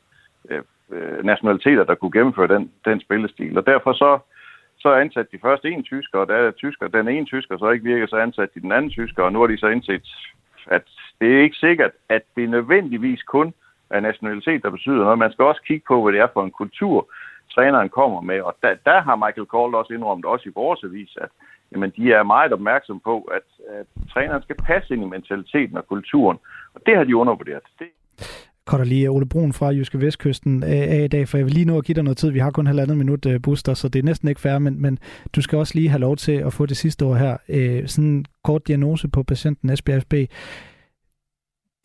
øh, 0.51 0.63
øh 0.91 1.25
nationaliteter, 1.25 1.85
der 1.85 1.95
kunne 1.95 2.13
gennemføre 2.19 2.55
den, 2.55 2.73
den 2.85 3.01
spillestil. 3.01 3.59
Og 3.59 3.67
derfor 3.67 3.93
så, 3.93 4.19
så 4.79 4.89
ansat 4.93 5.33
de 5.33 5.39
først 5.43 5.65
en 5.65 5.83
tysker, 5.83 6.19
og 6.19 6.29
der 6.29 6.35
er 6.35 6.51
tysker, 6.51 6.89
den 6.89 7.09
ene 7.09 7.27
tysker 7.27 7.59
så 7.59 7.71
ikke 7.71 7.85
virker, 7.85 8.07
så 8.07 8.17
ansat 8.17 8.55
de 8.55 8.61
den 8.61 8.73
anden 8.73 8.91
tysker, 8.91 9.23
og 9.23 9.33
nu 9.33 9.41
har 9.41 9.47
de 9.47 9.59
så 9.59 9.69
indset, 9.69 10.07
at 10.67 10.89
det 11.21 11.35
er 11.35 11.43
ikke 11.43 11.57
sikkert, 11.57 11.91
at 12.09 12.23
det 12.37 12.51
nødvendigvis 12.51 13.23
kun 13.23 13.55
er 13.91 14.01
nationalitet, 14.01 14.63
der 14.63 14.71
betyder 14.71 15.05
noget. 15.05 15.19
Man 15.19 15.33
skal 15.33 15.45
også 15.45 15.63
kigge 15.67 15.85
på, 15.89 16.03
hvad 16.03 16.13
det 16.13 16.21
er 16.21 16.29
for 16.33 16.45
en 16.45 16.51
kultur, 16.51 17.09
træneren 17.55 17.89
kommer 17.89 18.21
med. 18.21 18.41
Og 18.41 18.57
der, 18.63 18.75
der 18.85 19.01
har 19.01 19.17
Michael 19.17 19.47
Kohl 19.47 19.75
også 19.75 19.93
indrømt, 19.95 20.25
også 20.25 20.49
i 20.49 20.53
vores 20.55 20.85
avis, 20.85 21.17
at 21.21 21.29
jamen, 21.73 21.93
de 21.97 22.13
er 22.13 22.23
meget 22.23 22.53
opmærksom 22.53 23.01
på, 23.01 23.21
at, 23.21 23.47
at 23.79 23.87
træneren 24.13 24.43
skal 24.43 24.57
passe 24.57 24.95
ind 24.95 25.03
i 25.03 25.07
mentaliteten 25.07 25.77
og 25.77 25.87
kulturen. 25.87 26.39
Og 26.75 26.81
det 26.87 26.97
har 26.97 27.05
de 27.05 27.17
undervurderet. 27.17 27.63
Det 27.79 27.89
Korter 28.67 28.85
lige 28.85 29.11
Ole 29.11 29.27
Brun 29.27 29.53
fra 29.53 29.67
Jyske 29.67 30.01
Vestkysten 30.01 30.63
af 30.63 31.05
i 31.05 31.09
dag, 31.09 31.29
for 31.29 31.37
jeg 31.37 31.47
vil 31.47 31.55
lige 31.55 31.67
nå 31.67 31.79
at 31.79 31.85
give 31.85 31.95
dig 31.95 32.05
noget 32.05 32.17
tid. 32.17 32.31
Vi 32.31 32.39
har 32.39 32.51
kun 32.51 32.67
halvandet 32.67 32.97
minut, 32.97 33.27
øh, 33.27 33.43
Buster, 33.43 33.75
så 33.75 33.89
det 33.89 33.99
er 33.99 34.03
næsten 34.03 34.29
ikke 34.29 34.41
fair, 34.41 34.59
men, 34.59 34.83
men 34.83 34.99
du 35.37 35.43
skal 35.43 35.59
også 35.59 35.75
lige 35.75 35.89
have 35.89 36.01
lov 36.01 36.17
til 36.17 36.33
at 36.33 36.53
få 36.53 36.67
det 36.67 36.77
sidste 36.77 37.03
ord 37.03 37.19
her. 37.19 37.37
Øh, 37.49 37.89
sådan 37.89 38.11
en 38.11 38.27
kort 38.45 38.69
diagnose 38.69 39.09
på 39.09 39.23
patienten 39.23 39.77
SBFB 39.77 40.15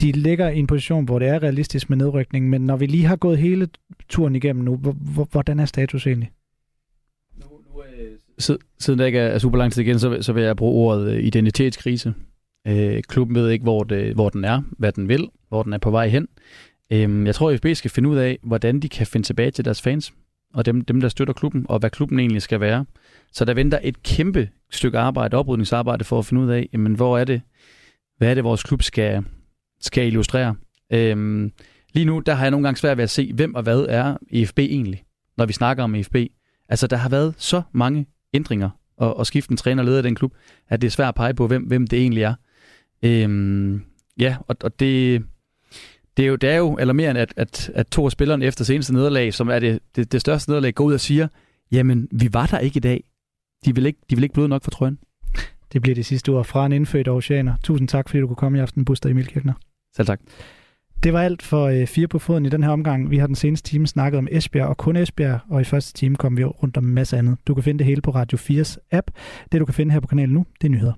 de 0.02 0.12
ligger 0.12 0.50
i 0.50 0.60
en 0.60 0.68
position, 0.68 1.06
hvor 1.06 1.20
det 1.20 1.28
er 1.28 1.44
realistisk 1.44 1.90
med 1.90 1.98
nedrykning, 1.98 2.50
men 2.50 2.62
når 2.62 2.78
vi 2.78 2.86
lige 2.86 3.06
har 3.06 3.16
gået 3.16 3.38
hele 3.38 3.70
turen 4.10 4.36
igennem 4.36 4.64
nu, 4.64 4.76
hvordan 5.32 5.60
er 5.60 5.66
status 5.66 6.08
egentlig? 6.08 6.32
Nu, 7.38 7.46
nu, 7.46 7.84
øh, 7.84 8.58
siden 8.80 9.00
der 9.00 9.06
ikke 9.06 9.20
er 9.20 9.40
super 9.40 9.58
lang 9.58 9.74
tid 9.74 9.82
igen, 9.82 10.00
så, 10.00 10.18
så 10.22 10.34
vil 10.34 10.44
jeg 10.44 10.56
bruge 10.56 10.88
ordet 10.88 11.12
øh, 11.12 11.24
identitetskrise. 11.24 12.14
Øh, 12.68 13.04
klubben 13.04 13.36
ved 13.36 13.50
ikke, 13.50 13.64
hvor, 13.64 13.84
det, 13.84 14.14
hvor 14.14 14.30
den 14.30 14.46
er, 14.46 14.62
hvad 14.70 14.92
den 14.92 15.10
vil, 15.10 15.28
hvor 15.50 15.64
den 15.64 15.74
er 15.74 15.78
på 15.78 15.92
vej 15.92 16.08
hen. 16.08 16.28
Øh, 16.92 17.26
jeg 17.26 17.36
tror, 17.36 17.52
at 17.52 17.60
FB 17.60 17.68
skal 17.74 17.92
finde 17.92 18.10
ud 18.10 18.18
af, 18.18 18.40
hvordan 18.44 18.80
de 18.80 18.90
kan 18.90 19.08
finde 19.08 19.28
tilbage 19.28 19.52
til 19.52 19.66
deres 19.66 19.82
fans, 19.82 20.14
og 20.54 20.66
dem, 20.66 20.82
dem, 20.82 21.02
der 21.02 21.10
støtter 21.10 21.34
klubben, 21.34 21.66
og 21.70 21.80
hvad 21.80 21.90
klubben 21.90 22.20
egentlig 22.20 22.42
skal 22.42 22.60
være. 22.60 22.86
Så 23.32 23.46
der 23.46 23.54
venter 23.54 23.80
et 23.84 24.04
kæmpe 24.04 24.50
stykke 24.72 25.00
arbejde, 25.00 25.38
oprydningsarbejde, 25.38 26.04
for 26.04 26.20
at 26.20 26.26
finde 26.26 26.42
ud 26.42 26.50
af, 26.50 26.70
jamen, 26.74 26.94
hvor 26.94 27.18
er 27.18 27.24
det, 27.24 27.42
hvad 28.18 28.30
er 28.30 28.34
det, 28.34 28.44
vores 28.44 28.64
klub 28.64 28.82
skal, 28.82 29.24
skal 29.82 30.08
illustrere. 30.08 30.56
Øhm, 30.94 31.52
lige 31.94 32.06
nu, 32.06 32.20
der 32.20 32.34
har 32.34 32.44
jeg 32.44 32.52
nogle 32.52 32.68
gange 32.68 32.78
svært 32.78 32.98
ved 32.98 33.04
at 33.04 33.10
se, 33.10 33.34
hvem 33.34 33.56
og 33.56 33.64
hvad 33.64 33.86
er 33.90 34.18
EFB 34.32 34.60
egentlig, 34.60 35.04
når 35.38 35.46
vi 35.46 35.54
snakker 35.54 35.84
om 35.84 35.96
EFB. 35.96 36.16
Altså, 36.70 36.88
der 36.88 36.98
har 36.98 37.10
været 37.10 37.34
så 37.38 37.62
mange 37.72 38.06
ændringer 38.34 38.70
og, 38.98 39.18
og 39.18 39.26
skiften 39.26 39.58
træner 39.58 39.82
og 39.84 39.86
leder 39.86 39.98
af 39.98 40.04
den 40.04 40.16
klub, 40.16 40.34
at 40.70 40.82
det 40.82 40.88
er 40.88 40.92
svært 40.92 41.08
at 41.08 41.16
pege 41.16 41.34
på, 41.34 41.48
hvem, 41.48 41.64
hvem 41.64 41.88
det 41.88 42.00
egentlig 42.00 42.24
er. 42.24 42.34
Øhm, 43.04 43.82
ja, 44.20 44.38
og, 44.48 44.56
og 44.64 44.80
det, 44.80 45.24
det, 46.18 46.24
er 46.24 46.28
jo, 46.28 46.36
det 46.36 46.50
er 46.50 46.58
jo 46.58 46.78
alarmerende, 46.78 47.22
at, 47.22 47.34
at, 47.38 47.72
at 47.76 47.88
to 47.88 48.06
af 48.06 48.12
spillerne 48.12 48.46
efter 48.46 48.66
seneste 48.66 48.94
nederlag, 48.94 49.34
som 49.34 49.50
er 49.50 49.60
det, 49.60 49.80
det, 49.96 50.12
det 50.12 50.22
største 50.22 50.50
nederlag, 50.52 50.74
går 50.74 50.84
ud 50.84 50.94
og 50.94 51.00
siger, 51.00 51.28
jamen, 51.72 52.08
vi 52.12 52.30
var 52.32 52.46
der 52.46 52.60
ikke 52.60 52.78
i 52.78 52.80
dag. 52.80 53.04
De 53.66 53.76
vil 53.76 53.86
ikke, 53.86 54.00
de 54.10 54.16
vil 54.16 54.24
ikke 54.24 54.34
bløde 54.34 54.50
nok 54.50 54.64
for 54.64 54.72
trøjen. 54.72 55.00
Det 55.74 55.82
bliver 55.82 55.96
det 55.96 56.06
sidste 56.06 56.30
ord 56.30 56.46
fra 56.46 56.66
en 56.66 56.72
indfødt 56.72 57.08
oceaner. 57.08 57.54
Tusind 57.64 57.88
tak, 57.88 58.10
fordi 58.10 58.22
du 58.22 58.28
kunne 58.28 58.36
komme 58.36 58.58
i 58.58 58.62
aften, 58.62 58.86
Buster 58.86 59.10
Emil 59.10 59.28
Kirchner. 59.28 59.54
Selv 59.96 60.08
tak. 60.08 60.20
Det 61.04 61.14
var 61.14 61.22
alt 61.22 61.42
for 61.42 61.66
øh, 61.66 61.88
fire 61.88 62.08
på 62.08 62.20
foden 62.20 62.46
i 62.46 62.50
den 62.50 62.64
her 62.64 62.70
omgang. 62.70 63.10
Vi 63.10 63.18
har 63.18 63.28
den 63.28 63.36
seneste 63.36 63.70
time 63.70 63.88
snakket 63.88 64.18
om 64.18 64.28
Esbjerg 64.32 64.68
og 64.68 64.78
kun 64.78 64.96
Esbjerg, 64.96 65.40
og 65.50 65.62
i 65.62 65.64
første 65.64 65.94
time 65.94 66.16
kom 66.16 66.38
vi 66.38 66.44
rundt 66.44 66.78
om 66.78 66.86
en 66.86 66.94
masse 66.94 67.18
andet. 67.18 67.38
Du 67.48 67.54
kan 67.54 67.64
finde 67.64 67.80
det 67.80 67.86
hele 67.86 68.02
på 68.02 68.12
Radio 68.12 68.38
4's 68.38 68.78
app. 68.92 69.12
Det 69.52 69.60
du 69.60 69.66
kan 69.66 69.74
finde 69.74 69.92
her 69.92 70.00
på 70.00 70.08
kanalen 70.08 70.34
nu, 70.34 70.46
det 70.62 70.68
er 70.68 70.72
nyheder. 70.72 70.94